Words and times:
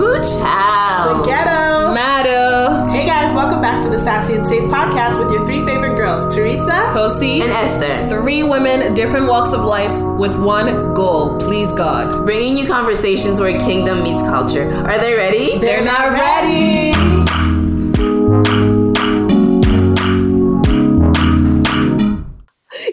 Ooh, 0.00 0.16
child. 0.22 1.20
The 1.20 1.28
ghetto. 1.28 1.92
Matter. 1.92 2.90
Hey 2.90 3.04
guys, 3.04 3.34
welcome 3.34 3.60
back 3.60 3.82
to 3.82 3.90
the 3.90 3.98
Sassy 3.98 4.34
and 4.34 4.46
Safe 4.46 4.62
podcast 4.70 5.22
with 5.22 5.30
your 5.30 5.44
three 5.44 5.62
favorite 5.62 5.94
girls, 5.94 6.34
Teresa. 6.34 6.86
Kosi. 6.88 7.40
And 7.42 7.52
Esther. 7.52 8.08
Three 8.08 8.42
women, 8.42 8.94
different 8.94 9.26
walks 9.26 9.52
of 9.52 9.62
life, 9.62 9.92
with 10.18 10.40
one 10.42 10.94
goal 10.94 11.38
please 11.38 11.74
God. 11.74 12.24
Bringing 12.24 12.56
you 12.56 12.66
conversations 12.66 13.40
where 13.40 13.58
kingdom 13.58 14.02
meets 14.02 14.22
culture. 14.22 14.70
Are 14.70 14.98
they 14.98 15.14
ready? 15.14 15.58
They're 15.58 15.84
not 15.84 16.12
ready. 16.12 16.96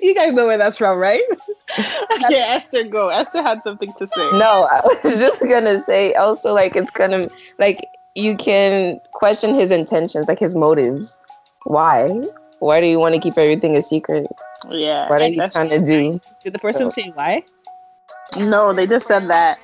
You 0.01 0.13
guys 0.13 0.33
know 0.33 0.45
where 0.47 0.57
that's 0.57 0.77
from, 0.77 0.97
right? 0.97 1.23
okay, 2.25 2.39
Esther, 2.39 2.83
go. 2.83 3.09
Esther 3.09 3.41
had 3.41 3.63
something 3.63 3.91
to 3.97 4.07
say. 4.07 4.37
No, 4.37 4.67
I 4.69 4.81
was 5.03 5.15
just 5.17 5.41
gonna 5.41 5.79
say 5.79 6.13
also 6.13 6.53
like 6.53 6.75
it's 6.75 6.91
kind 6.91 7.13
of 7.13 7.31
like 7.59 7.87
you 8.15 8.35
can 8.35 8.99
question 9.13 9.53
his 9.53 9.71
intentions, 9.71 10.27
like 10.27 10.39
his 10.39 10.55
motives. 10.55 11.19
Why? 11.65 12.21
Why 12.59 12.81
do 12.81 12.87
you 12.87 12.99
want 12.99 13.13
to 13.15 13.21
keep 13.21 13.37
everything 13.37 13.77
a 13.77 13.83
secret? 13.83 14.27
Yeah. 14.69 15.07
What 15.09 15.21
are 15.21 15.27
you 15.27 15.47
trying 15.49 15.69
to 15.69 15.83
do? 15.83 16.19
Did 16.43 16.53
the 16.53 16.59
person 16.59 16.89
So- 16.89 17.01
say 17.01 17.11
why? 17.13 17.43
No, 18.37 18.73
they 18.73 18.87
just 18.87 19.07
said 19.07 19.29
that 19.29 19.57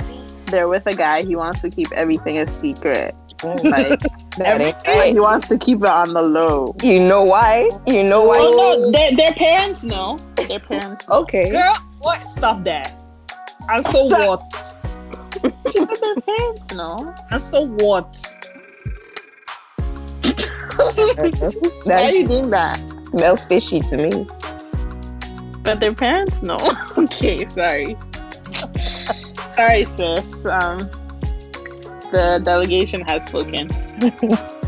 they're 0.46 0.70
with 0.70 0.86
a 0.88 0.96
guy. 0.96 1.24
He 1.24 1.36
wants 1.36 1.62
to 1.62 1.70
keep 1.70 1.92
everything 1.92 2.38
a 2.38 2.48
secret. 2.48 3.14
Mm. 3.40 3.64
Like 3.72 4.00
That 4.38 5.08
he 5.08 5.20
wants 5.20 5.48
to 5.50 5.58
keep 5.58 5.80
it 5.84 5.90
on 5.90 6.14
the 6.14 6.22
low. 6.22 6.76
You 6.82 7.00
know 7.00 7.24
why? 7.24 7.70
You 7.86 8.04
know 8.04 8.24
why? 8.24 8.38
Oh 8.40 8.56
no, 8.56 8.92
their, 8.92 9.12
their 9.16 9.34
parents 9.34 9.84
know. 9.84 10.18
Their 10.48 10.60
parents. 10.60 11.08
Know. 11.08 11.20
Okay. 11.22 11.52
Girl, 11.52 11.76
what? 12.04 12.24
Stop 12.26 12.64
that. 12.66 12.94
And 13.70 13.86
so 13.86 14.06
what? 14.06 14.76
She 15.72 15.80
said 15.80 15.98
their 16.00 16.16
parents 16.16 16.74
know. 16.74 17.16
And 17.32 17.44
so 17.44 17.66
what? 17.66 18.16
Why 21.84 22.04
are 22.04 22.12
you 22.12 22.28
doing 22.28 22.50
that? 22.52 22.80
smells 23.14 23.46
fishy 23.46 23.80
to 23.80 23.98
me. 23.98 24.26
But 25.62 25.80
their 25.80 25.94
parents 25.94 26.42
know. 26.42 26.58
okay, 26.98 27.46
sorry. 27.46 27.96
sorry, 29.48 29.86
sis. 29.86 30.46
Um, 30.46 30.90
the 32.12 32.42
delegation 32.44 33.02
has 33.02 33.26
spoken. 33.26 33.70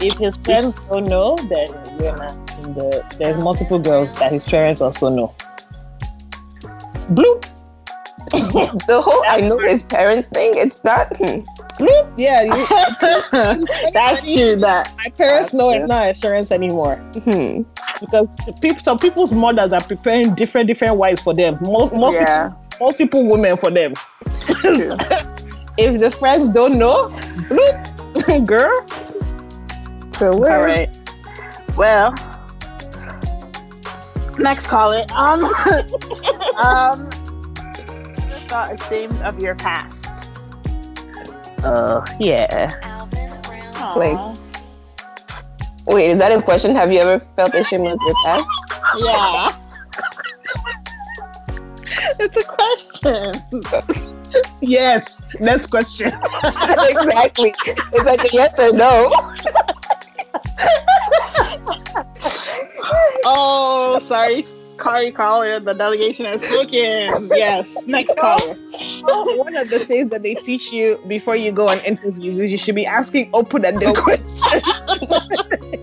If 0.00 0.16
his 0.18 0.36
parents 0.36 0.80
don't 0.88 1.06
know, 1.06 1.36
then 1.48 1.68
we're 1.96 2.16
not 2.16 2.64
in 2.64 2.74
the. 2.74 3.04
There's 3.20 3.38
multiple 3.38 3.78
girls 3.78 4.12
that 4.14 4.32
his 4.32 4.44
parents 4.44 4.80
also 4.80 5.08
know. 5.08 5.32
Bloop. 7.14 7.48
The 8.86 9.00
whole 9.04 9.22
I 9.26 9.40
know 9.40 9.58
his 9.58 9.82
parents 9.82 10.28
thing. 10.28 10.52
It's 10.54 10.84
not. 10.84 11.16
hmm. 11.16 11.40
Bloop. 11.80 12.12
Yeah, 12.16 12.42
you, 12.42 13.90
That's 13.92 14.32
true. 14.34 14.56
That 14.56 14.92
my 14.96 15.08
parents 15.10 15.52
know 15.52 15.70
it's 15.70 15.88
not 15.88 16.08
insurance 16.08 16.52
anymore 16.52 16.96
Hmm. 17.24 17.62
because 18.00 18.28
people, 18.60 18.82
some 18.82 18.98
people's 18.98 19.32
mothers 19.32 19.72
are 19.72 19.82
preparing 19.82 20.34
different 20.34 20.66
different 20.68 20.96
wives 20.96 21.20
for 21.20 21.34
them, 21.34 21.58
mul- 21.62 21.90
multiple 21.90 22.12
Yeah. 22.12 22.52
multiple 22.80 23.26
women 23.26 23.56
for 23.56 23.70
them. 23.70 23.94
if 25.78 26.00
the 26.00 26.10
friends 26.18 26.48
don't 26.50 26.78
know, 26.78 27.08
bloop, 27.48 28.46
girl. 28.46 28.86
So 30.12 30.36
where? 30.36 30.56
all 30.58 30.64
right. 30.64 30.96
Well, 31.76 32.12
next 34.42 34.66
caller. 34.66 35.04
Um, 35.14 35.44
um, 36.56 37.10
just 38.28 38.50
not 38.50 38.72
ashamed 38.74 39.20
of 39.22 39.40
your 39.42 39.54
past. 39.54 40.32
Uh, 41.64 42.04
yeah. 42.18 42.74
Like- 43.96 44.36
Wait, 45.86 46.10
is 46.10 46.18
that 46.18 46.30
a 46.30 46.40
question? 46.40 46.76
Have 46.76 46.92
you 46.92 47.00
ever 47.00 47.18
felt 47.18 47.54
ashamed 47.54 47.88
of 47.88 47.98
your 48.06 48.14
past? 48.24 48.48
yeah. 48.98 49.52
it's 52.20 52.36
a 52.36 52.44
question. 52.44 53.42
Yes. 54.60 55.22
Next 55.40 55.66
question. 55.66 56.08
exactly. 56.44 57.52
It's 57.66 58.04
like 58.04 58.20
a 58.20 58.28
yes 58.32 58.58
or 58.60 58.72
no. 58.72 59.10
Oh, 63.24 63.98
sorry, 64.02 64.44
sorry, 64.80 65.12
caller. 65.12 65.60
The 65.60 65.74
delegation 65.74 66.26
has 66.26 66.42
spoken. 66.42 67.12
Yes, 67.34 67.86
next 67.86 68.16
caller. 68.16 68.56
Oh, 69.04 69.36
one 69.36 69.56
of 69.56 69.68
the 69.68 69.78
things 69.78 70.10
that 70.10 70.22
they 70.22 70.34
teach 70.34 70.72
you 70.72 70.98
before 71.06 71.36
you 71.36 71.52
go 71.52 71.68
on 71.68 71.80
interviews 71.80 72.40
is 72.40 72.50
you 72.52 72.58
should 72.58 72.74
be 72.74 72.86
asking 72.86 73.30
open-ended 73.32 73.88
oh. 73.88 73.94
questions. 73.94 74.62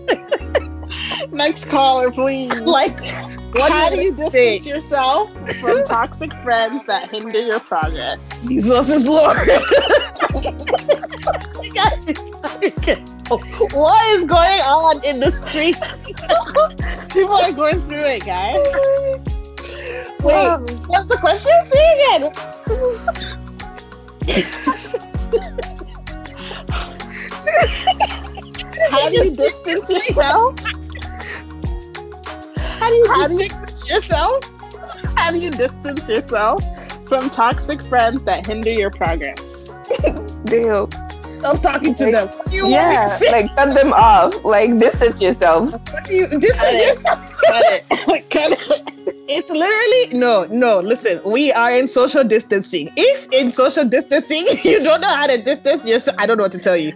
Next 1.32 1.66
caller, 1.66 2.10
please. 2.10 2.54
like, 2.60 2.98
what 3.54 3.70
How 3.70 3.90
do 3.90 4.00
you 4.00 4.12
distance 4.12 4.66
yourself 4.66 5.32
from 5.60 5.84
toxic 5.86 6.32
friends 6.42 6.84
that 6.86 7.10
hinder 7.10 7.40
your 7.40 7.60
progress? 7.60 8.46
Jesus 8.46 8.90
is 8.90 9.06
Lord. 9.08 9.36
you 11.62 11.72
guys 11.72 12.04
be 12.04 12.14
so 12.14 12.70
careful. 12.82 13.38
What 13.78 14.16
is 14.16 14.24
going 14.24 14.60
on 14.60 15.04
in 15.04 15.20
the 15.20 15.30
street? 15.30 15.76
People 17.10 17.34
are 17.34 17.52
going 17.52 17.80
through 17.88 18.04
it, 18.04 18.24
guys. 18.24 18.56
Wait, 20.22 20.80
what's 20.86 21.06
the 21.08 21.16
question? 21.18 21.52
Say 21.64 22.16
again. 22.16 22.32
How 28.90 29.08
do 29.08 29.14
you 29.16 29.24
distance 29.36 29.88
yourself? 29.88 30.58
How 32.78 32.88
do 32.88 32.94
you 32.94 33.06
How 33.08 33.28
do 33.28 33.34
you- 33.34 33.38
distance 33.48 33.88
yourself? 33.88 34.44
How 35.16 35.30
do 35.32 35.38
you 35.38 35.50
distance 35.50 36.08
yourself 36.08 36.62
from 37.06 37.30
toxic 37.30 37.82
friends 37.82 38.24
that 38.24 38.46
hinder 38.46 38.70
your 38.70 38.90
progress? 38.90 39.74
Damn. 40.44 40.88
I'm 41.44 41.56
talking 41.58 41.94
to 41.94 42.04
Like, 42.04 42.12
them. 42.12 42.28
What 42.28 42.46
do 42.50 42.56
you 42.56 42.62
want 42.68 42.88
me 42.88 42.94
Yeah, 42.94 43.02
to 43.04 43.08
say? 43.08 43.30
like 43.32 43.54
cut 43.56 43.74
them 43.74 43.92
off. 43.92 44.44
Like 44.44 44.78
distance 44.78 45.20
yourself. 45.20 45.72
What 45.72 46.04
do 46.04 46.14
you 46.14 46.26
distance 46.28 46.56
Cut 46.56 46.74
it. 46.74 46.86
yourself? 46.86 47.32
Cut 47.46 47.64
it. 47.72 47.84
Cut 48.30 48.52
it. 48.52 49.14
It's 49.28 49.48
literally 49.48 50.18
no, 50.18 50.44
no. 50.50 50.80
Listen, 50.80 51.20
we 51.24 51.52
are 51.52 51.70
in 51.72 51.86
social 51.86 52.24
distancing. 52.24 52.90
If 52.96 53.28
in 53.32 53.52
social 53.52 53.84
distancing 53.84 54.44
you 54.64 54.82
don't 54.82 55.00
know 55.00 55.08
how 55.14 55.26
to 55.26 55.42
distance 55.42 55.84
yourself, 55.84 56.16
I 56.18 56.26
don't 56.26 56.36
know 56.36 56.42
what 56.44 56.52
to 56.52 56.58
tell 56.58 56.76
you. 56.76 56.92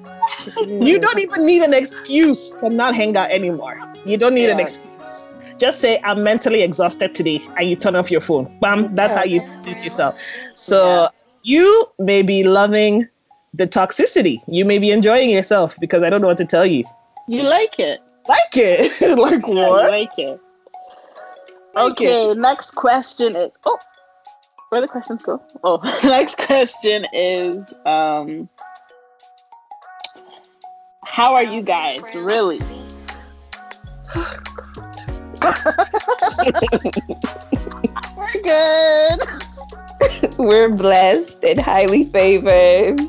You 0.56 0.98
don't 0.98 1.18
even 1.20 1.46
need 1.46 1.62
an 1.62 1.72
excuse 1.72 2.50
to 2.50 2.68
not 2.70 2.94
hang 2.94 3.16
out 3.16 3.30
anymore. 3.30 3.80
You 4.04 4.18
don't 4.18 4.34
need 4.34 4.50
an 4.50 4.60
excuse. 4.60 5.28
Just 5.58 5.80
say 5.80 6.00
I'm 6.02 6.22
mentally 6.24 6.62
exhausted 6.62 7.14
today, 7.14 7.40
and 7.56 7.70
you 7.70 7.76
turn 7.76 7.94
off 7.94 8.10
your 8.10 8.20
phone. 8.20 8.54
Bam, 8.60 8.94
that's 8.96 9.14
how 9.14 9.22
you 9.24 9.40
distance 9.62 9.84
yourself. 9.84 10.16
So 10.54 10.84
Yeah. 10.84 11.08
you 11.42 11.86
may 12.00 12.22
be 12.22 12.42
loving 12.42 13.08
the 13.54 13.66
toxicity. 13.66 14.42
You 14.48 14.64
may 14.64 14.78
be 14.78 14.90
enjoying 14.90 15.30
yourself 15.30 15.76
because 15.80 16.02
I 16.02 16.10
don't 16.10 16.20
know 16.20 16.26
what 16.26 16.38
to 16.38 16.44
tell 16.44 16.66
you. 16.66 16.84
You 17.28 17.42
like 17.42 17.78
it. 17.78 18.02
Like 18.28 18.38
it, 18.56 19.00
like 19.18 19.42
Yeah, 19.46 19.68
what? 19.68 19.84
you 19.84 19.90
like 19.90 20.18
it. 20.18 20.40
Like 21.74 21.92
Okay, 21.92 22.34
next 22.34 22.72
question 22.72 23.36
is 23.36 23.50
oh 23.64 23.78
where 24.70 24.80
the 24.80 24.88
questions 24.88 25.22
go? 25.22 25.42
Oh 25.62 25.78
next 26.04 26.38
question 26.38 27.06
is 27.12 27.72
um 27.86 28.48
how 31.04 31.34
are 31.34 31.44
you 31.44 31.62
guys 31.62 32.02
really? 32.14 32.60
We're 38.16 38.42
good. 38.42 39.20
We're 40.38 40.70
blessed 40.70 41.44
and 41.44 41.60
highly 41.60 42.06
favored. 42.06 43.00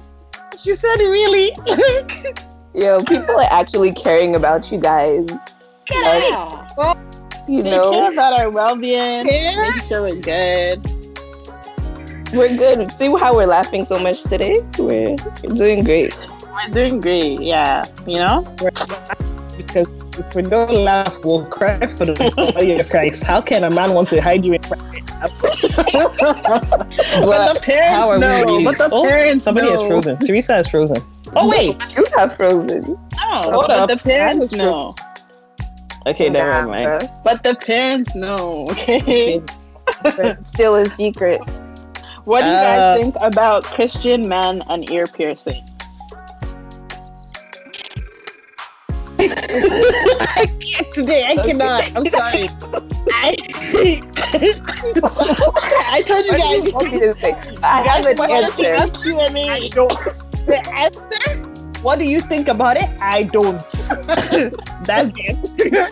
She 0.66 0.74
said, 0.74 0.96
really? 0.98 1.52
Yo, 2.74 3.04
people 3.04 3.36
are 3.40 3.48
actually 3.52 3.92
caring 3.92 4.36
about 4.36 4.72
you 4.72 4.80
guys. 4.80 5.30
Yeah. 5.92 6.96
You 7.48 7.62
They 7.62 7.70
care 7.70 7.78
know, 7.80 8.08
about 8.12 8.34
our 8.34 8.50
well 8.50 8.76
being, 8.76 9.28
Yeah. 9.28 9.70
make 9.76 9.84
sure 9.84 10.02
we're 10.02 10.20
good. 10.20 10.84
we're 12.34 12.58
good. 12.58 12.90
See 12.90 13.16
how 13.16 13.36
we're 13.36 13.46
laughing 13.46 13.86
so 13.86 14.00
much 14.00 14.24
today? 14.24 14.60
We're 14.80 15.16
doing 15.54 15.84
great. 15.84 16.18
We're 16.50 16.74
doing 16.74 17.00
great, 17.00 17.42
yeah. 17.42 17.86
You 18.08 18.18
know? 18.18 18.42
because 19.58 19.86
if 20.18 20.36
we 20.36 20.42
don't 20.44 20.72
laugh, 20.72 21.18
we'll 21.24 21.46
cry 21.46 21.80
for 21.88 22.06
the 22.06 22.14
glory 22.36 22.80
of 22.80 22.90
Christ. 22.90 23.24
How 23.24 23.42
can 23.42 23.64
a 23.64 23.70
man 23.70 23.94
want 23.94 24.10
to 24.12 24.22
hide 24.22 24.46
you 24.46 24.54
in 24.54 24.62
private? 24.62 25.06
but 25.16 25.32
the 27.54 27.60
parents 27.62 27.96
how 27.96 28.18
know. 28.18 28.64
But 28.64 28.78
the 28.78 28.90
Oh, 28.92 29.04
parents 29.06 29.44
Somebody 29.46 29.68
know. 29.68 29.74
is 29.76 29.82
frozen. 29.88 30.18
Teresa 30.20 30.58
is 30.60 30.68
frozen. 30.68 31.02
Oh 31.38 31.50
wait. 31.50 31.76
You 31.98 32.06
have 32.16 32.36
frozen. 32.38 32.84
No, 33.18 33.42
Hold 33.42 33.68
but 33.68 33.72
up. 33.72 33.90
the 33.90 33.98
parents 33.98 34.54
know. 34.54 34.94
Okay, 36.08 36.30
never 36.30 36.66
mind. 36.68 37.10
But 37.26 37.44
the 37.44 37.56
parents 37.56 38.16
know, 38.16 38.66
okay? 38.70 39.42
Still 40.46 40.76
a 40.76 40.86
secret. 40.88 41.42
What 42.24 42.42
do 42.44 42.48
you 42.48 42.54
Uh, 42.54 42.62
guys 42.96 43.02
think 43.02 43.16
about 43.22 43.66
Christian 43.66 44.30
men 44.30 44.64
and 44.70 44.90
ear 44.90 45.08
piercings? 45.08 45.70
I 49.62 50.46
can't 50.60 50.94
today. 50.94 51.26
I 51.28 51.36
cannot. 51.36 51.84
I'm 51.96 52.06
sorry. 52.06 52.48
I 53.12 53.36
I 55.92 56.04
told 56.06 56.26
you 56.26 56.32
guys. 56.38 56.68
you 56.68 56.74
want 56.74 56.92
me 56.92 57.00
to 57.00 57.16
say? 57.20 57.32
I 57.64 57.82
have 57.88 58.06
an 58.06 58.18
Guys, 58.18 58.50
answer. 58.50 58.74
ask 58.74 59.02
Q&A. 59.02 59.70
The 60.46 60.62
answer? 60.74 61.42
What 61.82 62.00
do 62.00 62.06
you 62.06 62.22
think 62.22 62.48
about 62.48 62.78
it? 62.78 62.90
I 63.02 63.24
don't. 63.24 63.60
That's 64.86 65.12
the 65.12 65.24
answer. 65.30 65.88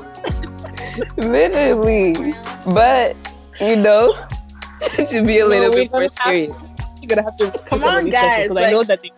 Literally. 1.18 2.33
But, 2.74 3.15
you 3.60 3.75
know, 3.77 4.15
to 4.81 5.24
be 5.24 5.39
a 5.39 5.45
little 5.45 5.69
we 5.69 5.75
bit 5.88 5.92
more 5.92 6.01
don't 6.01 6.13
have 6.19 6.24
serious. 6.24 6.54
You're 7.01 7.10
gonna 7.10 7.24
have 7.24 7.36
to 7.38 7.51
Come 7.68 7.83
on, 7.83 8.06
these 8.06 8.13
guys, 8.13 8.48
questions, 8.48 8.50
'cause 8.50 8.57
I 8.65 8.71
know 8.71 8.83
that 8.83 9.01
they, 9.01 9.12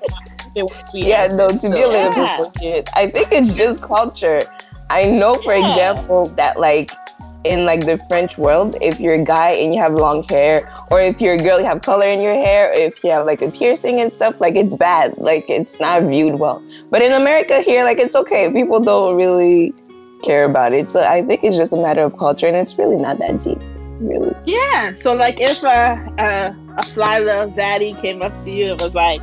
they 0.55 0.63
want 0.63 0.85
see. 0.85 1.07
Yeah, 1.07 1.27
no, 1.27 1.49
to 1.49 1.53
answers, 1.53 1.73
be 1.73 1.81
a 1.81 1.87
little 1.87 2.13
Yeah. 2.23 2.37
bit 2.41 2.51
serious. 2.51 2.85
I 2.93 3.09
think 3.09 3.27
it's 3.31 3.53
just 3.53 3.81
culture. 3.81 4.43
I 4.89 5.09
know, 5.09 5.35
for 5.35 5.53
Yeah. 5.53 5.67
example, 5.69 6.27
that 6.37 6.59
like 6.59 6.91
in 7.43 7.63
like 7.65 7.85
the 7.85 7.99
French 8.09 8.37
world, 8.39 8.75
if 8.81 8.99
you're 8.99 9.13
a 9.13 9.23
guy 9.23 9.51
and 9.51 9.73
you 9.73 9.79
have 9.79 9.93
long 9.93 10.23
hair, 10.23 10.67
or 10.89 10.99
if 10.99 11.21
you're 11.21 11.35
a 11.35 11.37
girl, 11.37 11.59
you 11.59 11.65
have 11.65 11.81
color 11.83 12.07
in 12.07 12.19
your 12.21 12.33
hair, 12.33 12.69
or 12.71 12.73
if 12.73 13.03
you 13.03 13.11
have 13.11 13.25
like 13.27 13.41
a 13.43 13.51
piercing 13.51 13.99
and 13.99 14.11
stuff, 14.11 14.41
like 14.41 14.55
it's 14.55 14.73
bad. 14.73 15.15
Like 15.17 15.47
it's 15.49 15.79
not 15.79 16.03
viewed 16.03 16.39
well. 16.39 16.63
But 16.89 17.03
in 17.03 17.11
America 17.11 17.61
here, 17.61 17.83
like 17.83 17.99
it's 17.99 18.15
okay. 18.15 18.51
People 18.51 18.79
don't 18.79 19.15
really 19.15 19.73
care 20.23 20.45
about 20.45 20.73
it. 20.73 20.89
So 20.89 21.03
I 21.03 21.21
think 21.21 21.43
it's 21.43 21.55
just 21.57 21.71
a 21.73 21.77
matter 21.77 22.01
of 22.01 22.17
culture, 22.17 22.47
and 22.47 22.57
it's 22.57 22.77
really 22.79 22.97
not 22.97 23.19
that 23.19 23.41
deep, 23.41 23.59
really. 23.99 24.33
Yeah. 24.45 24.93
So 24.95 25.13
like 25.13 25.39
if 25.39 25.61
a 25.61 26.01
a, 26.17 26.55
a 26.77 26.83
fly 26.83 27.19
little 27.19 27.51
zaddy 27.51 27.99
came 28.01 28.23
up 28.23 28.33
to 28.43 28.49
you 28.51 28.71
and 28.71 28.81
was 28.81 28.95
like, 28.95 29.21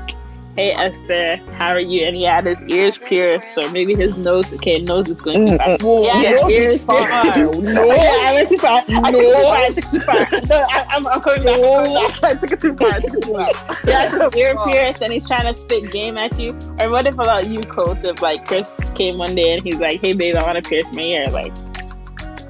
"Hey 0.56 0.72
Esther, 0.72 1.36
how 1.58 1.68
are 1.68 1.80
you?" 1.80 2.04
and 2.04 2.16
he 2.16 2.24
had 2.24 2.44
his 2.46 2.58
ears 2.68 2.98
pierced, 2.98 3.56
or 3.56 3.70
maybe 3.70 3.94
his 3.94 4.16
nose. 4.16 4.52
Okay, 4.54 4.80
nose 4.80 5.08
is 5.08 5.20
going 5.20 5.46
too 5.46 5.56
far. 5.58 5.76
Whoa, 5.80 6.04
Yeah, 6.04 6.22
no, 6.22 6.48
ears 6.50 6.84
pierced. 6.84 6.86
No, 7.62 7.90
I 7.90 8.32
went 8.34 8.48
too 8.50 8.56
far. 8.58 8.82
I 8.88 9.10
took 9.12 9.22
it 9.22 9.26
too 9.26 9.42
No. 9.42 9.50
I 9.50 9.70
took 9.70 9.84
it 9.84 9.90
too 9.90 10.00
far. 10.00 10.26
No, 10.48 10.66
I, 10.70 10.86
I'm, 10.90 11.06
I'm 11.06 11.20
coming 11.20 11.44
back. 11.44 11.60
Back. 11.60 12.24
I 12.24 12.34
took 12.34 12.52
it 12.52 12.60
too 12.60 12.76
far. 12.76 12.88
I 12.88 13.00
took 13.00 13.14
it 13.14 13.22
too 13.22 13.32
far. 13.32 13.50
Yeah, 13.86 14.10
his 14.10 14.36
ear 14.36 14.56
pierced, 14.64 15.02
and 15.02 15.12
he's 15.12 15.26
trying 15.26 15.52
to 15.52 15.60
spit 15.60 15.90
game 15.90 16.16
at 16.18 16.38
you. 16.38 16.50
Or 16.78 16.90
what 16.90 17.06
if 17.06 17.14
about 17.14 17.46
you, 17.48 17.60
Kosi? 17.60 18.04
If 18.04 18.22
like 18.22 18.46
Chris 18.46 18.76
came 18.94 19.18
one 19.18 19.34
day 19.34 19.54
and 19.54 19.62
he's 19.62 19.76
like, 19.76 20.00
"Hey, 20.00 20.12
babe, 20.12 20.34
I 20.36 20.44
want 20.44 20.56
to 20.56 20.62
pierce 20.62 20.86
my 20.92 21.02
ear," 21.02 21.28
like, 21.30 21.52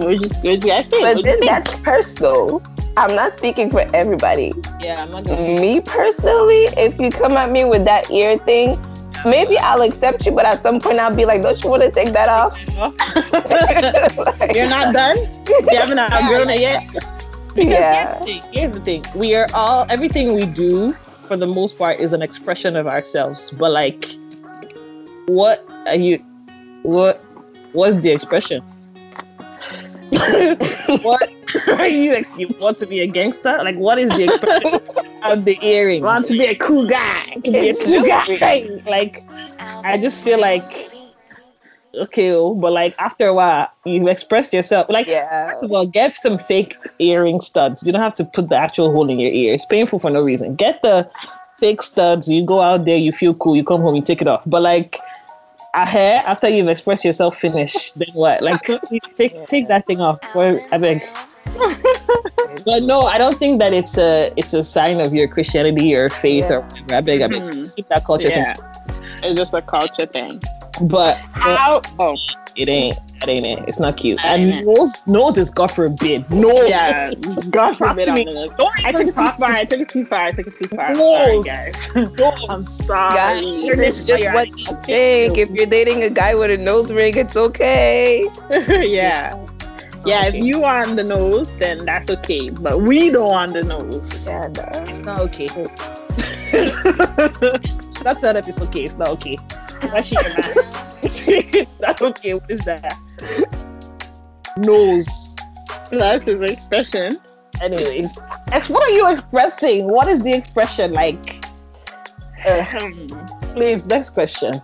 what 0.02 0.10
would 0.10 0.20
you, 0.22 0.28
what 0.28 0.44
would 0.44 0.64
you 0.64 0.84
say? 0.84 1.14
But 1.14 1.22
then 1.24 1.40
that's 1.40 1.78
personal. 1.80 2.62
I'm 2.96 3.14
not 3.16 3.36
speaking 3.36 3.70
for 3.70 3.80
everybody. 3.94 4.52
yeah, 4.80 5.02
I'm 5.02 5.10
not 5.10 5.24
gonna. 5.24 5.60
me 5.60 5.80
personally, 5.80 6.64
if 6.76 7.00
you 7.00 7.10
come 7.10 7.32
at 7.38 7.50
me 7.50 7.64
with 7.64 7.84
that 7.86 8.10
ear 8.10 8.36
thing, 8.36 8.78
maybe 9.24 9.56
I'll 9.58 9.80
accept 9.82 10.26
you, 10.26 10.32
but 10.32 10.44
at 10.44 10.58
some 10.58 10.78
point 10.78 10.98
I'll 10.98 11.14
be 11.14 11.24
like, 11.24 11.40
don't 11.42 11.62
you 11.64 11.70
want 11.70 11.82
to 11.84 11.90
take 11.90 12.12
that 12.12 12.28
off? 12.28 12.58
Like, 12.76 14.52
You're 14.54 14.68
not 14.68 14.92
done. 14.92 15.16
You 15.48 15.78
haven't 15.78 15.98
uh, 15.98 16.10
outgrown 16.12 16.50
it 16.50 16.60
yet. 16.60 16.84
Because 17.54 17.68
Yeah. 17.70 18.04
here's 18.04 18.18
the 18.18 18.24
thing. 18.24 18.42
Here's 18.52 18.74
the 18.74 18.80
thing. 18.80 19.04
We 19.14 19.34
are 19.34 19.46
all 19.54 19.86
everything 19.88 20.34
we 20.34 20.44
do 20.46 20.94
for 21.28 21.36
the 21.36 21.46
most 21.46 21.78
part 21.78 21.98
is 22.00 22.12
an 22.12 22.20
expression 22.22 22.76
of 22.76 22.86
ourselves. 22.86 23.50
But 23.50 23.72
like, 23.72 24.04
what 25.26 25.64
are 25.86 25.94
you? 25.96 26.18
What? 26.82 27.18
What's 27.72 27.96
the 27.96 28.10
expression? 28.10 28.62
What 31.02 31.28
are 31.68 31.88
you? 31.88 32.22
You 32.36 32.48
want 32.58 32.78
to 32.78 32.86
be 32.86 33.00
a 33.00 33.06
gangster? 33.06 33.58
Like, 33.62 33.76
what 33.76 33.98
is 33.98 34.08
the 34.10 34.24
expression 34.24 34.80
of 35.22 35.44
the 35.44 35.58
earring? 35.62 36.02
Want 36.02 36.26
to 36.28 36.34
be 36.34 36.44
a 36.44 36.54
cool 36.54 36.86
guy? 36.86 37.34
to 37.36 37.50
be 37.50 37.70
a 37.70 37.74
cool 37.74 38.06
guy. 38.38 38.80
Like, 38.86 39.22
I 39.58 39.98
just 39.98 40.22
feel 40.22 40.40
like. 40.40 40.90
Okay, 41.94 42.32
oh, 42.32 42.54
but 42.54 42.72
like 42.72 42.94
after 42.98 43.26
a 43.26 43.34
while, 43.34 43.68
you've 43.84 44.08
expressed 44.08 44.54
yourself. 44.54 44.88
Like, 44.88 45.06
yeah. 45.06 45.50
First 45.50 45.64
of 45.64 45.72
all, 45.72 45.86
get 45.86 46.16
some 46.16 46.38
fake 46.38 46.74
earring 46.98 47.42
studs. 47.42 47.82
You 47.82 47.92
don't 47.92 48.00
have 48.00 48.14
to 48.14 48.24
put 48.24 48.48
the 48.48 48.56
actual 48.56 48.90
hole 48.92 49.10
in 49.10 49.20
your 49.20 49.30
ear. 49.30 49.52
It's 49.52 49.66
painful 49.66 49.98
for 49.98 50.10
no 50.10 50.22
reason. 50.22 50.54
Get 50.54 50.82
the 50.82 51.10
fake 51.58 51.82
studs. 51.82 52.30
You 52.30 52.46
go 52.46 52.62
out 52.62 52.86
there, 52.86 52.96
you 52.96 53.12
feel 53.12 53.34
cool. 53.34 53.56
You 53.56 53.62
come 53.62 53.82
home, 53.82 53.94
you 53.94 54.00
take 54.00 54.22
it 54.22 54.26
off. 54.26 54.42
But 54.46 54.62
like 54.62 54.98
a 55.74 55.86
hair 55.86 56.22
after 56.26 56.48
you've 56.48 56.68
expressed 56.68 57.04
yourself, 57.04 57.38
finish. 57.38 57.92
then 57.92 58.08
what? 58.12 58.42
Like 58.42 58.60
take 59.16 59.46
take 59.46 59.68
that 59.68 59.86
thing 59.86 60.00
off. 60.00 60.18
For, 60.32 60.60
I 60.72 60.78
beg. 60.78 61.04
but 62.64 62.82
no, 62.82 63.02
I 63.02 63.18
don't 63.18 63.38
think 63.38 63.58
that 63.60 63.72
it's 63.72 63.98
a 63.98 64.32
it's 64.36 64.54
a 64.54 64.62
sign 64.62 65.00
of 65.00 65.14
your 65.14 65.28
Christianity 65.28 65.94
or 65.94 66.08
faith 66.08 66.50
or 66.50 66.60
whatever. 66.60 66.94
I 66.94 67.00
beg, 67.00 67.22
I 67.22 67.26
beg. 67.28 67.42
Mhm. 67.42 67.76
Keep 67.76 67.88
that 67.88 68.04
culture 68.04 68.28
Yeah, 68.28 68.54
thing. 68.54 68.64
it's 69.24 69.38
just 69.38 69.54
a 69.54 69.62
culture 69.62 70.06
thing. 70.06 70.40
But 70.82 71.16
How? 71.32 71.82
Oh, 71.98 72.14
it 72.56 72.68
ain't. 72.68 72.96
That 73.20 73.28
ain't 73.28 73.46
it. 73.46 73.68
It's 73.68 73.78
not 73.78 73.96
cute. 73.96 74.16
That 74.16 74.40
And 74.40 74.66
nose, 74.66 75.06
nose 75.06 75.38
is 75.38 75.48
God 75.50 75.68
forbid. 75.70 76.28
Nose. 76.30 76.68
yeah. 76.68 77.14
God 77.50 77.76
forbid 77.76 78.06
to 78.06 78.10
on 78.10 78.14
me. 78.16 78.24
the 78.24 78.70
I 78.84 78.92
took 78.92 79.06
it 79.08 79.14
too 79.14 79.28
far. 79.38 79.52
I 79.52 79.64
took 79.64 79.80
it 79.80 79.88
too 79.88 80.04
far. 80.06 80.20
I 80.22 80.32
took 80.32 80.46
it 80.48 80.56
too 80.56 80.68
far. 80.76 80.92
Nose. 80.92 80.98
sorry, 80.98 81.42
guys. 81.42 81.90
I'm 82.50 82.60
sorry. 82.60 83.14
Guys, 83.14 83.42
it's 83.44 84.06
just 84.06 84.24
what 84.34 84.48
you 84.48 84.76
think. 84.84 85.38
If 85.38 85.50
you're 85.50 85.66
dating 85.66 86.02
a 86.02 86.10
guy 86.10 86.34
with 86.34 86.50
a 86.50 86.58
nose 86.58 86.92
ring, 86.92 87.16
it's 87.16 87.36
okay. 87.36 88.28
yeah. 88.50 89.38
Yeah, 90.04 90.24
if 90.26 90.34
Okay. 90.34 90.42
you 90.44 90.58
want 90.58 90.96
the 90.96 91.04
nose, 91.04 91.54
then 91.54 91.84
that's 91.84 92.10
okay. 92.10 92.50
But 92.50 92.82
we 92.82 93.08
don't 93.10 93.28
want 93.30 93.52
the 93.52 93.62
nose. 93.62 94.26
Yeah, 94.26 94.48
no. 94.48 94.64
It's 94.90 94.98
not 94.98 95.20
okay. 95.20 95.46
That's 98.02 98.22
not 98.22 98.36
if 98.36 98.46
it's 98.46 98.60
okay. 98.60 98.84
It's 98.84 98.96
not 98.96 99.08
okay. 99.08 99.36
Why 99.36 100.00
she 100.02 100.16
get 100.16 100.36
mad? 100.38 101.00
it's 101.02 101.80
not 101.80 102.02
okay. 102.02 102.34
What 102.34 102.50
is 102.50 102.60
that? 102.60 102.98
Nose. 104.58 105.36
That's 105.90 106.24
his 106.24 106.40
expression. 106.42 107.18
Anyways, 107.60 108.16
what 108.68 108.82
are 108.82 108.90
you 108.90 109.10
expressing? 109.10 109.90
What 109.90 110.08
is 110.08 110.22
the 110.22 110.34
expression 110.34 110.92
like? 110.92 111.44
Uh, 112.44 112.64
please, 113.54 113.86
next 113.86 114.10
question. 114.10 114.60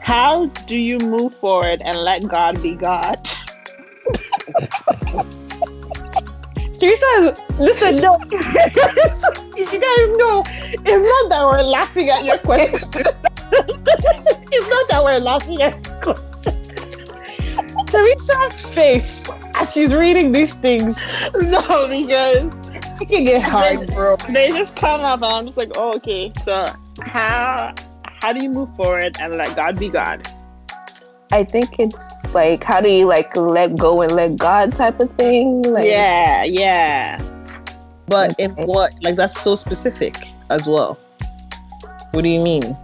How 0.00 0.46
do 0.66 0.76
you 0.76 0.98
move 0.98 1.34
forward 1.34 1.82
and 1.84 1.98
let 1.98 2.28
God 2.28 2.62
be 2.62 2.74
God? 2.74 3.28
Teresa, 6.80 7.36
listen, 7.58 7.96
no. 7.96 8.16
you 8.30 9.66
guys 9.66 10.08
know, 10.16 10.42
it's 10.46 11.02
not 11.02 11.28
that 11.28 11.46
we're 11.46 11.62
laughing 11.62 12.08
at 12.08 12.24
your 12.24 12.38
question. 12.38 13.02
it's 13.52 14.68
not 14.68 14.88
that 14.88 15.04
we're 15.04 15.18
laughing 15.18 15.60
at 15.60 15.74
your 15.86 15.94
question. 16.00 16.56
Teresa's 17.86 18.60
face 18.74 19.30
as 19.56 19.72
she's 19.74 19.94
reading 19.94 20.32
these 20.32 20.54
things, 20.54 20.96
No, 21.34 21.60
because 21.88 22.46
it 23.00 23.08
can 23.08 23.24
get 23.24 23.42
hard, 23.42 23.86
bro. 23.88 24.16
they 24.30 24.48
just 24.48 24.74
come 24.76 25.00
up 25.00 25.22
and 25.22 25.24
I'm 25.32 25.44
just 25.46 25.58
like, 25.58 25.72
oh, 25.76 25.94
okay. 25.96 26.32
So 26.44 26.72
how 27.02 27.74
how 28.04 28.32
do 28.32 28.42
you 28.42 28.50
move 28.50 28.74
forward 28.76 29.16
and 29.20 29.34
let 29.36 29.54
God 29.56 29.78
be 29.78 29.88
God? 29.88 30.26
I 31.32 31.44
think 31.44 31.78
it's 31.78 32.19
like, 32.34 32.64
how 32.64 32.80
do 32.80 32.90
you 32.90 33.06
like 33.06 33.34
let 33.36 33.76
go 33.76 34.02
and 34.02 34.12
let 34.12 34.36
God 34.36 34.74
type 34.74 35.00
of 35.00 35.10
thing? 35.12 35.62
Like, 35.62 35.86
yeah, 35.86 36.44
yeah. 36.44 37.22
But 38.06 38.38
in 38.38 38.52
what? 38.52 38.94
Like, 39.02 39.16
that's 39.16 39.40
so 39.40 39.54
specific 39.54 40.16
as 40.50 40.66
well. 40.66 40.98
What 42.12 42.22
do 42.22 42.28
you 42.28 42.40
mean? 42.40 42.76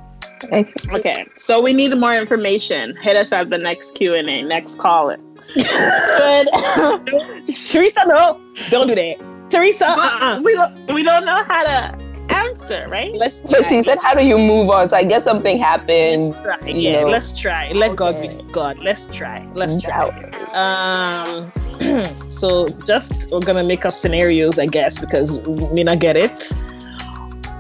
I 0.53 0.73
Okay, 0.93 1.27
so 1.37 1.61
we 1.61 1.73
need 1.73 1.95
more 1.97 2.15
information. 2.15 2.97
Hit 2.97 3.17
us 3.17 3.33
at 3.33 3.51
the 3.51 3.59
next 3.59 3.95
Q 3.95 4.15
and 4.15 4.29
A, 4.29 4.43
next 4.43 4.79
caller. 4.79 5.19
Good. 5.55 6.49
Teresa, 7.71 8.05
no, 8.07 8.41
don't 8.71 8.89
do 8.89 8.95
that. 8.95 9.17
Teresa, 9.51 9.87
uh-uh. 9.87 10.41
we 10.43 10.55
don't 10.55 10.95
we 10.95 11.03
don't 11.03 11.25
know 11.25 11.43
how 11.45 11.63
to 11.63 12.06
answer, 12.29 12.87
right? 12.89 13.13
let's 13.15 13.43
But 13.43 13.65
she 13.65 13.83
said, 13.83 13.99
how 14.03 14.15
do 14.15 14.27
you 14.27 14.39
move 14.39 14.71
on? 14.71 14.89
So 14.89 14.97
I 14.97 15.05
guess 15.05 15.25
something 15.25 15.59
happened. 15.59 16.35
Let's 16.35 16.43
try. 16.43 16.69
Yeah, 16.69 17.03
know. 17.03 17.09
let's 17.09 17.39
try. 17.39 17.71
Let 17.73 17.97
God 17.97 18.21
be 18.21 18.29
God. 18.53 18.79
Let's 18.79 19.07
try. 19.07 19.47
Let's 19.55 19.81
try. 19.81 20.09
Um, 20.53 21.53
so 22.29 22.69
just 22.85 23.33
we're 23.33 23.41
gonna 23.41 23.65
make 23.65 23.85
up 23.85 23.93
scenarios, 23.93 24.59
I 24.59 24.67
guess, 24.67 24.99
because 24.99 25.39
may 25.73 25.85
not 25.85 25.99
get 25.99 26.17
it. 26.17 26.53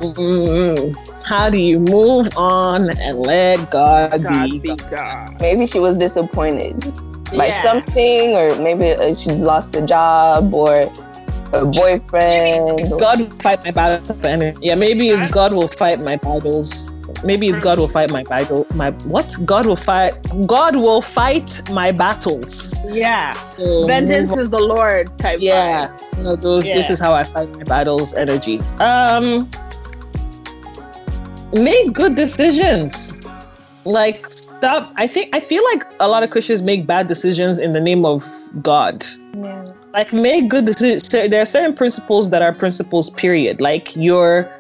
Mm, 0.01 0.95
how 1.25 1.49
do 1.49 1.59
you 1.59 1.81
move 1.81 2.29
on 2.37 2.91
and 3.01 3.19
let 3.21 3.71
God, 3.71 4.23
God 4.23 4.51
be 4.51 4.59
be 4.61 4.69
God? 4.77 4.91
God. 4.91 5.41
Maybe 5.41 5.67
she 5.67 5.79
was 5.79 5.95
disappointed 5.95 6.79
by 7.31 7.47
Yeah. 7.49 7.63
something, 7.63 8.37
or 8.37 8.57
maybe 8.61 8.93
uh, 8.93 9.15
she 9.15 9.33
lost 9.33 9.75
a 9.75 9.83
job 9.83 10.55
or 10.55 10.91
a 11.53 11.65
boyfriend. 11.65 12.91
God 12.99 13.21
will 13.21 13.31
fight 13.41 13.65
my 13.65 13.71
battles. 13.71 14.57
Yeah, 14.63 14.75
maybe 14.75 15.11
it's 15.11 15.33
God 15.33 15.53
will 15.53 15.69
fight 15.69 16.01
my 16.01 16.17
battles. 16.17 16.91
Maybe 17.25 17.49
it's 17.49 17.61
God 17.61 17.79
will 17.79 17.89
fight 17.89 18.11
my 18.11 18.23
battle. 18.23 18.67
My 18.75 18.91
what? 19.05 19.37
God 19.45 19.67
will 19.67 19.77
fight. 19.77 20.15
God 20.47 20.77
will 20.77 21.01
fight 21.03 21.63
my 21.71 21.93
battles. 21.93 22.77
Yeah. 22.91 23.33
So 23.51 23.87
Vengeance 23.87 24.37
is 24.37 24.51
the 24.51 24.59
Lord 24.59 25.17
type. 25.19 25.39
Yeah. 25.41 25.89
vibes. 25.89 26.25
No, 26.25 26.37
those, 26.37 26.65
This 26.65 26.91
is 26.91 27.01
how 27.01 27.15
I 27.15 27.25
fight 27.25 27.51
my 27.57 27.65
battles. 27.65 28.15
Energy. 28.15 28.61
Um, 28.79 29.49
make 31.53 31.93
good 31.93 32.15
decisions. 32.17 33.17
Like 33.85 34.27
stop. 34.59 34.93
I 34.97 35.07
think 35.07 35.35
I 35.35 35.41
feel 35.41 35.63
like 35.73 35.85
a 36.01 36.09
lot 36.09 36.23
of 36.23 36.31
Christians 36.31 36.63
make 36.63 36.87
bad 36.87 37.07
decisions 37.07 37.59
in 37.59 37.73
the 37.73 37.81
name 37.81 38.05
of 38.05 38.25
God. 38.63 39.05
Yeah. 39.35 39.65
Like 39.93 40.13
make 40.13 40.49
good 40.49 40.67
decisions. 40.67 41.09
So 41.11 41.29
There 41.29 41.43
are 41.43 41.47
certain 41.47 41.75
principles 41.75 42.31
that 42.31 42.43
are 42.43 42.53
principles. 42.53 43.11
Period. 43.11 43.61
Like 43.61 43.95
your 43.97 44.51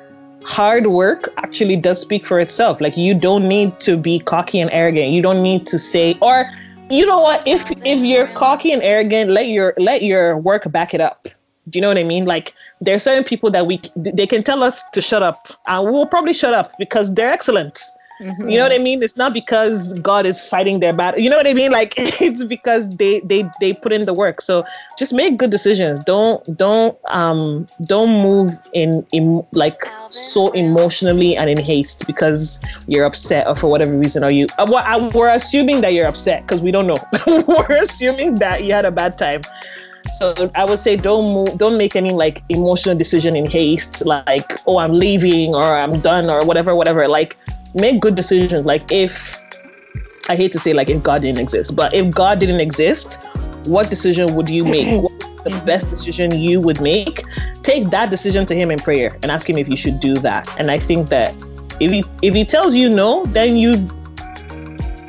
hard 0.44 0.86
work 0.86 1.28
actually 1.38 1.76
does 1.76 2.00
speak 2.00 2.24
for 2.26 2.38
itself. 2.40 2.80
Like 2.80 2.96
you 2.96 3.14
don't 3.14 3.48
need 3.48 3.80
to 3.80 3.96
be 3.96 4.18
cocky 4.18 4.60
and 4.60 4.70
arrogant. 4.72 5.10
You 5.10 5.22
don't 5.22 5.42
need 5.42 5.66
to 5.66 5.78
say 5.78 6.16
or 6.20 6.50
you 6.90 7.04
know 7.04 7.20
what? 7.20 7.46
If 7.46 7.70
if 7.84 7.98
you're 7.98 8.28
cocky 8.28 8.72
and 8.72 8.82
arrogant, 8.82 9.30
let 9.30 9.48
your 9.48 9.74
let 9.76 10.02
your 10.02 10.38
work 10.38 10.70
back 10.70 10.94
it 10.94 11.00
up. 11.00 11.26
Do 11.68 11.78
you 11.78 11.80
know 11.80 11.88
what 11.88 11.98
I 11.98 12.04
mean? 12.04 12.26
Like 12.26 12.54
there 12.80 12.94
are 12.94 12.98
certain 12.98 13.24
people 13.24 13.50
that 13.50 13.66
we 13.66 13.80
they 13.96 14.26
can 14.26 14.44
tell 14.44 14.62
us 14.62 14.88
to 14.90 15.02
shut 15.02 15.22
up, 15.22 15.48
and 15.66 15.90
we'll 15.90 16.06
probably 16.06 16.32
shut 16.32 16.54
up 16.54 16.72
because 16.78 17.12
they're 17.12 17.30
excellent. 17.30 17.80
Mm-hmm. 18.20 18.48
You 18.48 18.56
know 18.56 18.64
what 18.64 18.72
I 18.72 18.78
mean? 18.78 19.02
It's 19.02 19.16
not 19.16 19.34
because 19.34 19.92
God 20.00 20.24
is 20.24 20.42
fighting 20.42 20.80
their 20.80 20.92
battle. 20.92 21.20
You 21.20 21.28
know 21.28 21.36
what 21.36 21.46
I 21.46 21.52
mean? 21.52 21.70
Like 21.70 21.94
it's 21.98 22.44
because 22.44 22.96
they 22.96 23.20
they 23.20 23.48
they 23.60 23.74
put 23.74 23.92
in 23.92 24.06
the 24.06 24.14
work. 24.14 24.40
So 24.40 24.64
just 24.98 25.12
make 25.12 25.36
good 25.36 25.50
decisions. 25.50 26.00
Don't 26.00 26.42
don't 26.56 26.98
um 27.06 27.66
don't 27.82 28.10
move 28.10 28.54
in 28.72 29.06
in 29.12 29.44
like 29.52 29.84
so 30.08 30.50
emotionally 30.52 31.36
and 31.36 31.50
in 31.50 31.58
haste 31.58 32.06
because 32.06 32.60
you're 32.86 33.04
upset 33.04 33.46
or 33.46 33.54
for 33.54 33.68
whatever 33.68 33.96
reason. 33.96 34.24
Or 34.24 34.30
you 34.30 34.46
uh, 34.58 34.66
well, 34.68 35.10
we're 35.14 35.28
assuming 35.28 35.82
that 35.82 35.92
you're 35.92 36.06
upset 36.06 36.42
because 36.42 36.62
we 36.62 36.70
don't 36.70 36.86
know. 36.86 36.98
we're 37.26 37.76
assuming 37.76 38.36
that 38.36 38.64
you 38.64 38.72
had 38.72 38.84
a 38.84 38.90
bad 38.90 39.18
time. 39.18 39.42
So 40.12 40.50
I 40.54 40.64
would 40.64 40.78
say 40.78 40.96
don't 40.96 41.32
move, 41.32 41.58
don't 41.58 41.76
make 41.76 41.96
any 41.96 42.10
like 42.10 42.42
emotional 42.48 42.96
decision 42.96 43.36
in 43.36 43.44
haste, 43.46 44.06
like 44.06 44.58
oh 44.66 44.78
I'm 44.78 44.92
leaving 44.92 45.54
or 45.54 45.62
I'm 45.62 46.00
done 46.00 46.30
or 46.30 46.46
whatever, 46.46 46.74
whatever. 46.74 47.08
Like 47.08 47.36
make 47.76 48.00
good 48.00 48.14
decisions. 48.14 48.66
Like 48.66 48.90
if 48.90 49.38
I 50.28 50.34
hate 50.34 50.52
to 50.52 50.58
say 50.58 50.72
like 50.72 50.90
if 50.90 51.02
God 51.02 51.22
didn't 51.22 51.40
exist, 51.40 51.76
but 51.76 51.94
if 51.94 52.12
God 52.14 52.40
didn't 52.40 52.60
exist, 52.60 53.22
what 53.66 53.90
decision 53.90 54.34
would 54.34 54.48
you 54.48 54.64
make? 54.64 55.02
What's 55.02 55.44
the 55.44 55.62
best 55.64 55.90
decision 55.90 56.32
you 56.40 56.60
would 56.60 56.80
make? 56.80 57.22
Take 57.62 57.90
that 57.90 58.10
decision 58.10 58.46
to 58.46 58.54
Him 58.54 58.70
in 58.70 58.78
prayer 58.78 59.16
and 59.22 59.30
ask 59.30 59.48
Him 59.48 59.58
if 59.58 59.68
you 59.68 59.76
should 59.76 60.00
do 60.00 60.18
that. 60.18 60.48
And 60.58 60.70
I 60.70 60.78
think 60.78 61.08
that 61.08 61.34
if 61.78 61.90
he 61.90 62.04
if 62.22 62.34
He 62.34 62.44
tells 62.44 62.74
you 62.74 62.88
no, 62.88 63.24
then 63.26 63.56
you. 63.56 63.86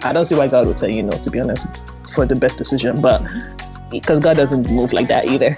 I 0.03 0.13
don't 0.13 0.25
see 0.25 0.35
why 0.35 0.47
God 0.47 0.67
would 0.67 0.77
tell 0.77 0.89
you 0.89 1.01
no, 1.01 1.17
to 1.17 1.31
be 1.31 1.39
honest, 1.39 1.67
for 2.13 2.25
the 2.25 2.35
best 2.35 2.57
decision, 2.57 3.01
but 3.01 3.25
because 3.89 4.21
God 4.21 4.37
doesn't 4.37 4.69
move 4.69 4.93
like 4.93 5.07
that 5.07 5.27
either. 5.27 5.57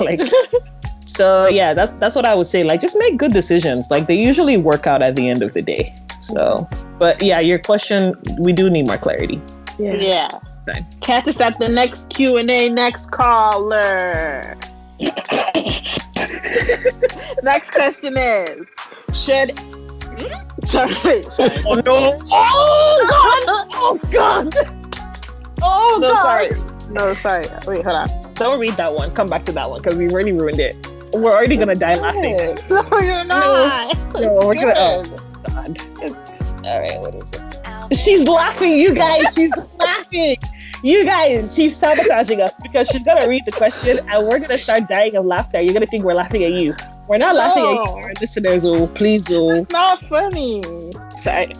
like 0.00 0.22
so 1.06 1.46
yeah, 1.48 1.74
that's 1.74 1.92
that's 1.92 2.14
what 2.14 2.24
I 2.24 2.34
would 2.34 2.46
say. 2.46 2.64
Like 2.64 2.80
just 2.80 2.96
make 2.98 3.18
good 3.18 3.32
decisions. 3.32 3.90
Like 3.90 4.06
they 4.06 4.18
usually 4.18 4.56
work 4.56 4.86
out 4.86 5.02
at 5.02 5.14
the 5.14 5.28
end 5.28 5.42
of 5.42 5.52
the 5.52 5.62
day. 5.62 5.94
So 6.18 6.68
but 6.98 7.22
yeah, 7.22 7.40
your 7.40 7.58
question 7.58 8.14
we 8.38 8.52
do 8.52 8.68
need 8.70 8.86
more 8.86 8.98
clarity. 8.98 9.40
Yeah. 9.78 10.28
Fine. 10.66 10.84
Catch 11.00 11.28
us 11.28 11.40
at 11.40 11.58
the 11.58 11.68
next 11.68 12.10
Q 12.10 12.36
and 12.36 12.50
A. 12.50 12.68
Next 12.68 13.10
caller. 13.10 14.56
next 17.42 17.70
question 17.70 18.14
is: 18.16 18.68
Should 19.14 19.52
sorry, 20.64 20.92
wait, 21.04 21.24
sorry. 21.26 21.62
Oh 21.64 21.74
no! 21.86 22.16
Oh 22.30 23.06
god! 23.08 23.68
Oh 23.72 23.98
god! 24.10 24.54
Oh 25.62 25.98
No, 26.02 26.08
god! 26.08 26.22
sorry. 26.22 26.50
No, 26.90 27.12
sorry. 27.14 27.46
Wait, 27.66 27.84
hold 27.84 27.96
on. 27.96 28.34
Don't 28.34 28.58
read 28.60 28.74
that 28.74 28.92
one. 28.92 29.10
Come 29.12 29.28
back 29.28 29.44
to 29.44 29.52
that 29.52 29.70
one 29.70 29.80
because 29.82 29.98
we've 29.98 30.12
already 30.12 30.32
ruined 30.32 30.58
it. 30.60 30.74
We're 31.12 31.32
already 31.32 31.56
gonna 31.56 31.74
die 31.74 31.96
laughing. 31.96 32.36
No, 32.68 32.82
you're 33.00 33.24
not. 33.24 33.96
No, 34.14 34.34
we're 34.46 34.54
gonna. 34.54 35.04
God! 35.44 35.78
All 36.64 36.80
right, 36.80 37.00
what 37.00 37.14
is 37.14 37.32
it? 37.32 37.96
She's 37.96 38.24
laughing, 38.24 38.72
you 38.72 38.94
guys. 38.94 39.34
She's 39.34 39.52
laughing. 39.78 40.36
You 40.82 41.04
guys, 41.04 41.54
she's 41.54 41.74
sabotaging 41.76 42.40
us 42.40 42.52
because 42.62 42.88
she's 42.88 43.02
gonna 43.02 43.28
read 43.28 43.44
the 43.46 43.52
question 43.52 43.98
and 44.08 44.26
we're 44.28 44.38
gonna 44.38 44.58
start 44.58 44.88
dying 44.88 45.16
of 45.16 45.24
laughter. 45.24 45.60
You're 45.60 45.74
gonna 45.74 45.86
think 45.86 46.04
we're 46.04 46.14
laughing 46.14 46.44
at 46.44 46.52
you. 46.52 46.74
We're 47.08 47.18
not 47.18 47.34
laughing 47.34 47.64
at 47.64 47.72
you, 47.72 47.78
our 47.78 48.12
listeners. 48.20 48.64
Oh, 48.64 48.86
please, 48.88 49.26
oh. 49.30 49.50
It's 49.50 49.72
not 49.72 50.04
funny. 50.04 50.62
Sorry. 51.16 51.52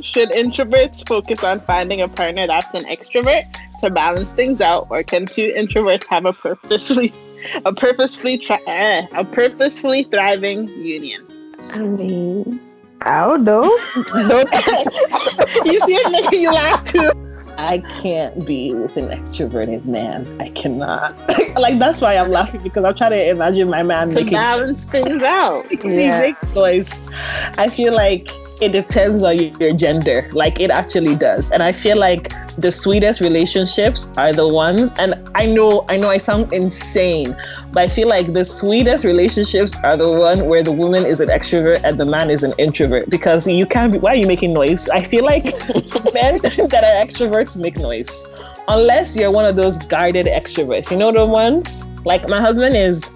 Should 0.00 0.30
introverts 0.30 1.06
focus 1.06 1.44
on 1.44 1.60
finding 1.60 2.00
a 2.00 2.08
partner 2.08 2.48
that's 2.48 2.74
an 2.74 2.84
extrovert 2.84 3.44
to 3.80 3.90
balance 3.90 4.32
things 4.32 4.60
out, 4.60 4.88
or 4.90 5.04
can 5.04 5.26
two 5.26 5.52
introverts 5.56 6.08
have 6.08 6.24
a 6.24 6.32
purposely, 6.32 7.12
a 7.64 7.72
purposefully, 7.72 8.38
tri- 8.38 8.60
eh, 8.66 9.06
a 9.12 9.24
purposefully 9.24 10.02
thriving 10.04 10.68
union? 10.68 11.24
I 11.74 11.78
mean, 11.78 12.60
I 13.04 13.20
don't 13.26 13.44
know. 13.44 13.64
you 13.94 14.02
see 15.80 15.94
it 15.94 16.10
making 16.10 16.40
you 16.40 16.52
laugh 16.52 16.82
too. 16.84 17.10
I 17.58 17.78
can't 18.00 18.46
be 18.46 18.74
with 18.74 18.96
an 18.96 19.08
extroverted 19.08 19.84
man. 19.84 20.26
I 20.40 20.48
cannot. 20.48 21.16
like 21.60 21.78
that's 21.78 22.00
why 22.00 22.16
I'm 22.16 22.30
laughing 22.30 22.62
because 22.62 22.82
I'm 22.82 22.94
trying 22.94 23.12
to 23.12 23.28
imagine 23.28 23.68
my 23.68 23.82
man 23.82 24.08
To 24.10 24.16
making 24.16 24.32
balance 24.32 24.90
things 24.90 25.22
out. 25.22 25.66
Yeah. 25.84 26.16
he 26.16 26.20
makes 26.32 26.54
noise. 26.54 27.08
I 27.58 27.68
feel 27.68 27.94
like 27.94 28.30
it 28.60 28.72
depends 28.72 29.22
on 29.22 29.36
your 29.38 29.74
gender. 29.74 30.28
Like 30.32 30.58
it 30.58 30.70
actually 30.70 31.14
does. 31.14 31.50
And 31.50 31.62
I 31.62 31.72
feel 31.72 31.98
like 31.98 32.32
the 32.58 32.70
sweetest 32.70 33.20
relationships 33.20 34.12
are 34.16 34.32
the 34.32 34.46
ones 34.46 34.92
and 34.98 35.14
I 35.34 35.46
know 35.46 35.84
I 35.88 35.96
know 35.96 36.08
I 36.08 36.18
sound 36.18 36.52
insane, 36.52 37.36
but 37.72 37.82
I 37.82 37.88
feel 37.88 38.08
like 38.08 38.32
the 38.32 38.44
sweetest 38.44 39.04
relationships 39.04 39.74
are 39.82 39.96
the 39.96 40.10
one 40.10 40.46
where 40.46 40.62
the 40.62 40.72
woman 40.72 41.04
is 41.04 41.20
an 41.20 41.28
extrovert 41.28 41.82
and 41.84 41.98
the 41.98 42.06
man 42.06 42.30
is 42.30 42.42
an 42.42 42.52
introvert 42.58 43.10
because 43.10 43.46
you 43.46 43.66
can't 43.66 43.92
be 43.92 43.98
why 43.98 44.10
are 44.10 44.16
you 44.16 44.26
making 44.26 44.52
noise? 44.52 44.88
I 44.88 45.02
feel 45.02 45.24
like 45.24 45.44
men 45.44 45.54
that 46.42 46.82
are 46.84 47.06
extroverts 47.06 47.60
make 47.60 47.76
noise. 47.76 48.26
Unless 48.68 49.16
you're 49.16 49.32
one 49.32 49.44
of 49.44 49.56
those 49.56 49.78
guarded 49.78 50.26
extroverts. 50.26 50.90
You 50.90 50.96
know 50.96 51.12
the 51.12 51.26
ones? 51.26 51.86
Like 52.04 52.28
my 52.28 52.40
husband 52.40 52.76
is 52.76 53.12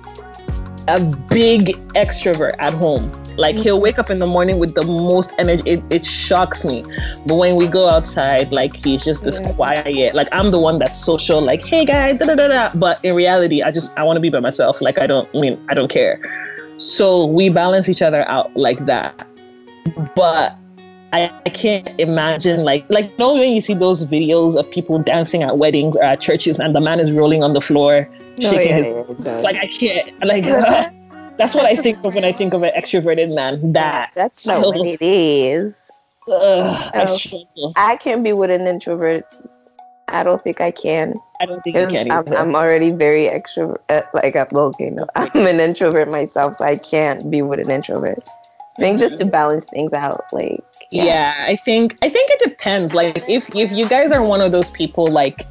a 0.88 1.00
big 1.30 1.76
extrovert 1.94 2.54
at 2.58 2.72
home. 2.74 3.10
Like 3.38 3.56
he'll 3.56 3.80
wake 3.80 3.98
up 3.98 4.10
in 4.10 4.18
the 4.18 4.26
morning 4.26 4.58
with 4.58 4.74
the 4.74 4.84
most 4.84 5.32
energy. 5.38 5.62
It, 5.64 5.82
it 5.90 6.04
shocks 6.04 6.64
me. 6.64 6.84
But 7.26 7.36
when 7.36 7.54
we 7.56 7.66
go 7.68 7.88
outside, 7.88 8.50
like 8.52 8.74
he's 8.76 9.04
just 9.04 9.24
this 9.24 9.38
Yeah. 9.40 9.52
quiet. 9.52 10.14
Like 10.14 10.28
I'm 10.32 10.50
the 10.50 10.58
one 10.58 10.78
that's 10.78 10.98
social. 10.98 11.40
Like 11.40 11.64
hey 11.64 11.84
guys, 11.84 12.18
da 12.18 12.26
da 12.26 12.34
da 12.34 12.48
da. 12.48 12.70
But 12.74 12.98
in 13.04 13.14
reality, 13.14 13.62
I 13.62 13.70
just 13.70 13.96
I 13.96 14.02
want 14.02 14.16
to 14.16 14.20
be 14.20 14.28
by 14.28 14.40
myself. 14.40 14.80
Like 14.82 14.98
I 14.98 15.06
don't 15.06 15.28
I 15.34 15.40
mean 15.40 15.64
I 15.68 15.74
don't 15.74 15.88
care. 15.90 16.20
So 16.78 17.26
we 17.26 17.48
balance 17.48 17.88
each 17.88 18.02
other 18.02 18.28
out 18.28 18.54
like 18.56 18.84
that. 18.86 19.14
But 20.14 20.56
I, 21.12 21.32
I 21.46 21.50
can't 21.50 21.88
imagine 21.98 22.64
like 22.64 22.84
like 22.90 23.06
you 23.10 23.16
know 23.18 23.34
when 23.34 23.52
you 23.52 23.60
see 23.62 23.72
those 23.74 24.04
videos 24.04 24.56
of 24.58 24.70
people 24.70 24.98
dancing 24.98 25.42
at 25.42 25.56
weddings 25.58 25.96
or 25.96 26.02
at 26.02 26.20
churches 26.20 26.58
and 26.58 26.74
the 26.76 26.80
man 26.80 27.00
is 27.00 27.12
rolling 27.12 27.42
on 27.42 27.54
the 27.54 27.62
floor 27.62 28.06
No, 28.38 28.50
shaking 28.50 28.68
yeah, 28.68 28.76
his 28.76 28.86
yeah, 28.86 29.14
yeah. 29.24 29.38
like 29.40 29.56
I 29.56 29.66
can't 29.68 30.24
like 30.26 30.44
that's 31.38 31.54
what 31.54 31.64
I 31.64 31.76
think 31.76 32.04
of 32.04 32.14
when 32.14 32.24
I 32.24 32.32
think 32.32 32.52
of 32.54 32.62
an 32.62 32.72
extroverted 32.76 33.34
man. 33.34 33.72
That 33.72 34.10
That's 34.14 34.46
not 34.46 34.60
So- 34.60 34.68
what 34.70 34.86
it 34.86 34.98
is. 35.00 35.78
ugh, 36.30 36.90
I 36.94 37.06
struggle. 37.06 37.72
I 37.76 37.96
can 37.96 38.22
be 38.22 38.32
with 38.34 38.50
an 38.50 38.66
introvert. 38.66 39.24
I 40.08 40.22
don't 40.22 40.42
think 40.42 40.60
I 40.60 40.70
can. 40.70 41.14
I 41.40 41.46
don't 41.46 41.62
think 41.62 41.76
you 41.76 41.86
can 41.86 42.10
I'm, 42.10 42.18
either. 42.20 42.36
I'm 42.36 42.54
already 42.56 42.90
very 42.90 43.26
extrovert. 43.26 43.78
uh, 43.88 44.02
Like 44.14 44.36
I'm 44.36 44.48
okay. 44.52 44.90
No, 44.90 45.06
I'm 45.16 45.46
an 45.46 45.60
introvert 45.60 46.10
myself, 46.10 46.56
so 46.56 46.64
I 46.64 46.76
can't 46.76 47.30
be 47.30 47.42
with 47.42 47.60
an 47.60 47.70
introvert. 47.70 48.18
I 48.78 48.80
think 48.80 48.98
just 49.00 49.18
to 49.18 49.24
balance 49.24 49.66
things 49.66 49.92
out, 49.92 50.24
like 50.32 50.62
yeah. 50.92 51.44
I 51.48 51.56
think 51.56 51.96
I 52.00 52.08
think 52.08 52.30
it 52.30 52.48
depends. 52.48 52.94
Like 52.94 53.24
if 53.28 53.54
if 53.54 53.72
you 53.72 53.88
guys 53.88 54.12
are 54.12 54.22
one 54.22 54.40
of 54.40 54.52
those 54.52 54.70
people 54.70 55.06
like 55.08 55.42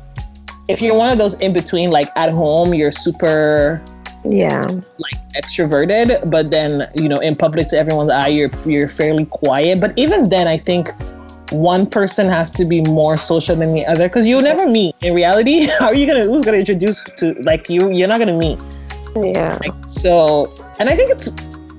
if 0.67 0.81
you're 0.81 0.95
one 0.95 1.11
of 1.11 1.17
those 1.17 1.33
in 1.41 1.53
between 1.53 1.89
like 1.91 2.09
at 2.15 2.29
home 2.31 2.73
you're 2.73 2.91
super 2.91 3.81
yeah, 4.31 4.61
like 4.63 5.17
extroverted, 5.35 6.29
but 6.29 6.51
then 6.51 6.89
you 6.95 7.07
know 7.09 7.19
in 7.19 7.35
public 7.35 7.67
to 7.69 7.77
everyone's 7.77 8.11
eye 8.11 8.27
you're 8.27 8.51
you're 8.65 8.89
fairly 8.89 9.25
quiet. 9.25 9.79
But 9.79 9.97
even 9.97 10.29
then, 10.29 10.47
I 10.47 10.57
think 10.57 10.91
one 11.51 11.85
person 11.85 12.27
has 12.27 12.51
to 12.51 12.65
be 12.65 12.81
more 12.81 13.17
social 13.17 13.55
than 13.55 13.73
the 13.73 13.85
other 13.85 14.07
because 14.07 14.27
you'll 14.27 14.41
never 14.41 14.69
meet. 14.69 14.95
In 15.01 15.13
reality, 15.13 15.67
how 15.79 15.87
are 15.87 15.95
you 15.95 16.05
gonna 16.05 16.25
who's 16.25 16.43
gonna 16.43 16.57
introduce 16.57 17.03
to 17.17 17.33
like 17.43 17.69
you? 17.69 17.91
You're 17.91 18.07
not 18.07 18.19
gonna 18.19 18.37
meet. 18.37 18.59
yeah. 19.15 19.57
Like, 19.61 19.73
so, 19.85 20.53
and 20.79 20.89
I 20.89 20.95
think 20.95 21.11
it's 21.11 21.29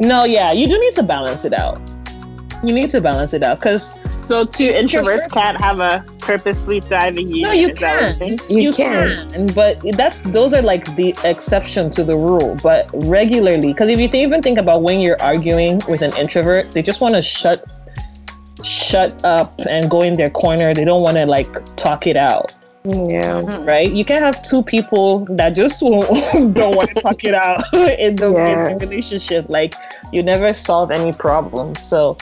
no, 0.01 0.25
yeah, 0.25 0.53
you 0.53 0.69
do 0.69 0.79
need 0.79 0.93
to 0.95 1.03
balance 1.03 1.45
it 1.45 1.53
out. 1.53 1.81
You 2.63 2.73
need 2.73 2.91
to 2.91 3.01
balance 3.01 3.35
it 3.35 3.43
out 3.43 3.59
because 3.59 3.97
So 4.29 4.45
two 4.45 4.71
introverts 4.71 5.33
can't 5.33 5.59
have 5.61 5.81
a 5.81 6.05
purposely 6.19 6.81
thriving 6.81 7.29
union. 7.29 7.43
no, 7.45 7.53
you 7.53 7.69
is 7.69 7.79
that 7.79 8.19
what 8.21 8.29
you're 8.51 8.73
can. 8.75 9.31
You 9.31 9.31
can. 9.31 9.47
but 9.55 9.81
that's 9.97 10.21
those 10.21 10.53
are 10.53 10.61
like 10.61 10.85
the 10.97 11.15
exception 11.25 11.91
to 11.93 12.05
the 12.05 12.15
rule. 12.17 12.55
But 12.63 12.91
regularly, 13.07 13.69
because 13.69 13.89
if 13.89 13.99
you 13.99 14.07
th- 14.07 14.27
even 14.27 14.43
think 14.43 14.59
about 14.59 14.83
when 14.83 15.01
you're 15.01 15.21
arguing 15.23 15.81
with 15.89 16.03
an 16.03 16.15
introvert, 16.15 16.71
they 16.73 16.83
just 16.83 17.01
want 17.01 17.15
to 17.15 17.23
shut 17.23 17.65
shut 18.63 19.25
up 19.25 19.59
and 19.69 19.89
go 19.91 20.03
in 20.03 20.17
their 20.17 20.31
corner. 20.31 20.75
They 20.75 20.85
don't 20.85 21.03
want 21.03 21.17
to 21.17 21.25
like 21.25 21.51
talk 21.77 22.07
it 22.07 22.17
out. 22.17 22.53
Yeah. 22.85 23.41
Mm-hmm. 23.43 23.65
right? 23.65 23.91
You 23.91 24.05
can't 24.05 24.25
have 24.25 24.43
two 24.43 24.63
people 24.63 25.25
that 25.37 25.51
just 25.57 25.81
don't 25.81 26.77
want 26.77 26.91
to 26.91 27.01
talk 27.01 27.25
it 27.25 27.35
out 27.35 27.63
in 27.73 28.17
the, 28.17 28.31
Yeah. 28.33 28.69
in 28.71 28.79
the 28.79 28.87
relationship. 28.87 29.49
Like 29.49 29.75
you 30.13 30.23
never 30.23 30.53
solve 30.53 30.91
any 30.91 31.13
problems. 31.13 31.81
So 31.83 32.17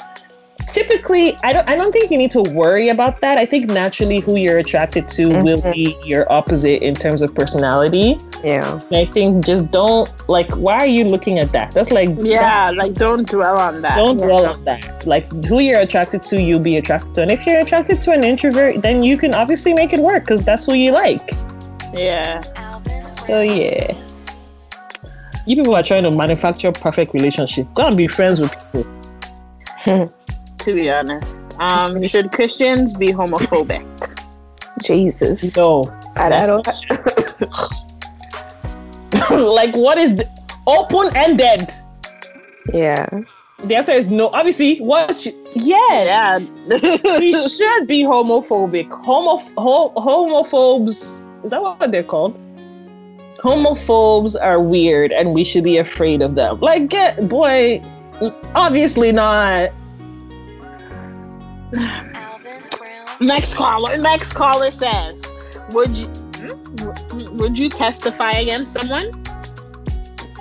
typically 0.66 1.36
I 1.42 1.52
don't 1.52 1.68
I 1.68 1.76
don't 1.76 1.92
think 1.92 2.10
you 2.10 2.18
need 2.18 2.30
to 2.32 2.42
worry 2.42 2.88
about 2.88 3.20
that. 3.20 3.38
I 3.38 3.46
think 3.46 3.70
naturally 3.70 4.20
who 4.20 4.36
you're 4.36 4.58
attracted 4.58 5.08
to 5.08 5.28
will 5.28 5.60
mm-hmm. 5.60 5.70
be 5.70 5.96
your 6.04 6.30
opposite 6.32 6.82
in 6.82 6.94
terms 6.94 7.22
of 7.22 7.34
personality. 7.34 8.16
Yeah. 8.44 8.80
And 8.90 8.96
I 8.96 9.06
think 9.06 9.44
just 9.44 9.70
don't 9.70 10.10
like 10.28 10.50
why 10.50 10.74
are 10.74 10.86
you 10.86 11.04
looking 11.04 11.38
at 11.38 11.52
that? 11.52 11.72
That's 11.72 11.90
like 11.90 12.10
Yeah, 12.20 12.70
like 12.70 12.94
don't 12.94 13.28
dwell 13.28 13.58
on 13.58 13.82
that. 13.82 13.96
don't 13.96 14.18
dwell 14.18 14.46
on 14.46 14.64
that. 14.64 15.06
Like 15.06 15.26
who 15.46 15.60
you're 15.60 15.80
attracted 15.80 16.22
to, 16.22 16.40
you'll 16.40 16.60
be 16.60 16.76
attracted 16.76 17.14
to. 17.14 17.22
And 17.22 17.30
if 17.30 17.46
you're 17.46 17.58
attracted 17.58 18.00
to 18.02 18.12
an 18.12 18.24
introvert, 18.24 18.82
then 18.82 19.02
you 19.02 19.16
can 19.16 19.34
obviously 19.34 19.72
make 19.72 19.92
it 19.92 20.00
work 20.00 20.24
because 20.24 20.44
that's 20.44 20.66
who 20.66 20.74
you 20.74 20.92
like. 20.92 21.32
Yeah. 21.94 22.40
So 23.06 23.40
yeah. 23.42 23.96
You 25.46 25.54
people 25.54 25.76
are 25.76 25.82
trying 25.82 26.02
to 26.02 26.10
manufacture 26.10 26.72
perfect 26.72 27.14
relationship. 27.14 27.72
Go 27.74 27.86
and 27.86 27.96
be 27.96 28.08
friends 28.08 28.40
with 28.40 28.52
people. 28.72 30.12
To 30.58 30.74
be 30.74 30.90
honest, 30.90 31.54
um, 31.58 32.02
should 32.02 32.32
Christians 32.32 32.94
be 32.94 33.08
homophobic? 33.08 33.84
Jesus. 34.82 35.56
No. 35.56 35.84
I, 36.16 36.26
I 36.26 36.46
don't. 36.46 36.66
like 39.30 39.74
what 39.76 39.98
is 39.98 40.16
the 40.16 40.28
open 40.66 41.14
ended? 41.16 41.70
Yeah. 42.72 43.06
The 43.64 43.76
answer 43.76 43.92
is 43.92 44.10
no. 44.10 44.28
Obviously, 44.28 44.78
what? 44.78 45.14
Sh- 45.14 45.28
yes. 45.54 46.42
Yeah. 46.66 47.18
we 47.18 47.32
should 47.48 47.86
be 47.86 48.02
homophobic. 48.02 48.90
Homo- 48.92 49.38
ho- 49.56 49.92
homophobes. 49.96 51.24
Is 51.44 51.50
that 51.50 51.62
what 51.62 51.90
they're 51.90 52.02
called? 52.02 52.42
Homophobes 53.38 54.36
are 54.40 54.60
weird, 54.60 55.12
and 55.12 55.32
we 55.32 55.44
should 55.44 55.64
be 55.64 55.78
afraid 55.78 56.22
of 56.22 56.34
them. 56.34 56.60
Like, 56.60 56.88
get 56.88 57.28
boy. 57.28 57.82
Obviously 58.54 59.12
not. 59.12 59.70
Next 63.20 63.54
caller. 63.54 63.96
Next 63.98 64.32
caller 64.34 64.70
says, 64.70 65.24
"Would 65.70 65.96
you 65.96 66.06
hmm? 66.06 67.36
would 67.36 67.58
you 67.58 67.68
testify 67.68 68.32
against 68.32 68.72
someone 68.72 69.10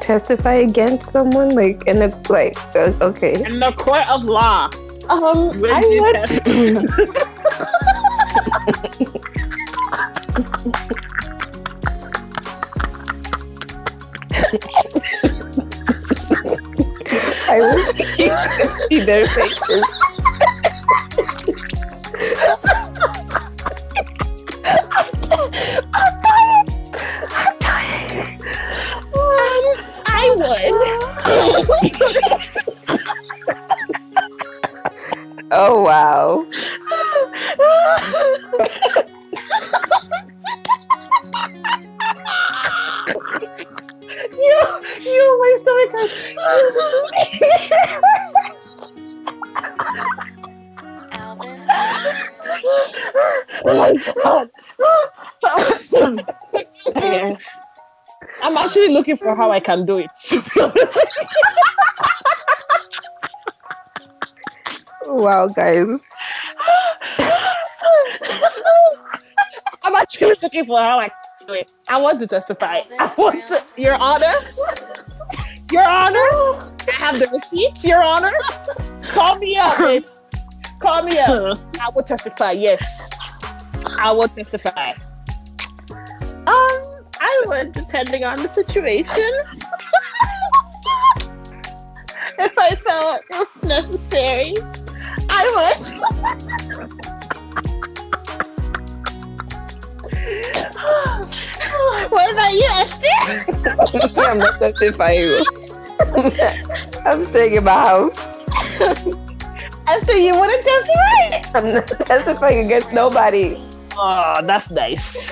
Testify 0.05 0.53
against 0.55 1.09
someone, 1.09 1.55
like 1.55 1.87
in 1.87 2.01
a 2.01 2.09
like. 2.29 2.55
Uh, 2.75 2.91
okay. 3.01 3.43
in 3.43 3.59
the 3.59 3.71
court 3.71 4.07
of 4.07 4.23
law? 4.25 4.69
Um, 5.09 5.59
Would 5.61 5.71
I 5.71 5.79
you 5.81 6.01
would. 6.01 6.15
testify? 6.15 6.85
I 17.47 17.61
wish 17.61 18.19
you 18.19 18.29
could 18.29 18.75
see 18.89 18.99
their 19.01 19.25
faces. 19.25 20.04
Looking 59.15 59.27
for 59.27 59.35
how 59.35 59.49
I 59.49 59.59
can 59.59 59.85
do 59.85 59.97
it. 59.97 60.09
to 60.29 60.41
be 60.41 60.61
honest 60.61 60.95
with 60.95 61.13
you. 65.07 65.13
Wow, 65.15 65.47
guys. 65.47 66.05
I'm 69.83 69.95
actually 69.95 70.35
looking 70.41 70.65
for 70.65 70.77
how 70.77 70.99
I 70.99 71.09
can 71.09 71.47
do 71.47 71.53
it. 71.53 71.71
I 71.87 72.01
want 72.01 72.19
to 72.19 72.27
testify. 72.27 72.81
I 72.99 73.13
want 73.17 73.47
to, 73.47 73.63
Your 73.77 73.95
Honor. 73.95 74.33
Your 75.71 75.83
Honor. 75.83 76.19
I 76.19 76.91
have 76.91 77.19
the 77.19 77.29
receipts, 77.31 77.85
Your 77.85 78.03
Honor. 78.03 78.33
Call 79.03 79.37
me 79.37 79.57
up. 79.57 79.77
babe. 79.77 80.05
Call 80.79 81.03
me 81.03 81.17
up. 81.19 81.59
I 81.81 81.89
will 81.89 82.03
testify. 82.03 82.51
Yes. 82.51 83.11
I 83.97 84.11
will 84.11 84.27
testify. 84.27 84.93
Would, 87.45 87.73
depending 87.73 88.23
on 88.23 88.41
the 88.41 88.49
situation. 88.49 89.05
if 92.39 92.57
I 92.57 92.75
felt 92.75 93.21
it 93.29 93.29
was 93.29 93.47
necessary, 93.63 94.55
I 95.29 95.45
would. 95.55 96.89
what 102.11 102.31
about 102.31 102.53
you, 102.53 102.67
Esther? 102.73 103.45
I'm 104.21 104.37
not 104.39 104.59
testifying. 104.59 105.39
I'm 107.05 107.23
staying 107.23 107.55
in 107.55 107.63
my 107.63 107.71
house. 107.71 108.17
Esther, 109.87 110.17
you 110.17 110.35
want 110.35 110.51
to 110.51 110.57
testify? 110.63 111.59
I'm 111.59 111.73
not 111.73 111.87
testifying 111.87 112.65
against 112.65 112.91
nobody. 112.91 113.57
Oh, 113.93 114.41
that's 114.43 114.71
nice. 114.71 115.31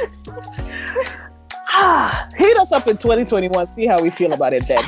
Ah, 1.75 2.29
Hit 2.35 2.57
us 2.57 2.71
up 2.71 2.87
in 2.87 2.97
2021. 2.97 3.73
See 3.73 3.85
how 3.85 4.01
we 4.01 4.09
feel 4.09 4.33
about 4.33 4.53
it 4.53 4.67
then. 4.67 4.79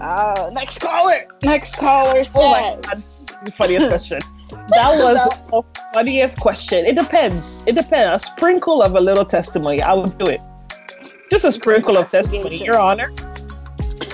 Oh, 0.00 0.50
next 0.54 0.78
caller. 0.78 1.26
Next 1.42 1.76
caller 1.76 2.24
says. 2.24 2.32
Oh 2.34 2.50
my 2.50 2.80
God. 2.82 3.02
The 3.44 3.52
funniest 3.52 3.88
question. 3.88 4.20
That 4.50 4.98
was 4.98 5.16
the 5.46 5.62
funniest 5.94 6.40
question. 6.40 6.86
It 6.86 6.96
depends. 6.96 7.62
It 7.68 7.76
depends. 7.76 8.16
A 8.16 8.26
sprinkle 8.26 8.82
of 8.82 8.96
a 8.96 9.00
little 9.00 9.24
testimony. 9.24 9.80
I 9.80 9.92
would 9.92 10.18
do 10.18 10.26
it. 10.26 10.40
Just 11.30 11.44
a 11.44 11.52
sprinkle 11.52 11.96
of 11.96 12.08
testimony, 12.08 12.64
Your 12.64 12.80
Honor. 12.80 13.12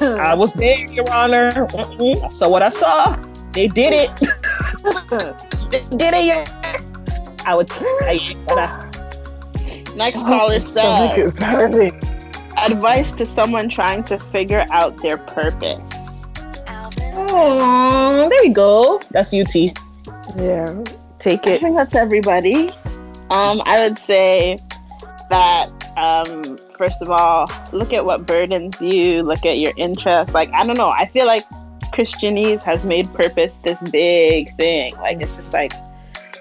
I 0.02 0.34
was 0.34 0.52
there, 0.52 0.78
Your 0.92 1.10
Honor. 1.10 1.66
I 1.74 2.28
saw 2.28 2.50
what 2.50 2.60
I 2.60 2.68
saw. 2.68 3.16
They 3.52 3.66
did 3.66 3.94
it. 3.94 4.10
they 5.70 5.96
did 5.96 6.12
it. 6.14 6.26
Yeah. 6.26 6.44
I 7.46 7.54
would. 7.54 7.70
I, 7.72 8.90
Next 9.96 10.22
caller 10.22 10.60
stomach 10.60 11.32
says. 11.34 11.74
is. 11.74 11.92
Advice 12.56 13.12
to 13.12 13.26
someone 13.26 13.68
trying 13.68 14.02
to 14.04 14.18
figure 14.18 14.64
out 14.70 15.00
their 15.02 15.18
purpose. 15.18 16.24
Oh, 17.16 18.28
there 18.28 18.44
you 18.44 18.54
go. 18.54 19.00
That's 19.10 19.32
UT. 19.34 19.54
Yeah. 20.36 20.84
Take 21.18 21.46
it. 21.46 21.50
I 21.50 21.54
it. 21.54 21.60
think 21.60 21.76
that's 21.76 21.94
everybody. 21.94 22.70
Um, 23.30 23.62
I 23.64 23.80
would 23.80 23.98
say 23.98 24.58
that 25.30 25.70
um, 25.96 26.58
first 26.76 27.00
of 27.00 27.10
all, 27.10 27.46
look 27.72 27.92
at 27.92 28.04
what 28.04 28.26
burdens 28.26 28.80
you. 28.80 29.22
Look 29.22 29.46
at 29.46 29.58
your 29.58 29.72
interests. 29.76 30.34
Like 30.34 30.52
I 30.52 30.66
don't 30.66 30.76
know. 30.76 30.90
I 30.90 31.06
feel 31.06 31.26
like 31.26 31.48
Christianese 31.92 32.62
has 32.62 32.84
made 32.84 33.12
purpose 33.14 33.54
this 33.62 33.80
big 33.90 34.54
thing. 34.56 34.94
Like 34.96 35.20
it's 35.20 35.32
just 35.36 35.52
like 35.52 35.72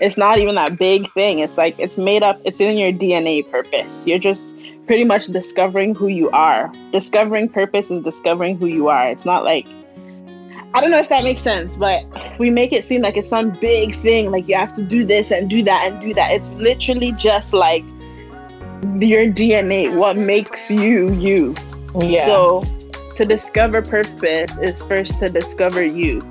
it's 0.03 0.17
not 0.17 0.37
even 0.37 0.55
that 0.55 0.77
big 0.77 1.11
thing. 1.13 1.39
It's 1.39 1.57
like 1.57 1.79
it's 1.79 1.97
made 1.97 2.23
up. 2.23 2.39
It's 2.43 2.59
in 2.59 2.77
your 2.77 2.91
DNA. 2.91 3.49
Purpose. 3.49 4.05
You're 4.05 4.19
just 4.19 4.43
pretty 4.85 5.05
much 5.05 5.27
discovering 5.27 5.95
who 5.95 6.07
you 6.07 6.29
are. 6.31 6.71
Discovering 6.91 7.47
purpose 7.47 7.89
is 7.89 8.03
discovering 8.03 8.57
who 8.57 8.65
you 8.67 8.89
are. 8.89 9.09
It's 9.09 9.25
not 9.25 9.45
like 9.45 9.65
I 10.75 10.81
don't 10.81 10.91
know 10.91 10.99
if 10.99 11.09
that 11.09 11.23
makes 11.23 11.41
sense, 11.41 11.77
but 11.77 12.03
we 12.39 12.49
make 12.49 12.73
it 12.73 12.83
seem 12.83 13.03
like 13.03 13.15
it's 13.15 13.29
some 13.29 13.51
big 13.51 13.95
thing, 13.95 14.31
like 14.31 14.47
you 14.47 14.55
have 14.55 14.73
to 14.73 14.83
do 14.83 15.05
this 15.05 15.31
and 15.31 15.49
do 15.49 15.61
that 15.63 15.91
and 15.91 16.01
do 16.01 16.13
that. 16.15 16.31
It's 16.31 16.49
literally 16.49 17.11
just 17.13 17.53
like 17.53 17.83
your 18.99 19.31
DNA, 19.31 19.95
what 19.95 20.17
makes 20.17 20.69
you 20.69 21.11
you. 21.13 21.55
Yeah. 21.99 22.25
So 22.25 22.63
to 23.15 23.23
discover 23.23 23.83
purpose 23.83 24.51
is 24.57 24.81
first 24.81 25.19
to 25.19 25.29
discover 25.29 25.85
you. 25.85 26.21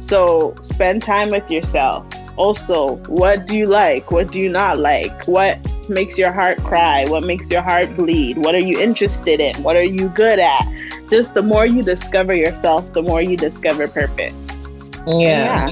So 0.00 0.54
spend 0.62 1.02
time 1.02 1.30
with 1.30 1.48
yourself. 1.50 2.04
Also, 2.36 2.96
what 3.08 3.46
do 3.46 3.56
you 3.56 3.66
like? 3.66 4.10
What 4.10 4.30
do 4.30 4.38
you 4.38 4.50
not 4.50 4.78
like? 4.78 5.24
What 5.24 5.58
makes 5.88 6.18
your 6.18 6.32
heart 6.32 6.58
cry? 6.62 7.04
What 7.06 7.24
makes 7.24 7.48
your 7.50 7.62
heart 7.62 7.96
bleed? 7.96 8.36
What 8.38 8.54
are 8.54 8.60
you 8.60 8.78
interested 8.78 9.40
in? 9.40 9.56
What 9.62 9.76
are 9.76 9.82
you 9.82 10.08
good 10.08 10.38
at? 10.38 10.62
Just 11.08 11.34
the 11.34 11.42
more 11.42 11.66
you 11.66 11.82
discover 11.82 12.34
yourself, 12.34 12.92
the 12.92 13.02
more 13.02 13.22
you 13.22 13.36
discover 13.36 13.88
purpose. 13.88 14.50
Yeah. 15.06 15.70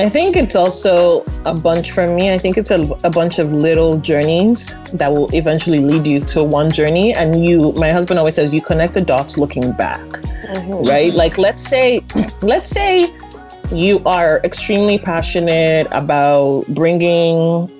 I 0.00 0.08
think 0.08 0.36
it's 0.36 0.54
also 0.54 1.24
a 1.44 1.54
bunch 1.54 1.90
for 1.90 2.06
me. 2.06 2.32
I 2.32 2.38
think 2.38 2.56
it's 2.56 2.70
a, 2.70 2.80
a 3.02 3.10
bunch 3.10 3.40
of 3.40 3.52
little 3.52 3.98
journeys 3.98 4.76
that 4.92 5.10
will 5.12 5.28
eventually 5.34 5.80
lead 5.80 6.06
you 6.06 6.20
to 6.20 6.44
one 6.44 6.70
journey. 6.70 7.14
And 7.14 7.44
you, 7.44 7.72
my 7.72 7.90
husband 7.90 8.18
always 8.18 8.36
says, 8.36 8.54
you 8.54 8.60
connect 8.60 8.94
the 8.94 9.00
dots 9.00 9.38
looking 9.38 9.72
back, 9.72 10.00
mm-hmm. 10.00 10.86
right? 10.88 11.08
Mm-hmm. 11.08 11.16
Like, 11.16 11.36
let's 11.36 11.62
say, 11.62 12.04
let's 12.42 12.70
say 12.70 13.12
you 13.72 14.02
are 14.06 14.40
extremely 14.44 14.98
passionate 14.98 15.86
about 15.90 16.64
bringing 16.68 17.70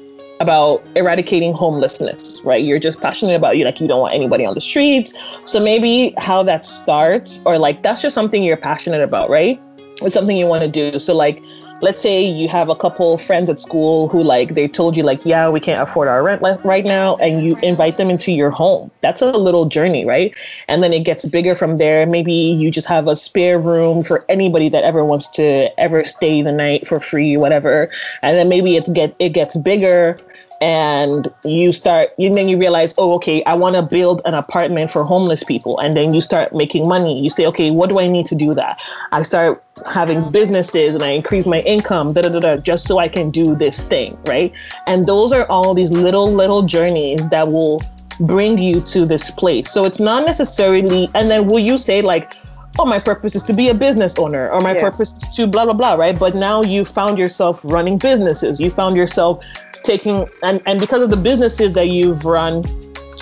about 0.41 0.85
eradicating 0.95 1.53
homelessness, 1.53 2.41
right? 2.45 2.63
You're 2.63 2.79
just 2.79 3.01
passionate 3.01 3.35
about 3.35 3.57
you 3.57 3.65
like 3.65 3.81
you 3.81 3.89
don't 3.89 4.01
want 4.01 4.15
anybody 4.15 4.47
on 4.47 4.55
the 4.55 4.61
streets. 4.61 5.13
So 5.47 5.59
maybe 5.59 6.15
how 6.17 6.43
that 6.45 6.65
starts 6.65 7.45
or 7.45 7.59
like 7.59 7.83
that's 7.83 8.03
just 8.03 8.15
something 8.15 8.45
you're 8.45 8.57
passionate 8.57 9.03
about, 9.03 9.31
right? 9.31 9.61
It's 10.03 10.15
something 10.15 10.37
you 10.37 10.47
want 10.47 10.63
to 10.63 10.69
do. 10.69 10.99
So 10.99 11.15
like 11.15 11.43
let's 11.81 12.03
say 12.03 12.25
you 12.25 12.49
have 12.49 12.69
a 12.69 12.75
couple 12.75 13.19
friends 13.19 13.49
at 13.49 13.61
school 13.61 14.09
who 14.09 14.23
like 14.23 14.55
they 14.55 14.67
told 14.67 14.97
you 14.97 15.03
like 15.03 15.25
yeah 15.25 15.49
we 15.49 15.61
can't 15.61 15.81
afford 15.81 16.09
our 16.09 16.23
rent 16.23 16.43
right 16.65 16.85
now 16.85 17.17
and 17.17 17.45
you 17.45 17.57
invite 17.63 17.97
them 17.97 18.11
into 18.11 18.33
your 18.33 18.51
home. 18.51 18.91
That's 19.01 19.23
a 19.23 19.33
little 19.33 19.67
journey 19.67 20.05
right? 20.05 20.35
And 20.67 20.83
then 20.83 20.93
it 20.93 21.05
gets 21.05 21.25
bigger 21.25 21.55
from 21.55 21.79
there. 21.79 22.07
Maybe 22.07 22.33
you 22.33 22.71
just 22.71 22.89
have 22.89 23.07
a 23.07 23.15
spare 23.15 23.61
room 23.61 24.03
for 24.03 24.25
anybody 24.29 24.69
that 24.71 24.85
ever 24.85 25.05
wants 25.05 25.29
to 25.33 25.69
ever 25.79 26.05
stay 26.05 26.43
the 26.43 26.53
night 26.53 26.87
for 26.87 27.01
free 27.01 27.37
whatever. 27.37 27.91
And 28.23 28.37
then 28.37 28.49
maybe 28.49 28.77
it's 28.77 28.91
get 28.91 29.15
it 29.19 29.31
gets 29.31 29.57
bigger 29.57 30.19
and 30.61 31.29
you 31.45 31.73
start 31.73 32.11
and 32.19 32.37
then 32.37 32.49
you 32.49 32.59
realize 32.59 32.95
oh 32.99 33.15
okay 33.15 33.45
i 33.45 33.55
want 33.55 33.77
to 33.77 33.83
build 33.83 34.21
an 34.25 34.35
apartment 34.35 34.91
for 34.91 35.05
homeless 35.05 35.45
people. 35.45 35.79
And 35.79 35.97
then 35.97 36.15
you 36.15 36.21
start 36.21 36.55
making 36.55 36.89
money. 36.89 37.21
You 37.23 37.31
say 37.31 37.47
okay 37.47 37.71
what 37.71 37.89
do 37.89 37.99
i 38.01 38.07
need 38.07 38.27
to 38.27 38.35
do 38.35 38.55
that? 38.55 38.81
I 39.13 39.23
start 39.23 39.63
having 39.93 40.31
businesses 40.33 40.95
and 40.95 41.05
i 41.05 41.11
increase 41.11 41.47
my 41.47 41.61
income 41.61 42.13
da, 42.13 42.23
da, 42.23 42.29
da, 42.31 42.41
da, 42.41 42.57
just 42.57 42.87
so 42.87 42.99
i 42.99 43.07
can 43.07 43.31
do 43.31 43.55
this 43.55 43.85
thing 43.87 44.19
right? 44.27 44.53
And 44.87 45.07
those 45.07 45.33
are 45.33 45.47
all 45.47 45.75
these 45.75 45.93
little 45.93 46.33
little 46.33 46.63
journeys 46.63 47.29
that 47.29 47.49
will 47.49 47.81
bring 48.21 48.59
you 48.59 48.81
to 48.81 49.07
this 49.07 49.31
place. 49.31 49.71
So 49.71 49.85
it's 49.85 50.01
not 50.01 50.25
necessarily 50.27 51.09
and 51.15 51.31
then 51.31 51.47
will 51.47 51.61
you 51.61 51.79
say 51.79 52.03
like 52.03 52.35
oh 52.81 52.85
my 52.85 52.99
purpose 52.99 53.35
is 53.35 53.43
to 53.45 53.53
be 53.53 53.69
a 53.71 53.75
business 53.75 54.17
owner 54.19 54.51
or 54.51 54.61
my 54.61 54.75
Yeah. 54.75 54.83
purpose 54.83 55.15
is 55.15 55.35
to 55.37 55.47
blah 55.47 55.65
blah 55.65 55.75
blah 55.75 55.95
right? 55.95 56.19
But 56.19 56.35
now 56.35 56.63
you 56.63 56.85
found 56.85 57.19
yourself 57.19 57.61
running 57.65 57.99
businesses. 57.99 58.59
You 58.61 58.71
found 58.71 58.97
yourself 58.97 59.45
taking 59.83 60.29
and, 60.43 60.61
and 60.67 60.81
because 60.81 61.03
of 61.03 61.11
the 61.11 61.17
businesses 61.17 61.75
that 61.75 61.89
you've 61.89 62.25
run 62.25 62.63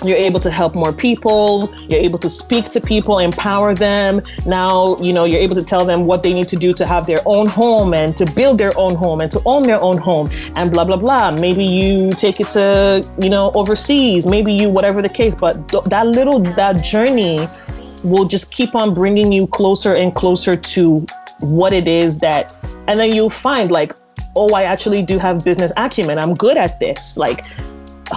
you're 0.03 0.17
able 0.17 0.39
to 0.39 0.51
help 0.51 0.75
more 0.75 0.93
people 0.93 1.73
you're 1.89 1.99
able 1.99 2.19
to 2.19 2.29
speak 2.29 2.65
to 2.65 2.79
people 2.79 3.19
empower 3.19 3.73
them. 3.73 4.21
Now 4.45 4.97
you 4.97 5.13
know 5.13 5.25
you're 5.25 5.39
able 5.39 5.55
to 5.55 5.63
tell 5.63 5.85
them 5.85 6.05
what 6.05 6.23
they 6.23 6.33
need 6.33 6.47
to 6.49 6.55
do 6.55 6.73
to 6.73 6.85
have 6.85 7.07
their 7.07 7.21
own 7.25 7.47
home 7.47 7.93
and 7.93 8.15
to 8.17 8.25
build 8.25 8.57
their 8.57 8.77
own 8.77 8.95
home 8.95 9.21
and 9.21 9.31
to 9.31 9.41
own 9.45 9.63
their 9.63 9.81
own 9.81 9.97
home 9.97 10.29
and 10.55 10.71
blah 10.71 10.85
blah 10.85 10.97
blah. 10.97 11.31
Maybe 11.31 11.63
you 11.63 12.11
take 12.11 12.39
it 12.39 12.49
to 12.51 13.07
you 13.19 13.29
know 13.29 13.51
overseas 13.55 14.25
maybe 14.25 14.53
you 14.53 14.69
whatever 14.69 15.01
the 15.01 15.09
case 15.09 15.33
but 15.33 15.67
th- 15.69 15.83
that 15.85 16.07
little 16.07 16.39
that 16.39 16.83
journey 16.83 17.47
will 18.03 18.25
just 18.25 18.51
keep 18.51 18.75
on 18.75 18.93
bringing 18.93 19.31
you 19.31 19.47
closer 19.47 19.95
and 19.95 20.13
closer 20.13 20.55
to 20.55 21.05
what 21.39 21.73
it 21.73 21.87
is 21.87 22.19
that 22.19 22.53
and 22.87 22.99
then 22.99 23.13
you'll 23.13 23.29
find 23.29 23.71
like 23.71 23.93
oh 24.37 24.53
i 24.53 24.63
actually 24.63 25.01
do 25.01 25.17
have 25.17 25.43
business 25.43 25.71
acumen. 25.77 26.17
I'm 26.17 26.35
good 26.35 26.57
at 26.57 26.79
this. 26.79 27.17
Like 27.17 27.45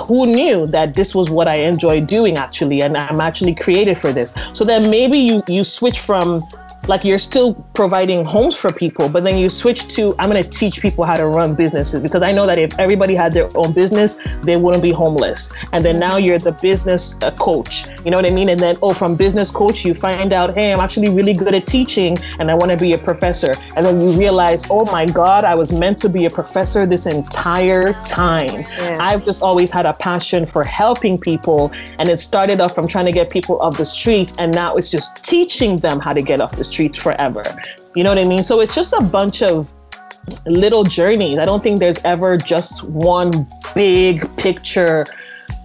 who 0.06 0.26
knew 0.26 0.66
that 0.68 0.94
this 0.94 1.16
was 1.16 1.28
what 1.28 1.48
i 1.48 1.56
enjoy 1.56 2.00
doing 2.00 2.36
actually 2.36 2.80
and 2.80 2.96
i'm 2.96 3.20
actually 3.20 3.54
created 3.54 3.98
for 3.98 4.12
this? 4.12 4.34
So 4.52 4.64
then 4.64 4.90
maybe 4.90 5.18
you 5.18 5.42
you 5.48 5.64
switch 5.64 5.98
from 5.98 6.46
like 6.88 7.04
you're 7.04 7.18
still 7.18 7.54
providing 7.74 8.24
homes 8.24 8.56
for 8.56 8.72
people 8.72 9.08
but 9.08 9.24
then 9.24 9.36
you 9.36 9.48
switch 9.48 9.86
to 9.88 10.14
i'm 10.18 10.30
going 10.30 10.42
to 10.42 10.48
teach 10.48 10.80
people 10.80 11.04
how 11.04 11.16
to 11.16 11.26
run 11.26 11.54
businesses. 11.54 12.00
Because 12.00 12.22
i 12.22 12.32
know 12.32 12.46
that 12.46 12.58
if 12.58 12.78
everybody 12.78 13.14
had 13.14 13.32
their 13.32 13.48
own 13.56 13.72
business 13.72 14.16
they 14.42 14.56
wouldn't 14.56 14.82
be 14.82 14.90
homeless. 14.90 15.52
And 15.72 15.84
then 15.84 15.96
now 15.98 16.16
you're 16.16 16.38
the 16.38 16.52
business 16.52 17.20
uh, 17.22 17.30
coach. 17.32 17.86
You 18.04 18.10
know 18.10 18.16
what 18.16 18.26
i 18.26 18.30
mean? 18.30 18.48
And 18.48 18.60
then 18.60 18.76
oh 18.82 18.92
from 18.94 19.16
business 19.16 19.50
coach 19.50 19.84
you 19.84 19.94
find 19.94 20.32
out 20.32 20.54
hey 20.54 20.72
i'm 20.72 20.80
actually 20.80 21.10
really 21.10 21.34
good 21.34 21.54
at 21.54 21.66
teaching 21.66 22.18
and 22.38 22.50
i 22.50 22.54
want 22.54 22.70
to 22.70 22.76
be 22.76 22.92
a 22.92 22.98
professor. 22.98 23.56
And 23.76 23.84
then 23.84 24.00
you 24.00 24.18
realize 24.18 24.64
oh 24.70 24.84
my 24.86 25.06
god 25.06 25.44
i 25.44 25.54
was 25.54 25.72
meant 25.72 25.98
to 25.98 26.08
be 26.08 26.24
a 26.24 26.30
professor 26.30 26.86
this 26.86 27.06
entire 27.06 27.92
time. 28.04 28.60
Yeah. 28.60 28.96
i've 29.00 29.24
just 29.24 29.42
always 29.42 29.70
had 29.70 29.86
a 29.86 29.92
passion 29.92 30.46
for 30.46 30.64
helping 30.64 31.18
people 31.18 31.70
and 31.98 32.08
it 32.08 32.18
started 32.20 32.60
off 32.60 32.74
from 32.74 32.86
trying 32.86 33.06
to 33.06 33.12
get 33.12 33.30
people 33.30 33.60
off 33.60 33.76
the 33.76 33.84
streets 33.84 34.34
and 34.38 34.52
now 34.52 34.76
it's 34.76 34.90
just 34.90 35.22
teaching 35.22 35.76
them 35.76 36.00
how 36.00 36.12
to 36.12 36.22
get 36.22 36.40
off 36.40 36.56
the 36.56 36.64
streets 36.70 36.98
forever. 36.98 37.44
You 37.94 38.04
know 38.04 38.10
what 38.10 38.18
i 38.18 38.24
mean? 38.24 38.42
So 38.42 38.60
it's 38.60 38.74
just 38.74 38.92
a 38.92 39.02
bunch 39.02 39.42
of 39.42 39.72
little 40.46 40.84
journeys. 40.84 41.38
I 41.38 41.44
don't 41.44 41.62
think 41.62 41.80
there's 41.80 42.02
ever 42.04 42.36
just 42.36 42.84
one 42.84 43.46
big 43.74 44.24
picture 44.36 45.06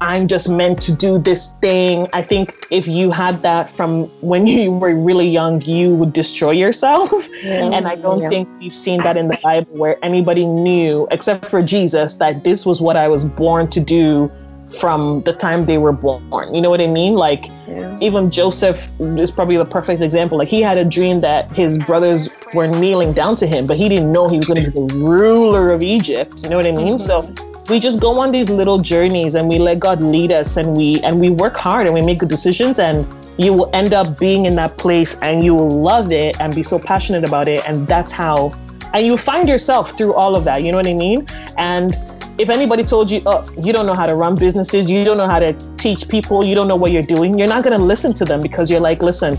i'm 0.01 0.27
just 0.27 0.49
meant 0.49 0.81
to 0.81 0.93
do 0.95 1.17
this 1.17 1.53
thing. 1.61 2.07
I 2.11 2.21
think 2.21 2.53
if 2.69 2.87
you 2.87 3.11
had 3.11 3.41
that 3.43 3.69
from 3.69 4.05
when 4.21 4.45
you 4.55 4.71
were 4.71 4.93
really 4.95 5.29
young 5.29 5.61
you 5.61 5.95
would 5.95 6.11
destroy 6.13 6.51
yourself. 6.51 7.29
And 7.45 7.87
i 7.87 7.95
don't 7.95 8.21
Yeah. 8.21 8.29
think 8.29 8.49
we've 8.59 8.75
seen 8.75 8.99
that 9.03 9.15
in 9.17 9.27
the 9.29 9.37
bible 9.43 9.71
where 9.77 9.97
anybody 10.03 10.45
knew 10.45 11.07
except 11.11 11.45
for 11.45 11.61
jesus 11.63 12.15
that 12.15 12.43
this 12.43 12.65
was 12.65 12.81
what 12.81 12.97
i 12.97 13.07
was 13.07 13.23
born 13.25 13.69
to 13.69 13.79
do 13.79 14.29
from 14.75 15.21
the 15.23 15.33
time 15.33 15.65
they 15.65 15.77
were 15.77 15.91
born 15.91 16.53
you 16.53 16.61
know 16.61 16.69
what 16.69 16.81
i 16.81 16.88
mean 16.88 17.15
like 17.15 17.45
Yeah. 17.67 17.97
even 17.99 18.29
Joseph 18.29 18.89
is 18.99 19.31
probably 19.31 19.57
the 19.57 19.65
perfect 19.65 20.01
example. 20.01 20.38
Like 20.38 20.47
he 20.47 20.61
had 20.61 20.77
a 20.77 20.85
dream 20.85 21.21
that 21.21 21.51
his 21.51 21.77
brothers 21.77 22.29
were 22.53 22.67
kneeling 22.67 23.11
down 23.13 23.35
to 23.38 23.47
him, 23.47 23.65
but 23.65 23.75
he 23.77 23.89
didn't 23.89 24.11
know 24.11 24.27
he 24.27 24.38
was 24.38 24.47
going 24.47 24.63
to 24.63 24.71
be 24.71 24.88
the 24.88 24.95
ruler 24.95 25.71
of 25.71 25.81
Egypt. 25.81 26.41
You 26.43 26.49
know 26.49 26.57
what 26.57 26.67
I 26.67 26.71
mean? 26.71 26.97
So 26.99 27.21
mm-hmm. 27.21 27.73
we 27.73 27.79
just 27.79 27.99
go 27.99 28.19
on 28.19 28.31
these 28.31 28.49
little 28.49 28.79
journeys 28.79 29.35
and 29.35 29.49
we 29.49 29.57
let 29.57 29.79
God 29.79 29.99
lead 30.01 30.31
us 30.31 30.57
and 30.57 30.77
we 30.77 31.01
and 31.01 31.19
we 31.19 31.29
work 31.29 31.57
hard 31.57 31.88
and 31.88 31.93
we 31.93 32.01
make 32.01 32.19
good 32.19 32.29
decisions 32.29 32.77
and 32.79 33.07
you 33.38 33.51
will 33.51 33.69
end 33.73 33.93
up 33.93 34.19
being 34.19 34.45
in 34.45 34.55
that 34.55 34.77
place 34.77 35.19
and 35.21 35.43
you 35.43 35.53
will 35.55 35.69
love 35.69 36.11
it 36.11 36.39
and 36.39 36.53
be 36.53 36.63
so 36.63 36.77
passionate 36.79 37.25
about 37.25 37.47
it 37.47 37.67
and 37.67 37.88
that's 37.88 38.11
how 38.11 38.51
and 38.93 39.05
you 39.05 39.17
find 39.17 39.49
yourself 39.49 39.97
through 39.97 40.13
all 40.13 40.35
of 40.38 40.45
that. 40.45 40.63
You 40.63 40.71
know 40.71 40.77
what 40.77 40.88
I 40.88 40.93
mean? 40.93 41.27
And 41.57 41.91
if 42.38 42.50
anybody 42.50 42.84
told 42.84 43.10
you, 43.10 43.21
oh, 43.26 43.43
you 43.62 43.71
don't 43.71 43.86
know 43.86 43.93
how 43.93 44.06
to 44.06 44.15
run 44.15 44.36
businesses, 44.36 44.89
you 44.89 45.04
don't 45.04 45.17
know 45.17 45.28
how 45.28 45.39
to 45.39 45.54
teach 45.78 46.08
people, 46.10 46.43
you 46.43 46.56
don't 46.56 46.67
know 46.67 46.76
what 46.76 46.91
you're 46.91 47.02
doing, 47.02 47.38
you're 47.39 47.48
not 47.48 47.63
going 47.63 47.78
to 47.78 47.84
listen 47.84 48.13
to 48.13 48.26
them 48.26 48.41
because 48.41 48.69
you're 48.69 48.82
like, 48.82 49.02
listen, 49.02 49.38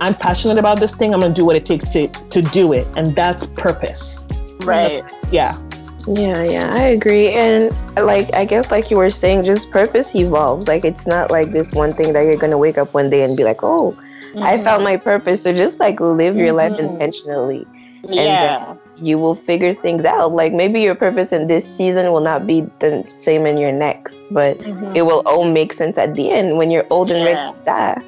I'm 0.00 0.14
passionate 0.14 0.58
about 0.58 0.78
this 0.78 0.94
thing. 0.94 1.12
I'm 1.12 1.20
going 1.20 1.34
to 1.34 1.40
do 1.40 1.44
what 1.44 1.56
it 1.56 1.64
takes 1.64 1.88
to, 1.90 2.06
to 2.06 2.42
do 2.42 2.72
it. 2.72 2.86
And 2.96 3.16
that's 3.16 3.46
purpose. 3.46 4.26
Right. 4.60 5.02
Yeah. 5.32 5.58
Yeah, 6.06 6.42
yeah, 6.42 6.70
I 6.72 6.84
agree. 6.84 7.28
And 7.34 7.70
like, 7.96 8.34
I 8.34 8.46
guess, 8.46 8.70
like 8.70 8.90
you 8.90 8.96
were 8.96 9.10
saying, 9.10 9.42
just 9.42 9.70
purpose 9.70 10.14
evolves. 10.14 10.66
Like, 10.66 10.84
it's 10.86 11.06
not 11.06 11.30
like 11.30 11.52
this 11.52 11.72
one 11.72 11.92
thing 11.92 12.14
that 12.14 12.22
you're 12.22 12.38
gonna 12.38 12.56
wake 12.56 12.78
up 12.78 12.94
one 12.94 13.10
day 13.10 13.22
and 13.22 13.36
be 13.36 13.44
like, 13.44 13.62
"Oh, 13.62 13.94
I 14.40 14.56
found 14.56 14.84
my 14.84 14.96
purpose." 14.96 15.42
So 15.42 15.52
just 15.52 15.80
like 15.80 16.00
live 16.00 16.34
your 16.34 16.54
life 16.54 16.72
Mhm. 16.72 16.92
intentionally, 16.92 17.66
Yeah. 18.08 18.74
You 19.00 19.18
will 19.18 19.34
figure 19.34 19.74
things 19.74 20.04
out. 20.04 20.32
Like 20.32 20.52
maybe 20.52 20.80
your 20.80 20.94
purpose 20.94 21.32
in 21.32 21.46
this 21.46 21.64
season 21.76 22.10
will 22.12 22.20
not 22.20 22.46
be 22.46 22.62
the 22.80 23.04
same 23.08 23.46
in 23.46 23.58
your 23.58 23.72
next, 23.72 24.16
but 24.30 24.58
Mhm. 24.58 24.94
it 24.96 25.02
will 25.02 25.22
all 25.26 25.44
make 25.44 25.72
sense 25.72 25.98
at 25.98 26.14
the 26.14 26.30
end 26.30 26.56
when 26.56 26.70
you're 26.70 26.86
old 26.90 27.10
and 27.10 27.20
Yeah. 27.20 27.26
ready 27.26 27.58
to 27.58 27.64
die. 27.64 28.02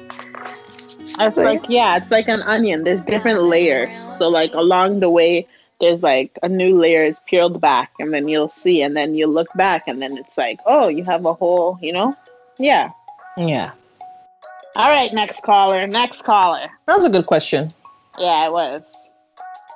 It's 1.19 1.37
like 1.37 1.61
yeah, 1.69 1.97
it's 1.97 2.11
like 2.11 2.27
an 2.27 2.41
onion. 2.43 2.83
There's 2.83 3.01
different 3.01 3.43
layers. 3.43 3.99
So 4.17 4.29
like 4.29 4.53
along 4.53 4.99
the 4.99 5.09
way, 5.09 5.47
there's 5.79 6.01
like 6.03 6.37
a 6.43 6.49
new 6.49 6.77
layer 6.77 7.03
is 7.03 7.19
peeled 7.27 7.59
back, 7.59 7.91
and 7.99 8.13
then 8.13 8.27
you'll 8.27 8.47
see, 8.49 8.81
and 8.81 8.95
then 8.95 9.15
you 9.15 9.27
look 9.27 9.47
back, 9.55 9.87
and 9.87 10.01
then 10.01 10.17
it's 10.17 10.37
like, 10.37 10.59
oh, 10.65 10.87
you 10.87 11.03
have 11.03 11.25
a 11.25 11.33
whole, 11.33 11.77
you 11.81 11.91
know, 11.91 12.15
yeah. 12.59 12.87
Yeah. 13.37 13.71
All 14.75 14.89
right, 14.89 15.11
next 15.13 15.41
caller. 15.43 15.85
Next 15.87 16.23
caller. 16.23 16.67
That 16.85 16.95
was 16.95 17.05
a 17.05 17.09
good 17.09 17.25
question. 17.25 17.71
Yeah, 18.17 18.47
it 18.47 18.51
was. 18.51 18.83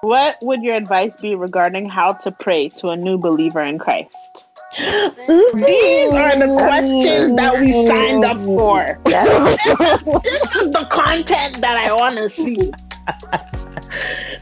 What 0.06 0.38
would 0.44 0.62
your 0.62 0.76
advice 0.76 1.18
be 1.18 1.34
regarding 1.34 1.90
how 1.90 2.14
to 2.14 2.32
pray 2.32 2.70
to 2.78 2.90
a 2.90 2.96
new 2.96 3.18
believer 3.18 3.62
in 3.62 3.80
Christ? 3.80 4.46
These 4.78 6.14
are 6.14 6.38
the 6.38 6.46
questions 6.60 7.36
that 7.36 7.60
we 7.60 7.72
signed 7.72 8.24
up 8.24 8.38
for. 8.46 9.00
That- 9.06 10.22
This 10.24 10.56
is 10.58 10.72
the 10.74 10.88
content 10.92 11.60
that 11.62 11.78
I 11.78 11.92
want 11.92 12.18
to 12.18 12.30
see. 12.30 12.72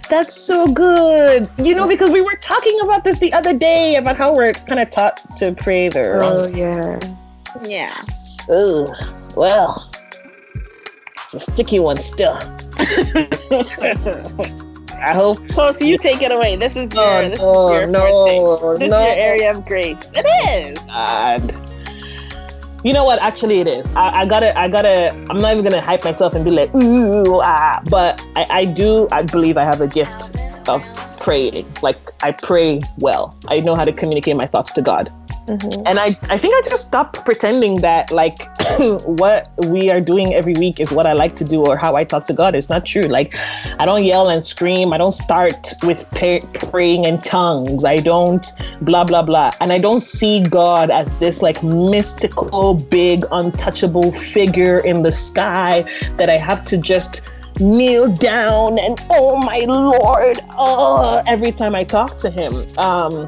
That's 0.09 0.35
so 0.35 0.67
good. 0.67 1.49
You 1.57 1.75
know, 1.75 1.87
because 1.87 2.11
we 2.11 2.19
were 2.19 2.35
talking 2.41 2.77
about 2.83 3.05
this 3.05 3.19
the 3.19 3.31
other 3.31 3.57
day 3.57 3.95
about 3.95 4.17
how 4.17 4.35
we're 4.35 4.51
kind 4.51 4.81
of 4.81 4.89
taught 4.89 5.21
to 5.37 5.53
pray 5.53 5.87
the 5.87 6.09
oh, 6.09 6.19
wrong 6.19 6.39
oh 6.39 6.47
yeah. 6.53 6.99
Yeah. 7.63 7.93
Ugh, 8.49 8.97
well, 9.37 9.89
it's 11.23 11.35
a 11.35 11.39
sticky 11.39 11.79
one 11.79 11.99
still. 12.01 12.37
I 15.03 15.13
hope. 15.13 15.49
So, 15.51 15.71
so 15.73 15.85
you 15.85 15.97
take 15.97 16.21
it 16.21 16.31
away. 16.31 16.55
This 16.55 16.75
is 16.75 16.93
your, 16.93 17.03
Oh, 17.03 17.21
this 17.21 17.33
is 17.33 17.39
no, 17.39 17.75
your 17.75 17.87
no. 17.87 18.77
This 18.77 18.89
no. 18.89 19.03
is 19.03 19.15
your 19.15 19.27
area 19.29 19.49
of 19.55 19.65
grace. 19.65 19.97
It 20.13 20.25
is. 20.49 20.79
God. 20.79 21.69
You 22.85 22.93
know 22.93 23.05
what? 23.05 23.21
Actually, 23.21 23.59
it 23.59 23.67
is. 23.67 23.93
I, 23.95 24.21
I 24.21 24.25
gotta, 24.25 24.57
I 24.57 24.67
gotta. 24.67 25.09
I'm 25.29 25.39
not 25.39 25.53
even 25.53 25.63
gonna 25.63 25.81
hype 25.81 26.03
myself 26.03 26.35
and 26.35 26.43
be 26.43 26.51
like, 26.51 26.73
ooh, 26.75 27.41
ah. 27.41 27.81
But 27.89 28.21
I, 28.35 28.45
I 28.49 28.65
do. 28.65 29.07
I 29.11 29.23
believe 29.23 29.57
I 29.57 29.63
have 29.63 29.81
a 29.81 29.87
gift 29.87 30.37
of 30.67 30.83
praying. 31.19 31.65
Like 31.81 31.97
I 32.21 32.31
pray 32.31 32.79
well. 32.97 33.37
I 33.47 33.59
know 33.61 33.75
how 33.75 33.85
to 33.85 33.93
communicate 33.93 34.35
my 34.35 34.47
thoughts 34.47 34.71
to 34.73 34.81
God. 34.81 35.11
Mhm. 35.47 35.83
And 35.85 35.99
I, 35.99 36.17
I 36.29 36.37
think 36.37 36.55
I 36.55 36.61
just 36.69 36.87
stopped 36.87 37.25
pretending 37.25 37.81
that 37.81 38.11
like 38.11 38.47
what 39.05 39.51
we 39.57 39.91
are 39.91 39.99
doing 39.99 40.33
every 40.33 40.53
week 40.53 40.79
is 40.79 40.91
what 40.91 41.05
I 41.05 41.11
like 41.13 41.35
to 41.37 41.43
do 41.43 41.65
or 41.65 41.75
how 41.75 41.95
I 41.95 42.05
talk 42.05 42.25
to 42.27 42.33
God. 42.33 42.55
It's 42.55 42.69
not 42.69 42.85
true. 42.85 43.03
Like 43.03 43.35
I 43.77 43.85
don't 43.85 44.03
yell 44.03 44.29
and 44.29 44.43
scream. 44.43 44.93
I 44.93 44.97
don't 44.97 45.11
start 45.11 45.73
with 45.83 46.09
pa- 46.11 46.45
praying 46.69 47.03
in 47.03 47.19
tongues. 47.21 47.83
I 47.83 47.99
don't 47.99 48.45
blah 48.81 49.03
blah 49.03 49.21
blah. 49.21 49.51
And 49.59 49.73
I 49.73 49.79
don't 49.79 49.99
see 49.99 50.41
God 50.41 50.89
as 50.89 51.11
this 51.19 51.41
like 51.41 51.61
mystical, 51.61 52.75
big, 52.75 53.25
untouchable 53.31 54.13
figure 54.13 54.79
in 54.79 55.03
the 55.03 55.11
sky 55.11 55.81
that 56.17 56.29
I 56.29 56.37
have 56.37 56.63
to 56.67 56.77
just 56.77 57.29
kneel 57.59 58.11
down 58.11 58.79
and 58.79 58.97
oh 59.11 59.37
my 59.37 59.59
lord 59.67 60.39
oh 60.57 61.21
every 61.27 61.51
time 61.51 61.75
I 61.75 61.83
talk 61.83 62.17
to 62.19 62.29
him. 62.31 62.53
Um 62.77 63.27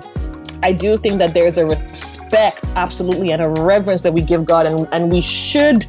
I 0.63 0.73
do 0.73 0.97
think 0.97 1.19
that 1.19 1.33
there's 1.33 1.57
a 1.57 1.65
respect, 1.65 2.65
absolutely, 2.75 3.31
and 3.31 3.41
a 3.41 3.49
reverence 3.49 4.01
that 4.01 4.13
we 4.13 4.21
give 4.21 4.45
God, 4.45 4.65
and, 4.65 4.87
and 4.91 5.11
we 5.11 5.21
should 5.21 5.85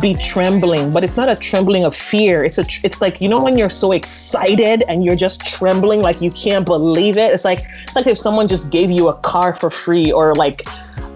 be 0.00 0.14
trembling, 0.14 0.90
but 0.90 1.04
it's 1.04 1.16
not 1.16 1.28
a 1.28 1.36
trembling 1.36 1.84
of 1.84 1.94
fear. 1.94 2.44
It's 2.44 2.58
a, 2.58 2.64
tr- 2.64 2.80
it's 2.84 3.00
like 3.00 3.20
you 3.20 3.28
know 3.28 3.42
when 3.42 3.56
you're 3.56 3.68
so 3.68 3.92
excited 3.92 4.82
and 4.88 5.04
you're 5.04 5.16
just 5.16 5.46
trembling, 5.46 6.00
like 6.00 6.20
you 6.20 6.30
can't 6.30 6.64
believe 6.64 7.16
it. 7.16 7.32
It's 7.32 7.44
like 7.44 7.64
it's 7.84 7.94
like 7.94 8.06
if 8.06 8.18
someone 8.18 8.48
just 8.48 8.70
gave 8.70 8.90
you 8.90 9.08
a 9.08 9.14
car 9.14 9.54
for 9.54 9.70
free, 9.70 10.10
or 10.10 10.34
like 10.34 10.66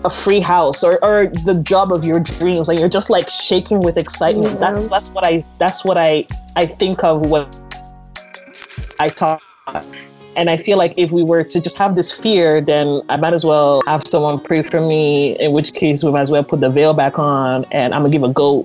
a 0.04 0.10
free 0.10 0.40
house, 0.40 0.84
or 0.84 1.02
or 1.04 1.26
the 1.26 1.60
job 1.62 1.92
of 1.92 2.04
your 2.04 2.20
dreams, 2.20 2.68
and 2.68 2.78
you're 2.78 2.88
just 2.88 3.10
like 3.10 3.28
shaking 3.28 3.80
with 3.80 3.96
excitement. 3.96 4.54
Yeah. 4.54 4.72
That's 4.72 4.88
that's 4.88 5.08
what 5.08 5.24
I 5.24 5.44
that's 5.58 5.84
what 5.84 5.98
I 5.98 6.26
I 6.54 6.66
think 6.66 7.02
of 7.02 7.28
when 7.28 7.46
I 8.98 9.08
talk. 9.08 9.42
And 10.38 10.48
I 10.48 10.56
feel 10.56 10.78
like 10.78 10.94
if 10.96 11.10
we 11.10 11.24
were 11.24 11.42
to 11.42 11.60
just 11.60 11.76
have 11.78 11.96
this 11.96 12.12
fear, 12.12 12.60
then 12.60 13.02
I 13.08 13.16
might 13.16 13.32
as 13.32 13.44
well 13.44 13.82
have 13.88 14.06
someone 14.06 14.38
pray 14.38 14.62
for 14.62 14.80
me, 14.80 15.36
in 15.40 15.50
which 15.50 15.72
case 15.72 16.04
we 16.04 16.12
might 16.12 16.20
as 16.20 16.30
well 16.30 16.44
put 16.44 16.60
the 16.60 16.70
veil 16.70 16.94
back 16.94 17.18
on 17.18 17.64
and 17.72 17.92
I'm 17.92 18.02
gonna 18.02 18.12
give 18.12 18.22
a 18.22 18.28
goat 18.28 18.64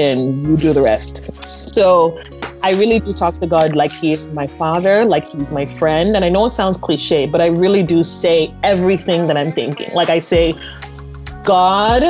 and 0.00 0.42
you 0.48 0.56
do 0.56 0.72
the 0.72 0.82
rest. 0.82 1.32
So 1.72 2.20
I 2.64 2.72
really 2.72 2.98
do 2.98 3.12
talk 3.12 3.34
to 3.34 3.46
God 3.46 3.76
like 3.76 3.92
He 3.92 4.10
is 4.10 4.34
my 4.34 4.48
father, 4.48 5.04
like 5.04 5.28
He's 5.28 5.52
my 5.52 5.64
friend. 5.64 6.16
And 6.16 6.24
I 6.24 6.28
know 6.28 6.44
it 6.46 6.54
sounds 6.54 6.76
cliche, 6.76 7.26
but 7.26 7.40
I 7.40 7.46
really 7.46 7.84
do 7.84 8.02
say 8.02 8.52
everything 8.64 9.28
that 9.28 9.36
I'm 9.36 9.52
thinking. 9.52 9.94
Like 9.94 10.08
I 10.08 10.18
say, 10.18 10.54
God, 11.44 12.02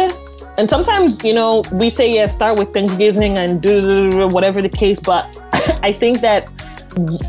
and 0.59 0.71
sometimes, 0.71 1.25
you 1.25 1.35
know, 1.35 1.65
we 1.73 1.91
say, 1.91 2.15
yeah, 2.15 2.27
start 2.27 2.59
with 2.59 2.73
Thanksgiving 2.73 3.39
and 3.39 3.61
do 3.61 4.27
whatever 4.29 4.61
the 4.61 4.69
case, 4.69 5.01
but 5.01 5.25
I 5.83 5.93
think 5.93 6.21
that 6.21 6.52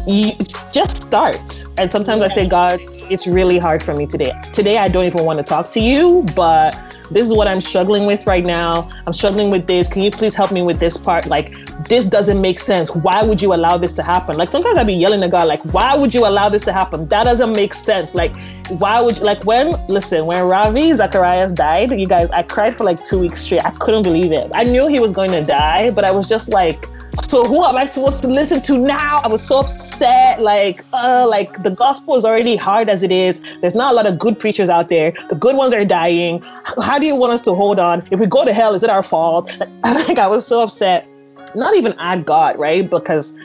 you 0.07 0.33
just 0.73 1.03
start. 1.03 1.65
And 1.77 1.91
sometimes 1.91 2.21
I 2.21 2.27
say, 2.27 2.47
God, 2.47 2.79
it's 3.09 3.27
really 3.27 3.57
hard 3.57 3.83
for 3.83 3.93
me 3.93 4.05
today. 4.05 4.33
Today, 4.53 4.77
I 4.77 4.87
don't 4.87 5.05
even 5.05 5.25
want 5.25 5.37
to 5.37 5.43
talk 5.43 5.71
to 5.71 5.79
you, 5.79 6.25
but 6.35 6.77
this 7.11 7.27
is 7.27 7.33
what 7.33 7.47
I'm 7.47 7.61
struggling 7.61 8.05
with 8.05 8.25
right 8.25 8.45
now. 8.45 8.87
I'm 9.05 9.13
struggling 9.13 9.49
with 9.49 9.67
this. 9.67 9.87
Can 9.87 10.03
you 10.03 10.09
please 10.09 10.33
help 10.33 10.51
me 10.51 10.63
with 10.63 10.79
this 10.79 10.97
part? 10.97 11.27
Like, 11.27 11.53
this 11.87 12.05
doesn't 12.05 12.41
make 12.41 12.59
sense. 12.59 12.95
Why 12.95 13.23
would 13.23 13.41
you 13.41 13.53
allow 13.53 13.77
this 13.77 13.93
to 13.93 14.03
happen? 14.03 14.37
Like, 14.37 14.51
sometimes 14.51 14.77
I'd 14.77 14.87
be 14.87 14.93
yelling 14.93 15.21
at 15.23 15.31
God, 15.31 15.47
like, 15.47 15.61
why 15.73 15.95
would 15.95 16.13
you 16.13 16.25
allow 16.25 16.49
this 16.49 16.63
to 16.63 16.73
happen? 16.73 17.05
That 17.07 17.25
doesn't 17.25 17.51
make 17.51 17.73
sense. 17.73 18.15
Like, 18.15 18.35
why 18.79 19.01
would 19.01 19.17
you, 19.17 19.23
like, 19.23 19.43
when, 19.43 19.73
listen, 19.87 20.25
when 20.25 20.47
Ravi 20.47 20.93
Zacharias 20.93 21.51
died, 21.51 21.91
you 21.91 22.07
guys, 22.07 22.29
I 22.31 22.43
cried 22.43 22.75
for 22.75 22.83
like 22.83 23.03
two 23.03 23.19
weeks 23.19 23.41
straight. 23.41 23.65
I 23.65 23.71
couldn't 23.71 24.03
believe 24.03 24.31
it. 24.31 24.49
I 24.55 24.63
knew 24.63 24.87
he 24.87 24.99
was 24.99 25.11
going 25.11 25.31
to 25.31 25.43
die, 25.43 25.91
but 25.91 26.05
I 26.05 26.11
was 26.11 26.27
just 26.27 26.49
like, 26.49 26.87
so 27.21 27.45
who 27.45 27.63
am 27.63 27.75
I 27.75 27.85
supposed 27.85 28.21
to 28.23 28.27
listen 28.27 28.61
to 28.63 28.77
now? 28.77 29.21
I 29.23 29.27
was 29.27 29.41
so 29.45 29.59
upset. 29.59 30.41
Like, 30.41 30.83
uh, 30.93 31.27
like 31.29 31.63
the 31.63 31.71
gospel 31.71 32.15
is 32.15 32.25
already 32.25 32.55
hard 32.55 32.89
as 32.89 33.03
it 33.03 33.11
is. 33.11 33.41
There's 33.61 33.75
not 33.75 33.91
a 33.91 33.95
lot 33.95 34.05
of 34.05 34.19
good 34.19 34.39
preachers 34.39 34.69
out 34.69 34.89
there. 34.89 35.13
The 35.29 35.35
good 35.35 35.55
ones 35.55 35.73
are 35.73 35.85
dying. 35.85 36.41
How 36.81 36.99
do 36.99 37.05
you 37.05 37.15
want 37.15 37.33
us 37.33 37.41
to 37.41 37.53
hold 37.53 37.79
on? 37.79 38.07
If 38.11 38.19
we 38.19 38.25
go 38.25 38.45
to 38.45 38.53
hell, 38.53 38.73
is 38.73 38.83
it 38.83 38.89
our 38.89 39.03
fault? 39.03 39.55
Like, 39.83 40.17
I 40.17 40.27
was 40.27 40.45
so 40.45 40.61
upset. 40.63 41.07
Not 41.55 41.75
even 41.75 41.93
at 41.93 42.25
God, 42.25 42.57
right? 42.57 42.89
Because, 42.89 43.37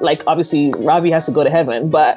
like, 0.00 0.22
obviously 0.26 0.72
Ravi 0.76 1.10
has 1.10 1.26
to 1.26 1.32
go 1.32 1.42
to 1.42 1.50
heaven, 1.50 1.90
but 1.90 2.16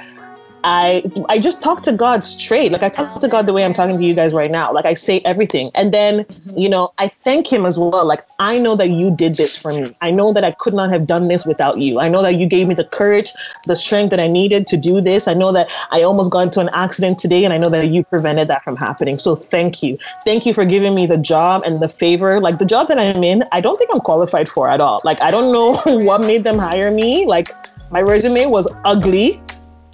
I 0.63 1.04
I 1.30 1.39
just 1.39 1.62
talk 1.62 1.84
to 1.84 1.93
God 1.93 2.24
straight. 2.24 2.72
Like 2.72 2.84
I 2.84 2.89
talk 2.89 3.19
to 3.22 3.28
God 3.28 3.45
the 3.45 3.54
way 3.54 3.63
I'm 3.63 3.74
talking 3.74 3.98
to 3.98 4.04
you 4.04 4.13
guys 4.13 4.34
right 4.34 4.52
now. 4.52 4.74
Like 4.74 4.86
I 4.86 4.93
say 4.93 5.22
everything. 5.26 5.72
And 5.76 5.93
then, 5.93 6.26
mm-hmm. 6.26 6.58
you 6.58 6.69
know, 6.69 6.93
I 6.98 7.08
thank 7.08 7.52
him 7.52 7.65
as 7.65 7.78
well. 7.78 8.06
Like 8.06 8.26
I 8.39 8.60
know 8.60 8.76
that 8.76 8.89
you 8.89 9.15
did 9.15 9.36
this 9.36 9.58
for 9.58 9.74
me. 9.74 9.95
I 10.02 10.12
know 10.12 10.34
that 10.34 10.43
I 10.43 10.52
could 10.52 10.74
not 10.74 10.89
have 10.89 11.08
done 11.08 11.28
this 11.28 11.45
without 11.45 11.80
you. 11.80 12.00
I 12.00 12.10
know 12.10 12.22
that 12.22 12.36
you 12.36 12.45
gave 12.45 12.67
me 12.67 12.76
the 12.76 12.84
courage, 12.84 13.32
the 13.65 13.76
strength 13.76 14.10
that 14.12 14.19
I 14.19 14.28
needed 14.28 14.67
to 14.67 14.78
do 14.78 15.02
this. 15.02 15.28
I 15.28 15.34
know 15.34 15.52
that 15.52 15.72
I 15.91 16.04
almost 16.04 16.32
got 16.32 16.41
into 16.41 16.60
an 16.60 16.69
accident 16.74 17.19
today 17.19 17.45
and 17.45 17.54
I 17.54 17.58
know 17.58 17.69
that 17.69 17.88
you 17.88 18.04
prevented 18.04 18.48
that 18.50 18.63
from 18.63 18.76
happening. 18.76 19.17
So 19.17 19.36
thank 19.36 19.82
you. 19.82 19.98
Thank 20.26 20.45
you 20.45 20.54
for 20.54 20.65
giving 20.65 20.93
me 20.93 21.06
the 21.06 21.17
job 21.17 21.63
and 21.65 21.82
the 21.82 21.89
favor. 21.89 22.39
Like 22.39 22.60
the 22.60 22.65
job 22.65 22.88
that 22.89 23.00
I'm 23.00 23.24
in, 23.24 23.43
I 23.52 23.62
don't 23.62 23.78
think 23.78 23.91
I'm 23.93 24.02
qualified 24.02 24.50
for 24.50 24.67
at 24.67 24.82
all. 24.82 25.02
Like 25.04 25.22
I 25.22 25.32
don't 25.32 25.54
know 25.54 25.82
what 26.04 26.22
made 26.22 26.43
them 26.43 26.58
hire 26.58 26.91
me. 26.91 27.26
Like 27.26 27.52
my 27.91 28.02
resume 28.02 28.45
was 28.45 28.67
ugly 28.86 29.41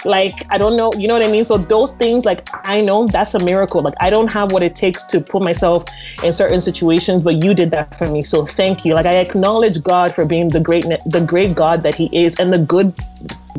like 0.03 0.33
i 0.49 0.57
don't 0.57 0.75
know 0.77 0.91
you 0.93 1.07
know 1.07 1.13
what 1.13 1.23
i 1.23 1.31
mean? 1.31 1.43
So 1.45 1.57
those 1.57 1.95
things 1.95 2.25
like 2.25 2.47
i 2.67 2.81
know 2.81 3.07
that's 3.07 3.33
a 3.33 3.39
miracle. 3.39 3.81
Like 3.81 3.95
i 3.99 4.09
don't 4.09 4.27
have 4.27 4.51
what 4.51 4.63
it 4.63 4.75
takes 4.75 5.03
to 5.05 5.21
put 5.21 5.41
myself 5.41 5.85
in 6.23 6.33
certain 6.33 6.61
situations 6.61 7.23
but 7.23 7.43
you 7.43 7.53
did 7.53 7.71
that 7.71 7.95
for 7.95 8.07
me. 8.09 8.23
So 8.23 8.45
thank 8.45 8.85
you. 8.85 8.93
Like 8.93 9.05
i 9.05 9.15
acknowledge 9.15 9.81
god 9.83 10.13
for 10.13 10.25
being 10.25 10.49
the 10.49 10.59
great 10.59 10.85
the 11.05 11.23
great 11.25 11.55
god 11.55 11.83
that 11.83 11.95
he 11.95 12.09
is 12.11 12.39
and 12.39 12.51
the 12.51 12.59
good 12.59 12.93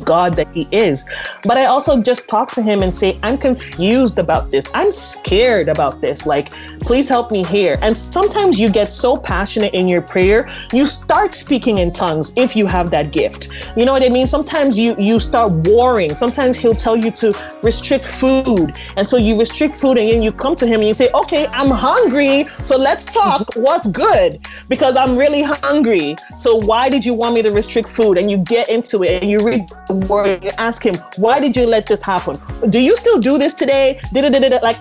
god 0.05 0.37
that 0.37 0.49
he 0.55 0.67
is. 0.71 1.05
But 1.43 1.59
i 1.59 1.67
also 1.67 2.01
just 2.01 2.29
talk 2.29 2.53
to 2.53 2.63
him 2.63 2.83
and 2.83 2.95
say 2.95 3.19
i'm 3.23 3.37
confused 3.37 4.19
about 4.19 4.51
this. 4.51 4.67
I'm 4.75 4.93
scared 4.93 5.69
about 5.69 6.01
this. 6.01 6.27
Like 6.27 6.51
please 6.81 7.09
help 7.09 7.31
me 7.31 7.45
here. 7.45 7.77
And 7.83 7.97
sometimes 7.97 8.59
you 8.59 8.71
get 8.71 8.93
so 8.93 9.17
passionate 9.17 9.75
in 9.75 9.89
your 9.89 10.03
prayer 10.03 10.49
you 10.73 10.85
start 10.87 11.35
speaking 11.35 11.79
in 11.79 11.93
tongues 11.93 12.33
if 12.37 12.55
you 12.55 12.67
have 12.67 12.91
that 12.91 13.11
gift. 13.11 13.73
You 13.77 13.85
know 13.85 13.93
what 13.93 14.05
i 14.05 14.09
mean? 14.09 14.27
Sometimes 14.27 14.79
you 14.79 14.95
you 14.99 15.19
start 15.21 15.51
warring. 15.71 16.17
Sometimes 16.17 16.57
he'll 16.57 16.75
tell 16.75 16.97
you 16.97 17.11
to 17.23 17.33
restrict 17.63 18.05
food. 18.05 18.77
And 18.97 19.07
so 19.07 19.17
you 19.17 19.39
restrict 19.39 19.77
food 19.77 19.99
and 19.99 20.11
then 20.11 20.23
you 20.23 20.33
come 20.33 20.55
to 20.57 20.67
him 20.67 20.81
and 20.81 20.89
you 20.89 20.95
say 20.95 21.11
okay 21.15 21.47
i'm 21.49 21.71
hungry 21.71 22.45
so 22.63 22.77
let's 22.77 23.05
talk. 23.05 23.51
What's 23.57 23.87
good? 23.89 24.41
Because 24.69 24.97
i'm 24.97 25.17
really 25.17 25.43
hungry. 25.43 26.17
So 26.37 26.57
why 26.57 26.89
did 26.89 27.05
you 27.05 27.15
want 27.15 27.35
me 27.35 27.43
to 27.43 27.51
restrict 27.51 27.89
food? 27.89 28.19
And 28.19 28.31
you 28.31 28.39
get 28.39 28.69
into 28.69 29.03
it 29.03 29.23
and 29.23 29.31
you 29.31 29.41
read 29.41 29.56
the 29.89 29.95
word 30.09 30.43
you 30.45 30.51
ask 30.59 30.85
him 30.85 30.97
why 31.17 31.39
did 31.41 31.57
you 31.57 31.67
let 31.67 31.87
this 31.87 32.03
happen 32.03 32.41
do 32.71 32.79
you 32.79 32.97
still 32.97 33.21
do 33.21 33.39
this 33.39 33.55
today 33.55 33.99
Da-da-da-da-da. 34.13 34.59
like 34.63 34.81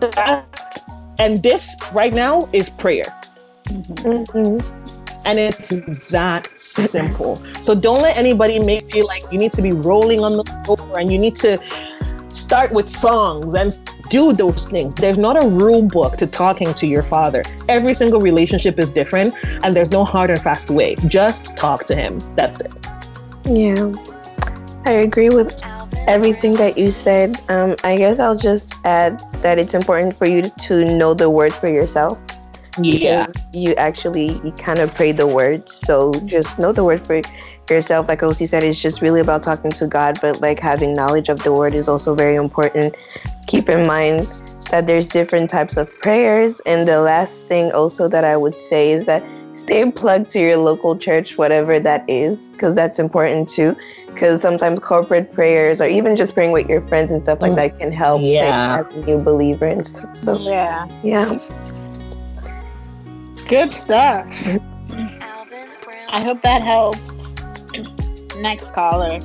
that 0.00 0.84
and 1.18 1.42
this 1.42 1.76
right 1.92 2.12
now 2.12 2.48
is 2.52 2.68
prayer 2.68 3.12
mm-hmm. 3.64 5.26
and 5.26 5.38
it's 5.38 6.10
that 6.10 6.48
simple. 6.58 7.36
So 7.62 7.74
don't 7.74 8.02
let 8.02 8.16
anybody 8.16 8.58
make 8.58 8.82
you 8.82 8.90
feel 8.90 9.06
like 9.06 9.22
you 9.30 9.38
need 9.38 9.52
to 9.52 9.62
be 9.62 9.72
rolling 9.72 10.20
on 10.20 10.36
the 10.36 10.44
floor 10.64 10.98
and 10.98 11.12
you 11.12 11.18
need 11.18 11.36
to 11.36 11.58
start 12.28 12.72
with 12.72 12.88
songs 12.88 13.54
and 13.54 13.78
do 14.10 14.32
those 14.32 14.68
things. 14.68 14.94
There's 14.94 15.18
not 15.18 15.42
a 15.42 15.48
rule 15.48 15.82
book 15.82 16.16
to 16.18 16.26
talking 16.26 16.74
to 16.74 16.86
your 16.86 17.02
father. 17.02 17.44
Every 17.68 17.94
single 17.94 18.20
relationship 18.20 18.78
is 18.78 18.90
different 18.90 19.34
and 19.62 19.74
there's 19.74 19.90
no 19.90 20.04
hard 20.04 20.30
and 20.30 20.42
fast 20.42 20.70
way. 20.70 20.96
Just 21.06 21.56
talk 21.56 21.86
to 21.86 21.94
him. 21.94 22.20
That's 22.36 22.60
it. 22.60 22.72
Yeah, 23.46 23.92
I 24.86 24.92
agree 24.92 25.30
with 25.30 25.62
everything 26.06 26.54
that 26.54 26.76
you 26.76 26.90
said. 26.90 27.40
Um, 27.48 27.76
I 27.84 27.96
guess 27.96 28.18
I'll 28.18 28.36
just 28.36 28.74
add 28.84 29.18
that 29.42 29.58
it's 29.58 29.74
important 29.74 30.16
for 30.16 30.26
you 30.26 30.50
to 30.50 30.84
know 30.84 31.14
the 31.14 31.30
word 31.30 31.54
for 31.54 31.68
yourself. 31.68 32.20
Yeah. 32.80 33.26
because 33.26 33.44
you 33.54 33.72
actually 33.74 34.32
you 34.42 34.52
kind 34.58 34.80
of 34.80 34.92
pray 34.96 35.12
the 35.12 35.28
word 35.28 35.68
so 35.68 36.12
just 36.26 36.58
know 36.58 36.72
the 36.72 36.82
word 36.82 37.06
for 37.06 37.22
yourself 37.70 38.08
like 38.08 38.18
Kosi 38.18 38.48
said 38.48 38.64
it's 38.64 38.82
just 38.82 39.00
really 39.00 39.20
about 39.20 39.44
talking 39.44 39.70
to 39.70 39.86
god 39.86 40.18
but 40.20 40.40
like 40.40 40.58
having 40.58 40.92
knowledge 40.92 41.28
of 41.28 41.38
the 41.44 41.52
word 41.52 41.72
is 41.72 41.88
also 41.88 42.16
very 42.16 42.34
important 42.34 42.96
keep 43.46 43.68
in 43.68 43.86
mind 43.86 44.26
that 44.72 44.88
there's 44.88 45.06
different 45.06 45.48
types 45.48 45.76
of 45.76 45.88
prayers 46.00 46.60
and 46.66 46.88
the 46.88 47.00
last 47.00 47.46
thing 47.46 47.70
also 47.70 48.08
that 48.08 48.24
i 48.24 48.36
would 48.36 48.56
say 48.56 48.90
is 48.90 49.06
that 49.06 49.22
stay 49.54 49.90
plugged 49.90 50.30
to 50.30 50.38
your 50.40 50.56
local 50.56 50.96
church 50.96 51.38
whatever 51.38 51.78
that 51.80 52.04
is 52.08 52.36
because 52.50 52.74
that's 52.74 52.98
important 52.98 53.48
too 53.48 53.74
because 54.06 54.40
sometimes 54.42 54.78
corporate 54.80 55.32
prayers 55.32 55.80
or 55.80 55.86
even 55.86 56.14
just 56.16 56.34
praying 56.34 56.52
with 56.52 56.68
your 56.68 56.86
friends 56.88 57.10
and 57.12 57.22
stuff 57.22 57.40
like 57.40 57.52
Mm. 57.52 57.56
that 57.56 57.78
can 57.78 57.92
help 57.92 58.20
like, 58.20 58.30
as 58.80 58.92
a 58.92 59.00
new 59.06 59.18
believer 59.18 59.66
and 59.66 59.86
stuff 59.86 60.16
so 60.16 60.38
Yeah. 60.38 60.86
yeah 61.02 61.38
Good 63.48 63.68
stuff. 63.68 64.26
I 66.08 66.20
hope 66.24 66.40
that 66.42 66.62
helped. 66.62 66.98
Next 68.38 68.72
caller. 68.72 69.20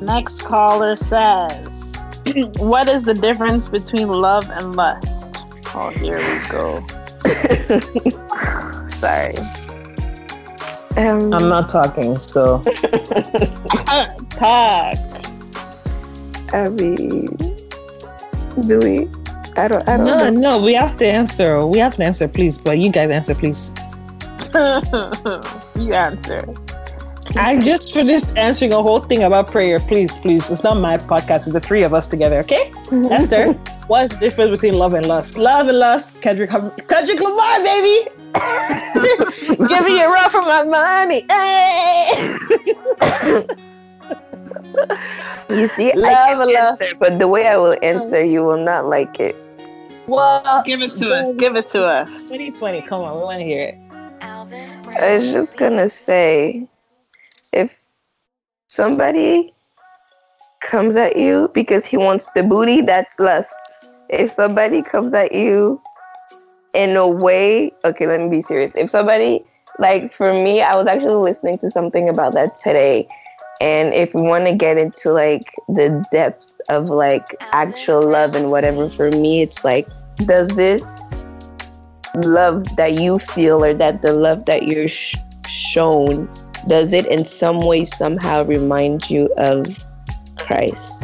Next 0.00 0.42
caller 0.42 0.96
says, 0.96 1.66
What 2.58 2.88
is 2.88 3.04
the 3.04 3.14
difference 3.14 3.68
between 3.68 4.08
love 4.08 4.50
and 4.50 4.74
lust? 4.74 5.28
Oh, 5.74 5.90
here 5.90 6.18
we 6.18 6.48
go. 6.50 6.84
Sorry. 9.00 9.36
Um, 10.96 11.32
I'm 11.34 11.48
not 11.50 11.68
talking, 11.68 12.18
so 12.18 12.62
Talk. 14.30 14.94
Abby, 16.54 16.96
do 18.66 18.78
we? 18.80 19.08
I 19.58 19.68
don't. 19.68 19.86
I 19.88 19.96
don't 19.98 20.06
No, 20.06 20.30
know. 20.30 20.30
no, 20.30 20.62
we 20.62 20.72
have 20.74 20.96
to 20.98 21.06
answer. 21.06 21.66
We 21.66 21.78
have 21.78 21.96
to 21.96 22.04
answer, 22.04 22.28
please. 22.28 22.56
But 22.56 22.78
you 22.78 22.90
guys 22.90 23.10
answer, 23.10 23.34
please. 23.34 23.72
you 25.76 25.92
answer. 25.92 26.44
I 27.36 27.58
just 27.62 27.92
finished 27.92 28.34
answering 28.36 28.72
a 28.72 28.82
whole 28.82 29.00
thing 29.00 29.24
about 29.24 29.50
prayer. 29.50 29.78
Please, 29.80 30.16
please. 30.16 30.50
It's 30.50 30.62
not 30.62 30.78
my 30.78 30.96
podcast. 30.96 31.44
It's 31.44 31.52
the 31.52 31.60
three 31.60 31.82
of 31.82 31.92
us 31.92 32.06
together. 32.08 32.38
Okay, 32.38 32.72
Esther. 33.10 33.52
What's 33.88 34.14
the 34.14 34.20
difference 34.20 34.50
between 34.62 34.78
love 34.78 34.94
and 34.94 35.04
lust? 35.06 35.36
Love 35.36 35.68
and 35.68 35.78
lust. 35.78 36.22
Kendrick, 36.22 36.48
Kendrick 36.50 37.20
Lamar, 37.20 37.62
baby. 37.62 38.08
Give 39.68 39.84
me 39.84 40.00
a 40.00 40.08
run 40.08 40.30
for 40.30 40.42
my 40.42 40.64
money. 40.64 41.26
Hey! 41.30 43.46
You 45.48 45.68
see, 45.68 45.92
Love, 45.94 46.04
I 46.04 46.24
can 46.24 46.38
love. 46.38 46.80
answer, 46.80 46.96
but 46.98 47.18
the 47.18 47.28
way 47.28 47.46
I 47.46 47.56
will 47.56 47.76
answer, 47.82 48.24
you 48.24 48.44
will 48.44 48.62
not 48.62 48.86
like 48.86 49.20
it. 49.20 49.36
Well, 50.06 50.62
Give 50.64 50.82
it 50.82 50.96
to 50.98 51.10
us. 51.10 51.36
Give 51.36 51.56
it 51.56 51.68
to 51.70 51.84
us. 51.84 52.08
2020. 52.22 52.82
Come 52.82 53.02
on, 53.02 53.16
we 53.16 53.22
want 53.22 53.40
to 53.40 53.44
hear 53.44 53.68
it. 53.68 53.78
I 54.20 55.18
was 55.18 55.32
just 55.32 55.56
gonna 55.56 55.88
say, 55.88 56.68
if 57.52 57.70
somebody 58.68 59.52
comes 60.60 60.96
at 60.96 61.16
you 61.16 61.50
because 61.54 61.84
he 61.84 61.96
wants 61.96 62.28
the 62.34 62.42
booty, 62.42 62.80
that's 62.80 63.18
lust. 63.18 63.54
If 64.08 64.32
somebody 64.32 64.82
comes 64.82 65.14
at 65.14 65.32
you 65.32 65.80
in 66.76 66.94
a 66.96 67.08
way, 67.08 67.72
okay, 67.84 68.06
let 68.06 68.20
me 68.20 68.28
be 68.28 68.42
serious. 68.42 68.72
If 68.76 68.90
somebody, 68.90 69.44
like 69.78 70.12
for 70.12 70.30
me, 70.30 70.60
I 70.60 70.76
was 70.76 70.86
actually 70.86 71.14
listening 71.14 71.58
to 71.58 71.70
something 71.70 72.08
about 72.08 72.34
that 72.34 72.56
today. 72.56 73.08
And 73.60 73.94
if 73.94 74.12
we 74.14 74.20
want 74.20 74.46
to 74.46 74.54
get 74.54 74.76
into 74.76 75.12
like 75.12 75.54
the 75.68 76.04
depths 76.12 76.60
of 76.68 76.90
like 76.90 77.34
actual 77.40 78.06
love 78.06 78.36
and 78.36 78.50
whatever, 78.50 78.90
for 78.90 79.10
me, 79.10 79.40
it's 79.40 79.64
like, 79.64 79.88
does 80.26 80.48
this 80.48 80.84
love 82.16 82.64
that 82.76 83.00
you 83.00 83.18
feel 83.20 83.64
or 83.64 83.72
that 83.72 84.02
the 84.02 84.12
love 84.12 84.44
that 84.44 84.64
you're 84.64 84.88
sh- 84.88 85.16
shown 85.46 86.28
does 86.68 86.92
it 86.92 87.06
in 87.06 87.24
some 87.24 87.58
way 87.58 87.84
somehow 87.84 88.44
remind 88.44 89.08
you 89.08 89.28
of 89.38 89.86
Christ 90.36 91.02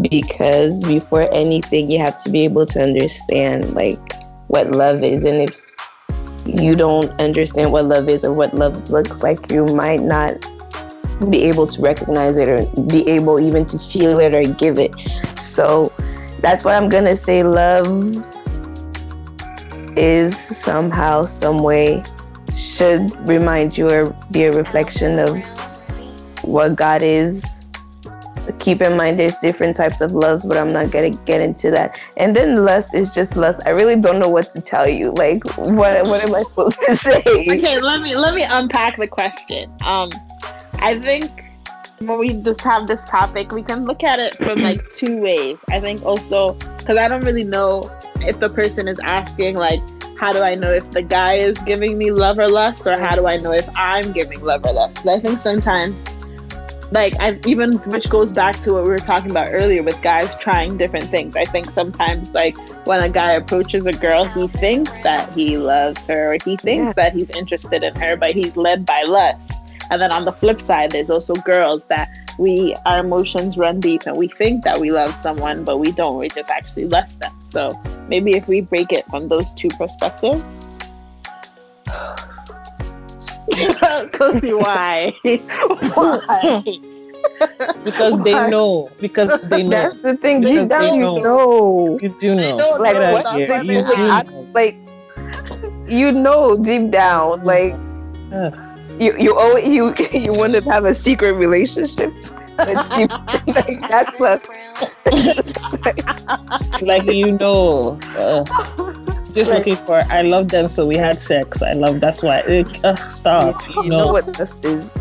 because 0.00 0.82
before 0.84 1.28
anything 1.32 1.90
you 1.90 1.98
have 1.98 2.16
to 2.22 2.30
be 2.30 2.44
able 2.44 2.64
to 2.66 2.82
understand 2.82 3.74
like 3.74 4.11
what 4.52 4.70
love 4.70 5.02
is 5.02 5.24
and 5.24 5.42
if 5.42 5.60
you 6.46 6.74
don't 6.76 7.10
understand 7.20 7.70
what 7.70 7.84
love 7.84 8.08
is 8.08 8.24
or 8.24 8.32
what 8.32 8.54
love 8.54 8.90
looks 8.90 9.22
like 9.22 9.50
you 9.50 9.64
might 9.66 10.02
not 10.02 10.34
be 11.30 11.42
able 11.42 11.66
to 11.66 11.80
recognize 11.80 12.36
it 12.36 12.48
or 12.48 12.82
be 12.82 13.08
able 13.08 13.38
even 13.38 13.64
to 13.64 13.78
feel 13.78 14.18
it 14.18 14.34
or 14.34 14.42
give 14.54 14.78
it 14.78 14.92
so 15.40 15.92
that's 16.40 16.64
why 16.64 16.74
i'm 16.74 16.88
gonna 16.88 17.16
say 17.16 17.42
love 17.42 17.88
is 19.96 20.36
somehow, 20.36 21.24
some 21.24 21.62
way, 21.62 22.02
should 22.56 23.10
remind 23.28 23.76
you 23.76 23.90
or 23.90 24.10
be 24.30 24.44
a 24.44 24.52
reflection 24.52 25.18
of 25.18 25.38
what 26.42 26.76
God 26.76 27.02
is. 27.02 27.44
Keep 28.58 28.82
in 28.82 28.96
mind 28.96 29.18
there's 29.18 29.38
different 29.38 29.76
types 29.76 30.00
of 30.00 30.12
loves, 30.12 30.44
but 30.44 30.56
I'm 30.56 30.72
not 30.72 30.90
gonna 30.90 31.10
get 31.10 31.40
into 31.40 31.70
that. 31.70 31.98
And 32.16 32.34
then 32.36 32.64
lust 32.64 32.94
is 32.94 33.12
just 33.14 33.36
lust. 33.36 33.60
I 33.66 33.70
really 33.70 33.96
don't 33.96 34.18
know 34.18 34.28
what 34.28 34.50
to 34.52 34.60
tell 34.60 34.88
you. 34.88 35.12
Like 35.12 35.44
what 35.56 36.06
what 36.06 36.24
am 36.24 36.34
I 36.34 36.42
supposed 36.42 36.78
to 36.88 36.96
say? 36.96 37.20
Okay, 37.20 37.80
let 37.80 38.02
me 38.02 38.16
let 38.16 38.34
me 38.34 38.44
unpack 38.48 38.98
the 38.98 39.06
question. 39.06 39.72
Um, 39.86 40.10
I 40.74 40.98
think 40.98 41.30
when 42.00 42.18
we 42.18 42.34
just 42.34 42.60
have 42.62 42.86
this 42.86 43.06
topic, 43.06 43.52
we 43.52 43.62
can 43.62 43.84
look 43.84 44.02
at 44.02 44.18
it 44.18 44.36
from 44.36 44.60
like 44.60 44.90
two 44.90 45.18
ways. 45.18 45.58
I 45.70 45.80
think 45.80 46.04
also 46.04 46.54
because 46.78 46.96
I 46.96 47.08
don't 47.08 47.24
really 47.24 47.44
know 47.44 47.90
if 48.26 48.40
the 48.40 48.50
person 48.50 48.88
is 48.88 48.98
asking 49.00 49.56
like, 49.56 49.80
how 50.18 50.32
do 50.32 50.40
I 50.42 50.54
know 50.54 50.72
if 50.72 50.88
the 50.90 51.02
guy 51.02 51.34
is 51.34 51.58
giving 51.58 51.98
me 51.98 52.10
love 52.12 52.38
or 52.38 52.48
lust, 52.48 52.86
or 52.86 52.98
how 52.98 53.14
do 53.16 53.26
I 53.26 53.38
know 53.38 53.52
if 53.52 53.68
I'm 53.76 54.12
giving 54.12 54.40
love 54.40 54.64
or 54.64 54.72
lust? 54.72 55.06
I 55.06 55.18
think 55.18 55.38
sometimes, 55.38 56.00
like 56.92 57.14
I 57.18 57.40
even 57.46 57.72
which 57.90 58.08
goes 58.10 58.32
back 58.32 58.60
to 58.60 58.74
what 58.74 58.82
we 58.84 58.90
were 58.90 58.98
talking 58.98 59.30
about 59.30 59.48
earlier 59.50 59.82
with 59.82 60.00
guys 60.02 60.36
trying 60.36 60.76
different 60.76 61.06
things. 61.06 61.34
I 61.34 61.46
think 61.46 61.70
sometimes 61.70 62.32
like 62.34 62.56
when 62.86 63.02
a 63.02 63.08
guy 63.08 63.32
approaches 63.32 63.86
a 63.86 63.92
girl, 63.92 64.24
he 64.26 64.46
thinks 64.48 65.00
that 65.00 65.34
he 65.34 65.56
loves 65.56 66.06
her 66.06 66.34
or 66.34 66.38
he 66.44 66.56
thinks 66.58 66.88
Yeah. 66.88 66.92
that 66.92 67.12
he's 67.14 67.30
interested 67.30 67.82
in 67.82 67.94
her, 67.94 68.16
but 68.16 68.34
he's 68.34 68.56
led 68.56 68.84
by 68.84 69.02
lust. 69.04 69.52
And 69.90 70.00
then 70.00 70.12
on 70.12 70.24
the 70.26 70.32
flip 70.32 70.60
side, 70.60 70.90
there's 70.92 71.10
also 71.10 71.34
girls 71.34 71.84
that 71.86 72.08
we 72.38 72.74
our 72.86 72.98
emotions 73.00 73.56
run 73.56 73.80
deep 73.80 74.02
and 74.06 74.16
we 74.16 74.28
think 74.28 74.62
that 74.64 74.78
we 74.78 74.90
love 74.90 75.16
someone, 75.16 75.64
but 75.64 75.78
we 75.78 75.92
don't. 75.92 76.18
We 76.18 76.28
just 76.28 76.50
actually 76.50 76.88
lust 76.88 77.20
them. 77.20 77.32
So 77.48 77.72
maybe 78.08 78.32
if 78.36 78.48
we 78.48 78.60
break 78.60 78.92
it 78.92 79.06
from 79.08 79.28
those 79.28 79.50
two 79.52 79.68
perspectives. 79.70 80.42
Kosi, 84.12 84.58
why? 84.58 85.12
why? 85.94 86.62
Because 87.84 88.22
they 88.22 88.40
know. 88.40 88.90
Because 89.00 89.32
they 89.42 89.62
know. 89.62 89.90
That's 89.90 90.00
the 90.00 90.16
thing. 90.16 90.42
Because 90.42 90.68
Deep 90.68 90.68
down, 90.68 90.88
they 90.88 90.90
you 90.94 91.10
know. 91.12 91.22
know. 91.22 92.00
You 92.00 92.08
do 92.20 92.34
know. 92.34 92.56
don't 92.56 92.76
Like 92.76 92.94
know 92.94 93.06
what 93.06 93.30
Yeah, 93.30 93.48
you 93.60 93.78
they 93.78 93.82
do 93.82 94.08
ask. 94.10 94.26
know. 94.28 94.48
Like 94.54 94.78
you 95.86 96.12
know 96.12 96.56
deep 96.56 96.90
down, 96.90 97.42
like 97.44 97.78
Ugh. 98.32 98.54
you 98.98 99.14
you 99.18 99.36
always 99.36 99.66
you 99.66 99.92
you 100.12 100.32
want 100.34 100.52
to 100.54 100.62
have 100.70 100.84
a 100.84 100.94
secret 100.94 101.32
relationship. 101.34 102.14
It's 102.66 102.88
deep, 102.90 103.10
like 103.46 103.86
that's 103.88 104.18
less. 104.18 104.46
like 106.80 107.04
you 107.04 107.32
know 107.32 107.98
uh, 108.16 108.44
just 109.32 109.50
looking 109.50 109.76
for 109.76 110.02
i 110.10 110.22
love 110.22 110.48
them 110.48 110.68
so 110.68 110.86
we 110.86 110.96
had 110.96 111.20
sex. 111.20 111.62
I 111.62 111.72
love 111.72 112.00
that's 112.00 112.22
why. 112.22 112.40
Uh, 112.84 112.94
stop. 112.96 113.60
You 113.76 113.90
no. 113.90 113.98
know 114.00 114.12
what 114.12 114.38
lust 114.38 114.64
is. 114.64 114.92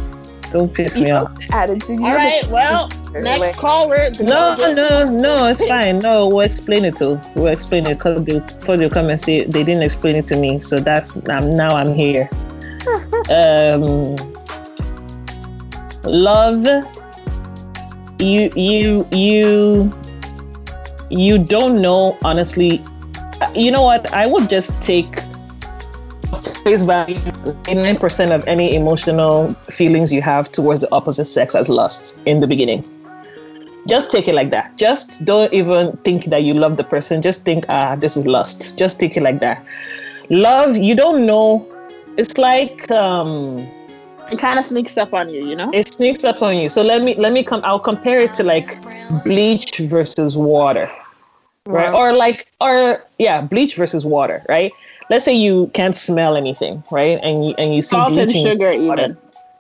don't 0.52 0.74
piss 0.74 1.00
me 1.00 1.12
off. 1.12 1.32
Attitude. 1.52 2.02
All 2.02 2.14
right, 2.14 2.46
well, 2.48 2.90
next 3.14 3.56
caller. 3.58 4.12
no 4.20 4.56
no 4.56 5.04
no 5.16 5.48
it's 5.48 5.66
fine. 5.68 6.00
No 6.00 6.28
we'll 6.28 6.42
explain 6.42 6.86
it 6.86 6.98
to 6.98 7.20
we'll 7.36 7.48
explain 7.48 7.86
it. 7.86 7.98
Because 7.98 8.24
they, 8.24 8.40
before 8.40 8.78
they 8.78 8.90
come 8.90 9.10
and 9.10 9.20
say 9.20 9.44
they 9.46 9.64
didn't 9.64 9.84
explain 9.84 10.16
it 10.16 10.28
to 10.30 10.36
me. 10.36 10.60
So 10.60 10.80
that's 10.80 11.16
I'm, 11.30 11.54
now 11.56 11.76
i'm 11.76 11.94
here. 11.94 12.30
Um 13.30 14.16
love 16.04 16.66
you 18.20 18.50
you 18.56 19.08
you 19.12 19.92
you 21.10 21.38
don't 21.38 21.82
know 21.82 22.18
honestly 22.24 22.82
you 23.56 23.72
know 23.72 23.82
what? 23.82 24.12
I 24.14 24.28
would 24.28 24.50
just 24.50 24.82
take 24.82 25.20
face 26.64 26.84
value 26.84 27.16
89% 27.16 28.32
of 28.32 28.48
any 28.48 28.76
emotional 28.76 29.54
feelings 29.70 30.14
you 30.14 30.22
have 30.22 30.52
towards 30.52 30.82
the 30.82 30.92
opposite 30.92 31.26
sex 31.26 31.56
as 31.56 31.70
lust 31.70 32.20
in 32.26 32.40
the 32.40 32.48
beginning. 32.48 32.86
Just 33.88 34.12
take 34.12 34.28
it 34.28 34.36
like 34.36 34.52
that. 34.52 34.78
Just 34.78 35.26
don't 35.26 35.52
even 35.54 35.98
think 35.98 36.26
that 36.26 36.44
you 36.44 36.54
love 36.54 36.78
the 36.78 36.84
person. 36.84 37.22
Just 37.22 37.44
think 37.46 37.66
ah 37.68 37.96
this 37.96 38.16
is 38.16 38.28
lust. 38.28 38.78
Just 38.78 39.00
take 39.00 39.18
it 39.18 39.24
like 39.24 39.40
that. 39.40 39.66
Love 40.30 40.78
you 40.78 40.96
don't 40.96 41.26
know. 41.26 41.68
It's 42.18 42.38
like 42.38 42.90
um 42.92 43.58
It 44.32 44.38
kind 44.40 44.60
of 44.60 44.66
sneaks 44.66 44.98
up 44.98 45.14
on 45.14 45.30
you, 45.30 45.46
you 45.46 45.56
know? 45.56 45.70
it 45.74 45.92
sneaks 45.94 46.24
up 46.24 46.42
on 46.42 46.58
you. 46.58 46.70
So 46.70 46.84
let 46.84 47.02
me 47.02 47.16
let 47.16 47.34
me 47.34 47.44
come. 47.44 47.62
I'll 47.64 47.80
compare 47.80 48.20
it 48.20 48.34
to 48.36 48.44
like 48.44 48.78
bleach 49.24 49.80
versus 49.80 50.38
water, 50.38 50.90
right? 51.66 51.94
Or 51.94 52.14
like 52.14 52.52
or 52.60 53.04
yeah, 53.20 53.42
bleach 53.42 53.76
versus 53.76 54.06
water, 54.06 54.44
right? 54.50 54.72
Let's 55.10 55.26
say 55.26 55.34
you 55.36 55.70
can't 55.74 55.96
smell 55.96 56.36
anything, 56.38 56.84
right? 56.92 57.20
And 57.22 57.46
you 57.46 57.56
and 57.58 57.76
you 57.76 57.82
see 57.82 57.96
Salt 57.96 58.18
and 58.18 58.32
bleach 58.32 58.46
you 58.46 58.52
sugar, 58.54 58.72
see 58.74 58.88
water. 58.88 59.04
even. 59.04 59.18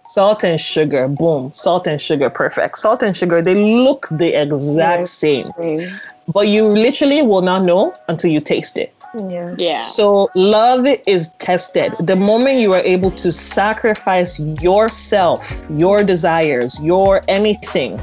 Salt 0.07 0.43
and 0.43 0.59
sugar, 0.59 1.07
boom. 1.07 1.53
Salt 1.53 1.87
and 1.87 2.01
sugar, 2.01 2.29
perfect. 2.29 2.77
Salt 2.77 3.01
and 3.01 3.15
sugar, 3.15 3.41
they 3.41 3.55
look 3.55 4.07
the 4.11 4.33
exact 4.33 5.01
Yes. 5.01 5.11
same, 5.11 5.51
Yeah. 5.57 5.87
but 6.27 6.47
you 6.49 6.67
literally 6.67 7.21
will 7.21 7.41
not 7.41 7.63
know 7.63 7.93
until 8.09 8.29
you 8.29 8.41
taste 8.41 8.77
it. 8.77 8.93
Yeah. 9.29 9.55
Yeah. 9.57 9.81
So 9.83 10.29
love 10.35 10.85
is 11.07 11.33
tested. 11.33 11.93
The 11.99 12.15
moment 12.17 12.59
you 12.59 12.73
are 12.73 12.81
able 12.83 13.11
to 13.11 13.31
sacrifice 13.31 14.37
yourself, 14.61 15.49
your 15.69 16.04
desires, 16.04 16.77
your 16.83 17.21
anything 17.29 17.97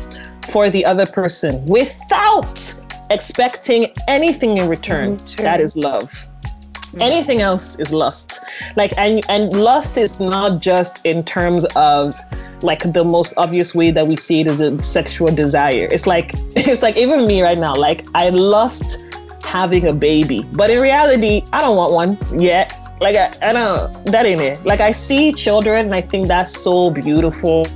for 0.50 0.70
the 0.70 0.84
other 0.86 1.04
person 1.06 1.62
without 1.66 2.72
expecting 3.10 3.92
anything 4.06 4.58
in 4.58 4.68
return, 4.68 5.16
return. 5.16 5.44
that 5.44 5.60
is 5.60 5.76
love. 5.76 6.28
Anything 7.00 7.42
else 7.42 7.78
is 7.78 7.92
lust. 7.92 8.42
Like 8.76 8.96
and 8.96 9.22
and 9.28 9.52
lust 9.52 9.98
is 9.98 10.18
not 10.18 10.60
just 10.60 11.04
in 11.04 11.22
terms 11.22 11.64
of 11.76 12.14
like 12.62 12.92
the 12.92 13.04
most 13.04 13.34
obvious 13.36 13.74
way 13.74 13.90
that 13.90 14.06
we 14.06 14.16
see 14.16 14.40
it 14.40 14.46
is 14.46 14.60
a 14.60 14.82
sexual 14.82 15.32
desire. 15.34 15.86
It's 15.90 16.06
like 16.06 16.32
it's 16.56 16.82
like 16.82 16.96
even 16.96 17.26
me 17.26 17.42
right 17.42 17.58
now. 17.58 17.74
Like 17.74 18.06
I 18.14 18.30
lust 18.30 19.04
having 19.44 19.86
a 19.86 19.92
baby. 19.92 20.46
But 20.52 20.70
in 20.70 20.80
reality, 20.80 21.42
I 21.52 21.60
don't 21.60 21.76
want 21.76 21.92
one 21.92 22.40
yet. 22.40 22.72
Like 23.00 23.16
I, 23.16 23.36
I 23.42 23.52
don't 23.52 24.06
that 24.06 24.26
ain't 24.26 24.40
it. 24.40 24.64
Like 24.64 24.80
I 24.80 24.92
see 24.92 25.32
children 25.32 25.86
and 25.86 25.94
I 25.94 26.00
think 26.00 26.26
that's 26.26 26.58
so 26.58 26.90
beautiful. 26.90 27.66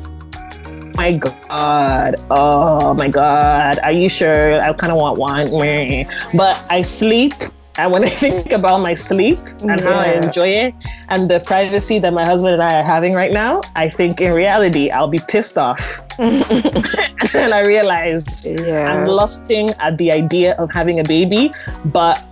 My 0.97 1.13
god. 1.13 2.17
Oh 2.31 2.95
my 2.95 3.09
god. 3.09 3.79
Are 3.83 3.93
you 3.93 4.09
sure? 4.09 4.61
I 4.61 4.73
kind 4.73 4.93
of 4.93 4.99
want 4.99 5.19
one. 5.19 5.51
But 6.35 6.65
I 6.71 6.83
sleep. 6.83 7.35
And 7.77 7.91
when 7.91 8.05
I 8.09 8.09
think 8.09 8.53
about 8.53 8.79
my 8.79 8.95
sleep 8.95 9.39
and 9.63 9.81
how 9.81 9.99
I 9.99 10.13
enjoy 10.13 10.49
it 10.49 10.75
and 11.09 11.31
the 11.31 11.41
privacy 11.41 11.99
that 12.01 12.13
my 12.13 12.25
husband 12.25 12.55
and 12.55 12.63
I 12.63 12.81
are 12.81 12.85
having 12.85 13.15
right 13.15 13.33
now, 13.33 13.63
I 13.77 13.89
think 13.89 14.21
in 14.21 14.33
reality 14.33 14.91
I'll 14.91 15.09
be 15.09 15.21
pissed 15.29 15.57
off. 15.57 16.01
and 16.19 17.55
I 17.55 17.63
realized 17.67 18.47
Yeah. 18.47 18.93
I'm 18.93 19.07
lusting 19.07 19.71
at 19.71 19.95
uh, 19.95 19.97
the 19.97 20.13
idea 20.13 20.55
of 20.57 20.71
having 20.71 21.01
a 21.01 21.05
baby. 21.05 21.53
But 21.87 22.23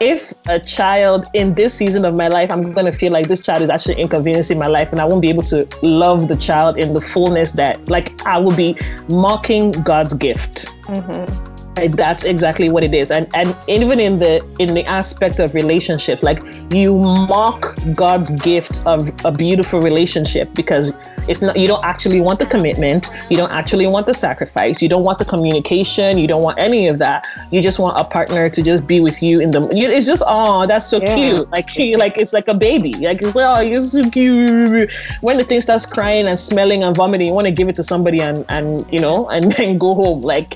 if 0.00 0.34
a 0.48 0.60
child 0.60 1.26
in 1.32 1.54
this 1.54 1.74
season 1.74 2.04
of 2.04 2.14
my 2.14 2.28
life, 2.28 2.50
I'm 2.50 2.72
going 2.72 2.86
to 2.86 2.92
feel 2.92 3.12
like 3.12 3.28
this 3.28 3.44
child 3.44 3.62
is 3.62 3.70
actually 3.70 3.94
inconveniencing 3.94 4.58
my 4.58 4.66
life 4.66 4.92
and 4.92 5.00
I 5.00 5.04
won't 5.04 5.22
be 5.22 5.28
able 5.28 5.44
to 5.44 5.66
love 5.82 6.28
the 6.28 6.36
child 6.36 6.78
in 6.78 6.92
the 6.92 7.00
fullness 7.00 7.52
that, 7.52 7.88
like, 7.88 8.20
I 8.26 8.38
will 8.38 8.54
be 8.54 8.76
mocking 9.08 9.72
God's 9.72 10.12
gift. 10.14 10.66
Like, 10.88 11.55
that's 11.76 12.24
exactly 12.24 12.68
what 12.70 12.82
it 12.84 12.94
is. 12.94 13.10
And 13.10 13.28
and 13.34 13.54
even 13.68 14.00
in 14.00 14.18
the 14.18 14.44
in 14.58 14.74
the 14.74 14.84
aspect 14.86 15.38
of 15.38 15.54
relationships, 15.54 16.22
like 16.22 16.42
you 16.70 16.94
mock 16.94 17.76
God's 17.94 18.30
gift 18.40 18.84
of 18.86 19.10
a 19.24 19.32
beautiful 19.32 19.80
relationship 19.80 20.52
because 20.54 20.92
it's 21.28 21.42
not 21.42 21.58
you 21.58 21.66
don't 21.66 21.84
actually 21.84 22.20
want 22.20 22.38
the 22.38 22.46
commitment, 22.46 23.10
you 23.28 23.36
don't 23.36 23.52
actually 23.52 23.86
want 23.86 24.06
the 24.06 24.14
sacrifice, 24.14 24.80
you 24.80 24.88
don't 24.88 25.04
want 25.04 25.18
the 25.18 25.24
communication, 25.24 26.16
you 26.18 26.26
don't 26.26 26.42
want 26.42 26.58
any 26.58 26.86
of 26.88 26.98
that. 26.98 27.26
You 27.50 27.60
just 27.60 27.78
want 27.78 27.98
a 28.00 28.04
partner 28.04 28.48
to 28.48 28.62
just 28.62 28.86
be 28.86 29.00
with 29.00 29.22
you 29.22 29.40
in 29.40 29.50
the 29.50 29.68
you, 29.74 29.88
it's 29.88 30.06
just 30.06 30.22
oh 30.26 30.66
that's 30.66 30.86
so 30.86 31.00
Yeah. 31.00 31.14
cute. 31.14 31.50
Like 31.50 31.68
like 31.98 32.16
it's 32.16 32.32
like 32.32 32.48
a 32.48 32.54
baby. 32.54 32.94
Like 32.94 33.20
it's 33.20 33.34
like 33.34 33.46
oh 33.46 33.60
you're 33.60 33.80
so 33.80 34.08
cute. 34.08 34.90
When 35.20 35.36
the 35.36 35.44
thing 35.44 35.60
starts 35.60 35.84
crying 35.84 36.26
and 36.26 36.38
smelling 36.38 36.82
and 36.84 36.96
vomiting, 36.96 37.26
you 37.26 37.34
want 37.34 37.46
to 37.48 37.52
give 37.52 37.68
it 37.68 37.76
to 37.76 37.82
somebody 37.82 38.20
and 38.22 38.46
and 38.48 38.90
you 38.90 39.00
know 39.00 39.28
and 39.28 39.52
then 39.56 39.76
go 39.76 39.94
home. 39.94 40.22
Like 40.22 40.54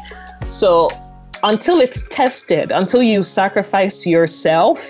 so 0.49 0.89
until 1.43 1.81
it's 1.81 2.07
tested, 2.09 2.71
until 2.73 3.03
you 3.03 3.23
sacrifice 3.23 4.07
yourself 4.07 4.85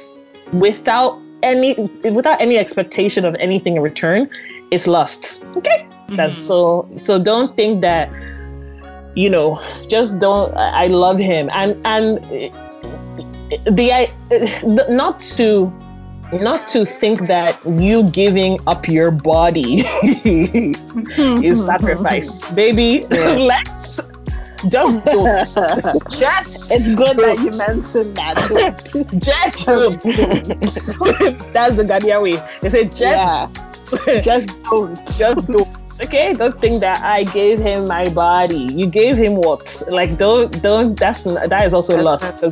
without 0.53 1.19
any 1.43 1.75
without 2.11 2.41
any 2.41 2.59
expectation 2.59 3.25
of 3.25 3.35
anything 3.39 3.77
in 3.77 3.83
return, 3.83 4.29
it's 4.71 4.87
lust. 4.87 5.45
Okay? 5.57 5.87
That's 6.11 6.35
mm-hmm. 6.35 6.47
so 6.47 6.89
so 6.97 7.19
don't 7.19 7.57
think 7.57 7.81
that 7.83 8.11
you 9.17 9.29
know, 9.29 9.61
just 9.89 10.19
don't 10.19 10.57
I 10.57 10.85
I 10.85 10.87
love 10.87 11.19
him 11.19 11.51
and 11.53 11.81
and 11.85 12.19
uh, 12.19 13.71
the 13.71 13.93
I 13.93 14.13
not 14.89 15.21
to 15.37 15.73
not 16.33 16.67
to 16.69 16.85
think 16.85 17.27
that 17.27 17.59
you 17.79 18.05
giving 18.11 18.59
up 18.67 18.89
your 18.89 19.11
body 19.11 19.83
is 21.45 21.65
sacrifice. 21.67 22.45
Baby, 22.53 23.03
let's 23.11 24.01
just 24.69 25.05
do 25.05 25.27
it. 25.27 26.11
Just 26.11 26.73
It's 26.73 26.95
good 26.95 27.17
that 27.17 27.39
you 27.39 27.51
mentioned 27.67 28.17
that. 28.17 28.37
just 29.19 29.67
do 29.67 29.99
it. 30.05 31.39
That's 31.53 31.77
the 31.77 31.85
Ghanaian 31.85 32.23
way. 32.23 32.49
They 32.61 32.69
say 32.69 32.85
just 32.85 33.01
yeah, 33.01 33.49
just 34.21 34.63
don't. 34.65 34.97
just 35.07 35.47
don't. 35.47 35.77
Okay, 36.03 36.33
don't 36.35 36.59
think 36.61 36.81
that 36.81 37.03
I 37.03 37.25
gave 37.25 37.59
him 37.59 37.87
my 37.87 38.09
body. 38.11 38.57
You 38.57 38.87
gave 38.87 39.17
him 39.17 39.37
what? 39.37 39.83
Like 39.91 40.17
don't 40.19 40.63
don't. 40.63 40.99
That's 40.99 41.25
that 41.25 41.65
is 41.67 41.75
also 41.75 41.97
you 41.97 42.03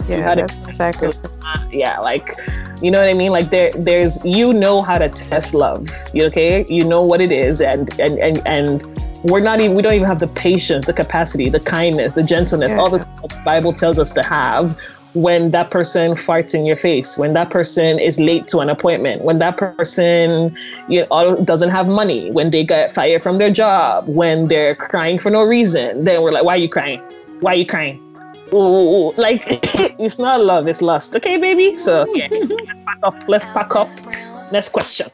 Yeah, 0.08 0.34
that's 0.34 0.76
sacrifice. 0.76 1.16
Uh, 1.44 1.68
yeah, 1.72 1.98
like 2.00 2.36
you 2.82 2.90
know 2.90 3.00
what 3.00 3.08
I 3.08 3.14
mean. 3.14 3.32
Like 3.32 3.50
there 3.50 3.70
there's 3.72 4.24
you 4.24 4.52
know 4.52 4.82
how 4.82 4.98
to 4.98 5.08
test 5.08 5.54
love. 5.54 5.88
You 6.12 6.24
okay? 6.26 6.64
You 6.68 6.84
know 6.84 7.02
what 7.02 7.20
it 7.20 7.30
is, 7.30 7.60
and 7.60 7.88
and 7.98 8.18
and 8.18 8.42
and 8.46 8.82
we're 9.24 9.40
not 9.40 9.60
even 9.60 9.74
we 9.74 9.82
don't 9.82 9.94
even 9.94 10.06
have 10.06 10.20
the 10.20 10.28
patience, 10.28 10.86
the 10.86 10.92
capacity, 10.92 11.48
the 11.48 11.60
kindness, 11.60 12.12
the 12.12 12.22
gentleness, 12.22 12.72
all 12.72 12.90
the 12.90 12.98
the 13.22 13.42
Bible 13.44 13.72
tells 13.72 13.98
us 13.98 14.10
to 14.12 14.22
have 14.22 14.78
when 15.14 15.50
that 15.50 15.70
person 15.70 16.12
farts 16.12 16.54
in 16.54 16.66
your 16.66 16.76
face, 16.76 17.16
when 17.16 17.32
that 17.32 17.50
person 17.50 17.98
is 17.98 18.20
late 18.20 18.46
to 18.48 18.58
an 18.58 18.68
appointment, 18.68 19.22
when 19.22 19.38
that 19.38 19.56
person 19.56 20.56
you 20.88 21.04
know, 21.10 21.36
doesn't 21.44 21.70
have 21.70 21.88
money, 21.88 22.30
when 22.30 22.50
they 22.50 22.62
get 22.62 22.92
fired 22.92 23.22
from 23.22 23.38
their 23.38 23.50
job, 23.50 24.06
when 24.06 24.46
they're 24.48 24.74
crying 24.74 25.18
for 25.18 25.30
no 25.30 25.42
reason, 25.42 26.04
then 26.04 26.22
we're 26.22 26.30
like, 26.30 26.44
why 26.44 26.54
are 26.54 26.58
you 26.58 26.68
crying? 26.68 27.00
Why 27.40 27.54
are 27.54 27.56
you 27.56 27.66
crying? 27.66 28.04
Ooh, 28.52 28.56
ooh, 28.56 29.08
ooh. 29.08 29.12
like 29.16 29.42
it's 29.98 30.18
not 30.18 30.40
love, 30.44 30.68
it's 30.68 30.82
lust. 30.82 31.16
Okay, 31.16 31.36
baby. 31.36 31.76
So 31.76 32.06
yeah, 32.14 32.28
let's 32.32 32.84
pack 32.84 32.98
up. 33.02 33.28
Let's 33.28 33.44
pack 33.46 33.76
up. 33.76 34.52
Next 34.52 34.70
question. 34.70 35.08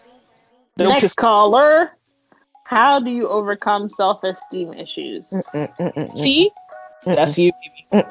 Next 0.76 1.16
caller. 1.16 1.92
How 2.74 2.98
do 2.98 3.08
you 3.08 3.28
overcome 3.28 3.88
self-esteem 3.88 4.74
issues? 4.74 5.28
Mm, 5.30 5.76
mm, 5.76 5.94
mm, 5.94 6.18
See, 6.18 6.50
that's 7.04 7.38
you. 7.38 7.52
baby. 7.62 7.86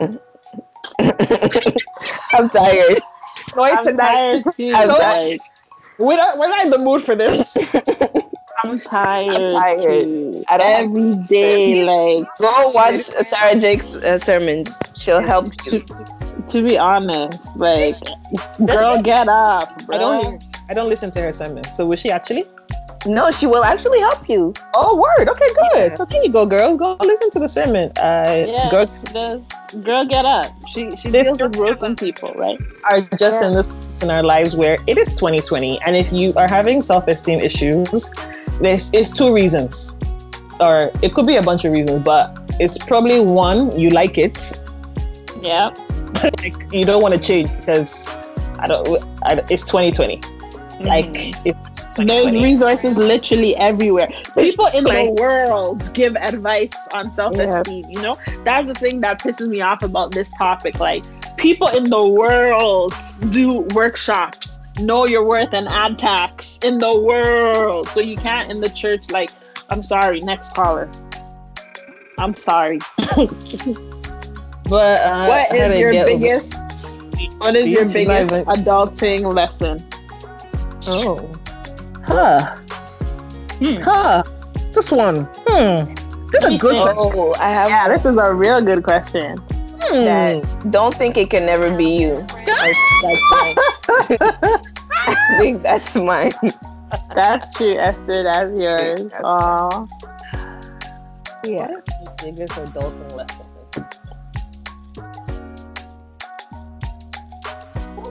I'm 2.32 2.48
tired. 2.48 3.00
I'm 3.58 3.98
tired 3.98 4.46
too. 4.54 4.72
I'm 4.74 4.88
like, 4.88 5.42
We're 6.00 6.16
not, 6.16 6.38
we're 6.40 6.48
not 6.48 6.64
in 6.64 6.70
the 6.70 6.78
mood 6.78 7.04
for 7.04 7.14
this. 7.14 7.58
I'm 8.64 8.80
tired. 8.80 9.28
I'm 9.28 9.52
tired. 9.52 10.06
too. 10.06 10.46
Every 10.50 11.16
day, 11.28 11.84
like 11.84 12.26
Go 12.40 12.70
watch 12.70 13.02
Sarah 13.04 13.60
Jakes' 13.60 13.96
uh, 13.96 14.18
sermons. 14.18 14.80
She'll 14.96 15.20
help 15.20 15.52
you. 15.66 15.82
to, 15.82 16.46
to 16.48 16.64
be 16.66 16.78
honest, 16.78 17.38
like, 17.58 17.98
girl, 18.66 19.02
get 19.02 19.28
up, 19.28 19.86
bro. 19.86 19.98
I 19.98 20.00
don't. 20.00 20.46
I 20.70 20.74
don't 20.74 20.88
listen 20.88 21.12
to 21.12 21.22
her 21.22 21.34
sermon. 21.34 21.66
So 21.66 21.86
was 21.86 22.00
she 22.00 22.10
actually? 22.10 22.46
No, 23.06 23.32
she 23.32 23.48
will 23.48 23.64
actually 23.66 24.00
help 24.00 24.30
you. 24.30 24.54
Oh, 24.74 24.96
word. 24.96 25.28
Okay, 25.28 25.48
good. 25.74 25.92
Yeah. 25.92 25.96
So 25.96 26.06
there 26.06 26.24
you 26.24 26.32
go, 26.32 26.46
girls. 26.46 26.78
Go 26.80 26.96
listen 27.02 27.30
to 27.32 27.40
the 27.40 27.48
sermon. 27.50 27.92
Uh, 27.98 28.46
Yeah, 28.48 28.70
girl 28.72 28.86
the 29.12 29.42
girl, 29.84 30.06
get 30.06 30.24
up. 30.26 30.52
She 30.72 30.96
she 30.96 31.10
deals 31.12 31.42
with 31.42 31.52
broken 31.54 31.96
people, 31.96 32.32
right? 32.36 32.58
are 32.86 33.02
just 33.20 33.42
Yeah. 33.42 33.48
in 33.48 33.54
this 33.54 33.68
in 34.02 34.10
our 34.10 34.24
lives 34.24 34.56
where 34.56 34.78
it 34.88 34.98
is 34.98 35.14
2020, 35.16 35.80
and 35.86 35.96
if 35.96 36.12
you 36.14 36.32
are 36.36 36.48
having 36.48 36.82
self-esteem 36.82 37.40
issues, 37.42 38.12
there's 38.62 38.94
it's 38.94 39.12
two 39.12 39.34
reasons, 39.34 39.98
or 40.60 40.92
it 41.02 41.14
could 41.14 41.28
be 41.28 41.36
a 41.38 41.42
bunch 41.42 41.66
of 41.66 41.74
reasons, 41.74 42.04
but 42.06 42.38
it's 42.60 42.78
probably 42.78 43.20
one 43.20 43.78
you 43.78 43.90
like 43.90 44.18
it, 44.18 44.60
Yeah. 45.42 45.74
like 46.40 46.56
you 46.72 46.86
don't 46.86 47.02
want 47.02 47.14
to 47.16 47.20
change 47.20 47.50
because 47.60 48.08
I 48.60 48.68
don't. 48.68 48.88
I, 49.24 49.42
it's 49.50 49.64
2020. 49.64 50.22
Like 50.82 51.16
it's 51.46 51.58
There's 51.96 52.32
2020. 52.34 52.44
resources 52.44 52.98
literally 52.98 53.56
everywhere. 53.56 54.10
People 54.36 54.68
in 54.76 54.84
Like- 54.84 55.06
the 55.06 55.12
world 55.22 55.90
give 55.94 56.16
advice 56.16 56.74
on 56.94 57.12
self-esteem. 57.12 57.86
You 57.90 58.02
know, 58.02 58.18
that's 58.44 58.66
the 58.68 58.74
thing 58.74 59.00
that 59.02 59.22
pisses 59.22 59.48
me 59.48 59.62
off 59.62 59.84
about 59.84 60.12
this 60.12 60.32
topic. 60.38 60.80
Like, 60.80 61.04
people 61.38 61.68
in 61.70 61.90
the 61.90 62.06
world 62.06 62.94
do 63.30 63.60
workshops. 63.76 64.60
Know 64.80 65.06
your 65.06 65.24
worth 65.24 65.54
and 65.54 65.68
add 65.68 66.00
tax 66.00 66.58
in 66.64 66.80
the 66.80 67.00
world. 67.00 67.88
So 67.90 68.00
you 68.00 68.18
can't 68.18 68.50
in 68.50 68.60
the 68.60 68.70
church. 68.70 69.12
Like, 69.12 69.30
I'm 69.70 69.84
sorry. 69.84 70.20
Next 70.22 70.56
caller. 70.56 70.90
I'm 72.18 72.34
sorry. 72.34 72.80
But 74.70 75.02
uh, 75.02 75.26
What 75.28 75.52
is 75.56 75.78
your 75.78 75.94
over- 75.94 76.06
biggest? 76.06 76.54
What 77.38 77.56
is 77.56 77.68
your 77.68 77.86
biggest 77.92 78.32
adulting 78.48 79.32
lesson? 79.32 79.78
Oh. 80.88 81.30
Huh. 82.06 82.58
Huh. 83.62 84.24
This 84.74 84.92
one. 84.92 85.28
Hmm. 85.48 85.94
This 86.32 86.44
is 86.44 86.56
a 86.56 86.58
good 86.58 86.82
question. 86.82 87.12
Oh, 87.16 87.34
I 87.40 87.52
have. 87.52 87.70
Yeah, 87.70 87.88
this 87.90 88.06
is 88.06 88.18
a 88.18 88.34
real 88.34 88.62
good 88.62 88.84
question. 88.84 89.38
Hmm. 89.38 90.06
that. 90.06 90.72
Don't 90.72 90.94
think 90.96 91.18
it 91.18 91.30
can 91.30 91.46
never 91.46 91.76
be 91.76 91.86
you. 92.02 92.16
That's, 92.46 93.02
that's 93.04 93.32
mine. 93.32 93.56
I 95.06 95.38
think 95.38 95.64
that's 95.64 95.96
mine. 95.98 96.34
That's 97.14 97.54
true, 97.58 97.74
Esther. 97.76 98.24
That's 98.24 98.52
yours. 98.54 99.00
That's- 99.12 99.22
Aw. 99.24 99.88
Yeah. 101.44 101.68
What 101.68 101.78
is 101.78 101.84
the 101.84 102.14
biggest 102.24 102.54
adulting 102.54 103.16
lesson? 103.18 103.46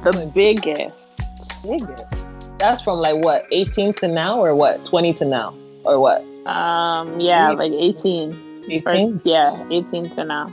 The 0.03 0.31
biggest. 0.35 1.67
Biggest. 1.67 2.22
That's 2.63 2.81
from 2.81 3.01
like 3.01 3.25
what, 3.25 3.47
18 3.51 3.95
to 3.95 4.07
now, 4.09 4.39
or 4.41 4.55
what, 4.55 4.85
20 4.85 5.13
to 5.15 5.25
now, 5.25 5.53
or 5.85 5.99
what, 5.99 6.25
Um, 6.47 7.19
yeah, 7.19 7.51
like 7.51 7.73
18. 7.73 8.31
Or- 8.31 8.71
18? 8.95 9.21
yeah, 9.25 9.65
18 9.71 10.11
to 10.11 10.25
now. 10.25 10.53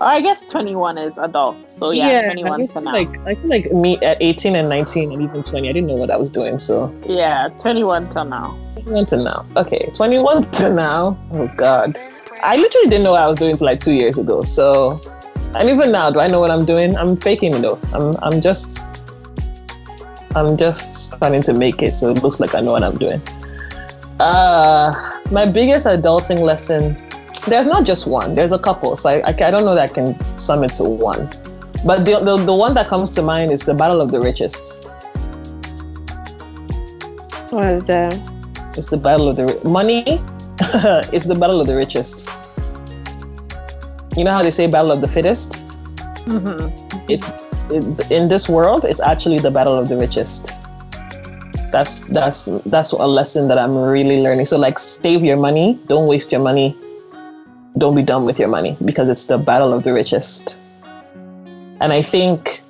Or 0.00 0.06
I 0.06 0.22
guess 0.22 0.40
21 0.48 0.96
is 0.96 1.12
adult. 1.18 1.70
So 1.70 1.90
yeah, 1.90 2.24
21 2.24 2.68
to 2.68 2.80
now. 2.80 2.92
like 2.92 3.18
I 3.26 3.34
feel 3.34 3.50
like 3.50 3.70
me 3.72 3.98
at 3.98 4.16
18 4.22 4.56
and 4.56 4.68
19 4.70 5.12
and 5.12 5.22
even 5.22 5.42
20, 5.42 5.68
I 5.68 5.72
didn't 5.72 5.86
know 5.88 5.94
what 5.96 6.10
I 6.10 6.16
was 6.16 6.30
doing. 6.30 6.58
So 6.58 6.90
yeah, 7.06 7.48
21 7.60 8.08
to 8.14 8.24
now. 8.24 8.56
21 8.80 9.06
to 9.06 9.16
now. 9.18 9.44
Okay, 9.56 9.90
21 9.92 10.42
to 10.58 10.74
now. 10.74 11.18
Oh 11.32 11.46
God, 11.56 11.98
I 12.42 12.56
literally 12.56 12.88
didn't 12.88 13.04
know 13.04 13.12
what 13.12 13.22
I 13.22 13.26
was 13.28 13.38
doing 13.38 13.54
till 13.58 13.66
like 13.66 13.80
two 13.80 13.92
years 13.92 14.16
ago. 14.16 14.40
So, 14.40 14.98
and 15.54 15.68
even 15.68 15.92
now, 15.92 16.10
do 16.10 16.20
I 16.20 16.26
know 16.26 16.40
what 16.40 16.50
I'm 16.50 16.64
doing? 16.64 16.96
I'm 16.96 17.16
faking 17.18 17.54
it 17.54 17.60
though. 17.60 17.78
I'm 17.92 18.16
I'm 18.22 18.40
just 18.40 18.80
I'm 20.34 20.56
just 20.56 21.12
starting 21.12 21.42
to 21.42 21.54
make 21.54 21.82
it, 21.82 21.94
so 21.94 22.10
it 22.10 22.22
looks 22.22 22.40
like 22.40 22.54
I 22.54 22.60
know 22.60 22.72
what 22.72 22.82
I'm 22.82 22.96
doing. 22.96 23.20
Uh, 24.20 24.92
my 25.30 25.46
biggest 25.46 25.86
adulting 25.86 26.40
lesson 26.40 26.96
there's 27.46 27.66
not 27.66 27.84
just 27.84 28.06
one. 28.06 28.34
There's 28.34 28.52
a 28.52 28.58
couple. 28.58 28.96
So 28.96 29.10
I, 29.10 29.14
I, 29.20 29.28
I 29.28 29.50
don't 29.50 29.64
know 29.64 29.74
that 29.74 29.90
I 29.90 29.92
can 29.92 30.38
sum 30.38 30.62
it 30.64 30.74
to 30.74 30.84
one. 30.84 31.28
But 31.84 32.04
the, 32.04 32.20
the 32.20 32.36
the 32.36 32.54
one 32.54 32.74
that 32.74 32.86
comes 32.86 33.10
to 33.12 33.22
mind 33.22 33.50
is 33.50 33.62
the 33.62 33.74
battle 33.74 34.00
of 34.00 34.12
the 34.12 34.20
richest. 34.20 34.84
What 37.50 37.66
is 37.66 37.84
that? 37.84 38.14
It's 38.76 38.88
the 38.88 38.96
battle 38.96 39.28
of 39.28 39.36
the 39.36 39.60
money. 39.68 40.04
it's 41.12 41.26
the 41.26 41.34
battle 41.34 41.60
of 41.60 41.66
the 41.66 41.76
richest. 41.76 42.28
You 44.16 44.24
know 44.24 44.30
how 44.30 44.42
they 44.42 44.50
say 44.50 44.66
battle 44.68 44.92
of 44.92 45.00
the 45.00 45.08
fittest? 45.08 45.66
Mm-hmm. 46.26 47.10
It's 47.10 47.28
it, 47.28 47.41
in 47.72 48.28
this 48.28 48.48
world. 48.48 48.84
It's 48.84 49.00
actually 49.00 49.38
the 49.38 49.50
battle 49.50 49.78
of 49.78 49.88
the 49.88 49.96
richest. 49.96 50.52
That's 51.70 52.02
that's 52.02 52.46
that's 52.66 52.92
a 52.92 53.06
lesson 53.06 53.48
that 53.48 53.58
I'm 53.58 53.76
really 53.76 54.20
learning. 54.20 54.44
So 54.46 54.58
like, 54.58 54.78
save 54.78 55.24
your 55.24 55.36
money. 55.36 55.78
Don't 55.86 56.06
waste 56.06 56.30
your 56.32 56.40
money. 56.40 56.76
Don't 57.78 57.96
be 57.96 58.02
dumb 58.02 58.24
with 58.24 58.38
your 58.38 58.48
money 58.48 58.76
because 58.84 59.08
it's 59.08 59.24
the 59.24 59.38
battle 59.38 59.72
of 59.72 59.82
the 59.84 59.92
richest. 59.92 60.60
And 61.80 61.92
I 61.92 62.02
think 62.02 62.61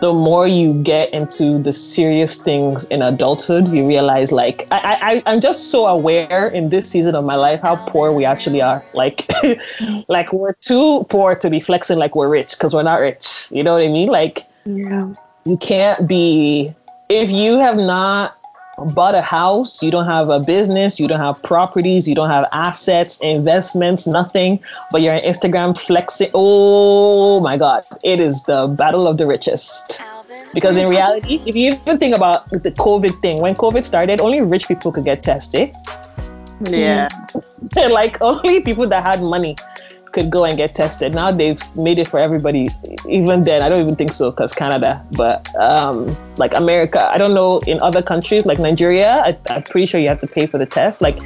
the 0.00 0.12
more 0.12 0.46
you 0.46 0.74
get 0.82 1.12
into 1.12 1.58
the 1.62 1.72
serious 1.72 2.40
things 2.40 2.84
in 2.86 3.02
adulthood, 3.02 3.68
you 3.68 3.86
realize 3.86 4.32
like 4.32 4.66
I, 4.70 5.22
I 5.26 5.32
I'm 5.32 5.40
just 5.40 5.70
so 5.70 5.86
aware 5.86 6.48
in 6.48 6.68
this 6.68 6.88
season 6.90 7.14
of 7.14 7.24
my 7.24 7.36
life 7.36 7.60
how 7.60 7.76
poor 7.86 8.12
we 8.12 8.24
actually 8.24 8.60
are. 8.62 8.84
Like 8.94 9.28
like 10.08 10.32
we're 10.32 10.54
too 10.54 11.04
poor 11.08 11.34
to 11.36 11.50
be 11.50 11.60
flexing 11.60 11.98
like 11.98 12.14
we're 12.16 12.28
rich 12.28 12.52
because 12.52 12.74
we're 12.74 12.82
not 12.82 13.00
rich. 13.00 13.48
You 13.50 13.62
know 13.62 13.74
what 13.74 13.82
I 13.82 13.88
mean? 13.88 14.08
Like 14.08 14.46
Yeah. 14.64 15.12
you 15.44 15.56
can't 15.58 16.08
be 16.08 16.74
if 17.08 17.30
you 17.30 17.58
have 17.58 17.76
not 17.76 18.36
bought 18.78 19.14
a 19.14 19.22
house, 19.22 19.82
you 19.82 19.90
don't 19.90 20.06
have 20.06 20.28
a 20.28 20.40
business, 20.40 20.98
you 20.98 21.06
don't 21.06 21.20
have 21.20 21.42
properties, 21.42 22.08
you 22.08 22.14
don't 22.14 22.30
have 22.30 22.48
assets, 22.52 23.20
investments, 23.20 24.06
nothing, 24.06 24.60
but 24.90 25.02
you're 25.02 25.14
on 25.14 25.20
Instagram 25.22 25.78
flexing. 25.78 26.30
Oh 26.34 27.40
my 27.40 27.56
God, 27.56 27.84
it 28.02 28.20
is 28.20 28.44
the 28.44 28.66
battle 28.66 29.06
of 29.06 29.18
the 29.18 29.26
richest. 29.26 30.02
Because 30.52 30.76
in 30.76 30.88
reality, 30.88 31.42
if 31.46 31.56
you 31.56 31.72
even 31.72 31.98
think 31.98 32.14
about 32.14 32.48
the 32.50 32.70
COVID 32.70 33.20
thing, 33.22 33.40
when 33.40 33.54
COVID 33.54 33.84
started, 33.84 34.20
only 34.20 34.40
rich 34.40 34.68
people 34.68 34.92
could 34.92 35.04
get 35.04 35.22
tested. 35.22 35.74
Yeah. 36.60 37.08
like 37.90 38.20
only 38.20 38.60
people 38.60 38.86
that 38.86 39.02
had 39.02 39.20
money 39.20 39.56
could 40.14 40.30
go 40.30 40.44
and 40.44 40.56
get 40.56 40.74
tested. 40.74 41.12
Now 41.12 41.30
they've 41.30 41.60
made 41.76 41.98
it 41.98 42.08
for 42.08 42.18
everybody. 42.18 42.68
Even 43.08 43.44
then, 43.44 43.60
I 43.60 43.68
don't 43.68 43.82
even 43.82 43.96
think 43.96 44.12
so 44.12 44.30
because 44.30 44.54
Canada, 44.54 45.04
but 45.12 45.54
um, 45.56 46.16
like 46.38 46.54
America, 46.54 47.10
I 47.12 47.18
don't 47.18 47.34
know 47.34 47.58
in 47.66 47.82
other 47.82 48.00
countries 48.00 48.46
like 48.46 48.58
Nigeria. 48.58 49.22
I, 49.26 49.36
I'm 49.50 49.64
pretty 49.64 49.86
sure 49.86 50.00
you 50.00 50.08
have 50.08 50.20
to 50.20 50.26
pay 50.28 50.46
for 50.46 50.56
the 50.56 50.66
test. 50.66 51.02
Like 51.02 51.18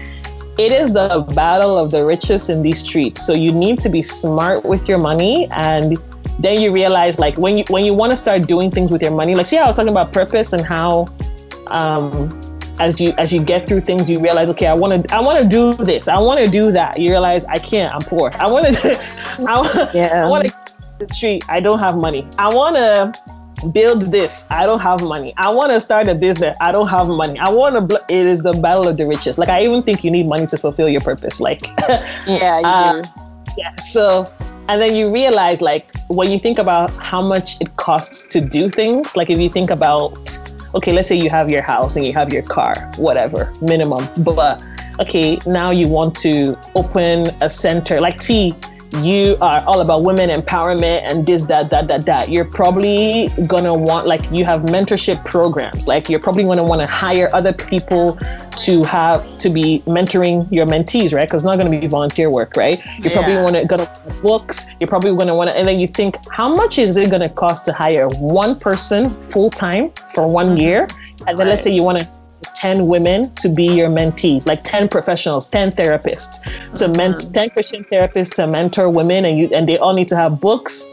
it 0.59 0.73
is 0.73 0.93
the 0.93 1.25
battle 1.35 1.79
of 1.79 1.93
the 1.93 2.05
richest 2.05 2.51
in 2.51 2.63
these 2.63 2.81
streets. 2.81 3.25
So 3.25 3.35
you 3.35 3.53
need 3.53 3.79
to 3.83 3.89
be 3.89 4.03
smart 4.03 4.65
with 4.65 4.89
your 4.89 4.99
money 4.99 5.49
and 5.53 5.97
then 6.41 6.61
you 6.61 6.73
realize 6.73 7.19
like 7.19 7.37
when 7.37 7.59
you 7.59 7.65
when 7.69 7.85
you 7.85 7.93
want 7.93 8.11
to 8.11 8.17
start 8.17 8.47
doing 8.47 8.71
things 8.71 8.93
with 8.93 9.03
your 9.03 9.11
money 9.11 9.35
like 9.35 9.45
see 9.45 9.59
i 9.59 9.67
was 9.67 9.75
talking 9.75 9.91
about 9.91 10.13
purpose 10.13 10.53
and 10.53 10.65
how 10.65 11.09
um 11.67 12.31
as 12.81 13.01
you 13.01 13.13
as 13.19 13.33
you 13.33 13.43
get 13.43 13.67
through 13.67 13.81
things 13.81 14.09
you 14.09 14.19
realize 14.21 14.49
okay 14.51 14.67
i 14.67 14.73
want 14.73 14.91
to 15.09 15.15
i 15.15 15.21
want 15.21 15.39
to 15.39 15.45
do 15.45 15.75
this. 15.85 16.07
I 16.09 16.19
want 16.19 16.39
to 16.41 16.49
do 16.49 16.71
that. 16.73 16.99
You 16.99 17.11
realize 17.11 17.45
i 17.47 17.59
can't 17.59 17.93
i'm 17.95 18.01
poor. 18.03 18.31
I 18.39 18.47
want 18.47 18.67
to 18.67 19.01
i 19.49 19.57
want 19.61 19.95
Yeah. 19.95 20.25
i 20.25 20.29
want 20.29 20.47
to 20.47 20.55
the 20.99 21.15
street. 21.15 21.45
I 21.49 21.61
don't 21.61 21.79
have 21.79 21.97
money. 21.97 22.27
I 22.39 22.49
want 22.53 22.75
to 22.75 23.13
build 23.73 24.03
this. 24.13 24.47
I 24.51 24.67
don't 24.67 24.81
have 24.81 25.01
money. 25.03 25.33
I 25.37 25.49
want 25.49 25.71
to 25.73 25.81
start 25.81 26.09
a 26.09 26.15
business. 26.15 26.57
I 26.61 26.73
don't 26.73 26.89
have 26.89 27.07
money. 27.09 27.39
I 27.39 27.49
want 27.51 27.77
to 27.77 27.81
bl- 27.81 28.05
it 28.09 28.27
is 28.27 28.43
the 28.43 28.53
battle 28.55 28.89
of 28.89 28.97
the 28.97 29.07
richest 29.07 29.39
like 29.39 29.49
i 29.49 29.63
even 29.63 29.83
think 29.83 30.03
you 30.05 30.11
need 30.11 30.27
money 30.27 30.47
to 30.47 30.57
fulfill 30.59 30.89
your 30.89 31.01
purpose. 31.01 31.41
Like 31.41 31.67
Yeah, 32.27 32.61
Uh, 32.65 33.03
yeah 33.57 33.75
so 33.77 34.33
and 34.69 34.83
then 34.83 34.95
you 34.95 35.11
realize 35.11 35.63
like 35.63 35.87
when 36.09 36.31
you 36.31 36.39
think 36.39 36.59
about 36.59 36.91
how 36.95 37.23
much 37.23 37.61
it 37.61 37.75
costs 37.77 38.29
to 38.29 38.41
do 38.41 38.69
things 38.71 39.17
like 39.17 39.31
if 39.31 39.39
you 39.39 39.49
think 39.49 39.71
about 39.71 40.13
okay 40.75 40.93
let's 40.93 41.09
say 41.09 41.17
you 41.17 41.31
have 41.31 41.51
your 41.51 41.63
house 41.63 41.97
and 41.97 42.07
you 42.07 42.13
have 42.13 42.33
your 42.33 42.43
car 42.43 42.91
whatever 42.97 43.53
minimum. 43.61 44.07
But 44.19 44.65
okay 45.01 45.39
now 45.47 45.71
you 45.71 45.89
want 45.89 46.15
to 46.17 46.59
open 46.75 47.31
a 47.41 47.49
center 47.49 48.01
like 48.01 48.19
t 48.19 48.55
you 49.03 49.37
are 49.41 49.63
all 49.67 49.81
about 49.81 50.03
women 50.03 50.31
empowerment 50.31 51.03
and 51.03 51.27
this 51.27 51.45
that 51.45 51.71
that 51.71 51.89
that 51.89 52.07
that. 52.07 52.31
You're 52.31 52.45
probably 52.45 53.29
gonna 53.47 53.75
want 53.75 54.07
like 54.07 54.31
you 54.31 54.45
have 54.45 54.63
mentorship 54.63 55.25
programs. 55.25 55.87
Like 55.87 56.09
you're 56.09 56.21
probably 56.21 56.45
gonna 56.45 56.65
want 56.65 56.81
to 56.81 56.87
hire 56.87 57.29
other 57.33 57.53
people 57.53 58.19
to 58.59 58.83
have 58.85 59.39
to 59.39 59.51
be 59.51 59.83
mentoring 59.87 60.51
your 60.51 60.67
mentees 60.67 61.15
right? 61.15 61.29
Because 61.29 61.43
it's 61.43 61.47
not 61.47 61.59
going 61.59 61.71
to 61.71 61.79
be 61.79 61.87
volunteer 61.87 62.29
work 62.29 62.57
right? 62.57 62.81
You're 62.99 63.13
probably 63.13 63.37
want 63.37 63.55
to 63.55 63.65
gonna 63.67 63.85
want 63.85 64.23
books. 64.23 64.67
You're 64.81 64.89
probably 64.89 65.15
going 65.15 65.29
to 65.29 65.35
want 65.35 65.49
to 65.51 65.57
and 65.57 65.69
then 65.69 65.79
you 65.79 65.87
think 65.87 66.17
how 66.31 66.55
much 66.55 66.79
is 66.79 66.97
it 66.97 67.11
going 67.11 67.23
to 67.23 67.29
cost 67.29 67.65
to 67.67 67.73
hire 67.73 68.09
one 68.09 68.59
person 68.59 69.11
full 69.23 69.51
time 69.51 69.93
for 70.13 70.27
one 70.27 70.49
mm-hmm. 70.49 70.61
year? 70.61 70.89
And 71.27 71.39
then 71.39 71.49
let's 71.49 71.63
say 71.63 71.73
you 71.73 71.83
want 71.83 71.99
to 71.99 72.18
10 72.59 72.89
women 72.89 73.33
to 73.37 73.49
be 73.49 73.67
your 73.67 73.89
mentees 73.89 74.45
like 74.45 74.65
10 74.65 74.89
professionals 74.89 75.49
10 75.49 75.73
therapists. 75.73 76.43
To 76.77 76.87
uh-huh. 76.87 76.95
ment 76.95 77.33
10 77.33 77.51
christian 77.51 77.85
therapists 77.85 78.35
to 78.35 78.47
mentor 78.47 78.91
women 78.91 79.25
and 79.25 79.39
you 79.39 79.49
and 79.55 79.69
they 79.69 79.79
all 79.79 79.95
need 79.95 80.09
to 80.09 80.17
have 80.17 80.41
books 80.41 80.85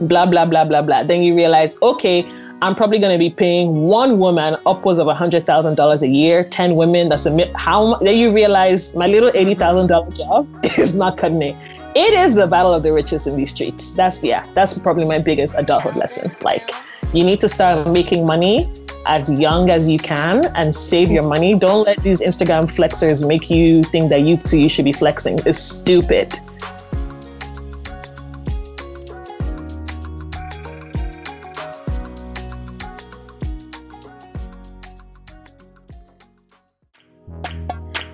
blah 0.00 0.24
blah 0.24 0.46
blah 0.46 0.64
blah 0.64 0.80
blah. 0.82 1.02
Then 1.02 1.22
you 1.22 1.36
realize 1.36 1.76
okay 1.82 2.26
i'm 2.62 2.74
probably 2.74 2.98
going 2.98 3.12
to 3.12 3.18
be 3.18 3.30
paying 3.30 3.74
one 3.82 4.18
woman 4.18 4.56
upwards 4.66 4.98
of 4.98 5.06
$100000 5.06 6.02
a 6.02 6.08
year 6.08 6.42
10 6.42 6.74
women 6.74 7.08
that's 7.08 7.26
a 7.26 7.56
how 7.56 7.96
then 7.96 8.16
you 8.16 8.32
realize 8.32 8.96
my 8.96 9.06
little 9.06 9.30
$80000 9.30 10.16
job 10.16 10.48
is 10.78 10.96
not 10.96 11.18
cutting 11.18 11.42
it. 11.42 11.56
It 11.94 12.14
is 12.14 12.34
the 12.34 12.46
battle 12.46 12.72
of 12.72 12.82
the 12.82 12.92
richest 12.92 13.26
in 13.26 13.36
these 13.36 13.50
streets. 13.50 13.92
That's 13.92 14.24
yeah 14.24 14.46
that's 14.54 14.78
probably 14.78 15.04
my 15.04 15.18
biggest 15.18 15.54
adulthood 15.58 15.96
lesson. 15.96 16.34
Like 16.40 16.70
you 17.12 17.24
need 17.24 17.40
to 17.40 17.48
start 17.48 17.86
making 17.86 18.24
money 18.24 18.70
as 19.06 19.32
young 19.40 19.70
as 19.70 19.88
you 19.88 19.98
can 19.98 20.46
and 20.54 20.74
save 20.74 21.10
your 21.10 21.26
money. 21.26 21.54
Don't 21.54 21.84
let 21.84 21.98
these 22.02 22.20
instagram 22.20 22.64
flexers 22.64 23.26
make 23.26 23.50
you 23.50 23.82
think 23.84 24.10
that 24.10 24.22
you 24.22 24.36
too 24.36 24.58
you 24.58 24.68
should 24.68 24.84
be 24.84 24.92
flexing. 24.92 25.38
It's 25.46 25.58
stupid. 25.58 26.38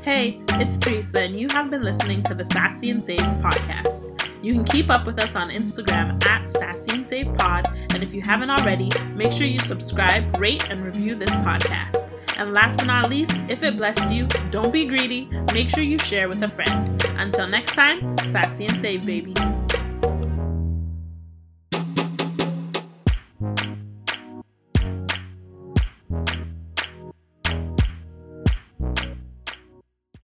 Hey, 0.02 0.38
it's 0.60 0.76
Teresa, 0.76 1.20
and 1.20 1.40
you 1.40 1.48
have 1.52 1.70
been 1.70 1.82
listening 1.82 2.22
to 2.24 2.34
the 2.34 2.44
Sassy 2.44 2.90
and 2.90 3.02
Saved 3.02 3.22
podcast. 3.22 4.23
You 4.44 4.52
can 4.52 4.64
keep 4.64 4.90
up 4.90 5.06
with 5.06 5.22
us 5.22 5.36
on 5.36 5.48
Instagram 5.48 6.22
at 6.26 6.50
Sassy 6.50 6.94
and 6.94 7.08
Saved 7.08 7.34
Pod, 7.38 7.66
and 7.94 8.02
if 8.02 8.12
you 8.12 8.20
haven't 8.20 8.50
already, 8.50 8.90
make 9.14 9.32
sure 9.32 9.46
you 9.46 9.58
subscribe, 9.60 10.38
rate, 10.38 10.68
and 10.68 10.84
review 10.84 11.14
this 11.14 11.30
podcast. 11.30 12.12
And 12.36 12.52
last 12.52 12.76
but 12.76 12.86
not 12.86 13.08
least, 13.08 13.32
if 13.48 13.62
it 13.62 13.78
blessed 13.78 14.10
you, 14.10 14.26
don't 14.50 14.70
be 14.70 14.84
greedy. 14.84 15.30
Make 15.54 15.70
sure 15.70 15.82
you 15.82 15.98
share 15.98 16.28
with 16.28 16.42
a 16.42 16.48
friend. 16.48 17.02
Until 17.16 17.46
next 17.46 17.72
time, 17.72 18.18
Sassy 18.28 18.66
and 18.66 18.78
Saved, 18.78 19.06
baby. 19.06 19.32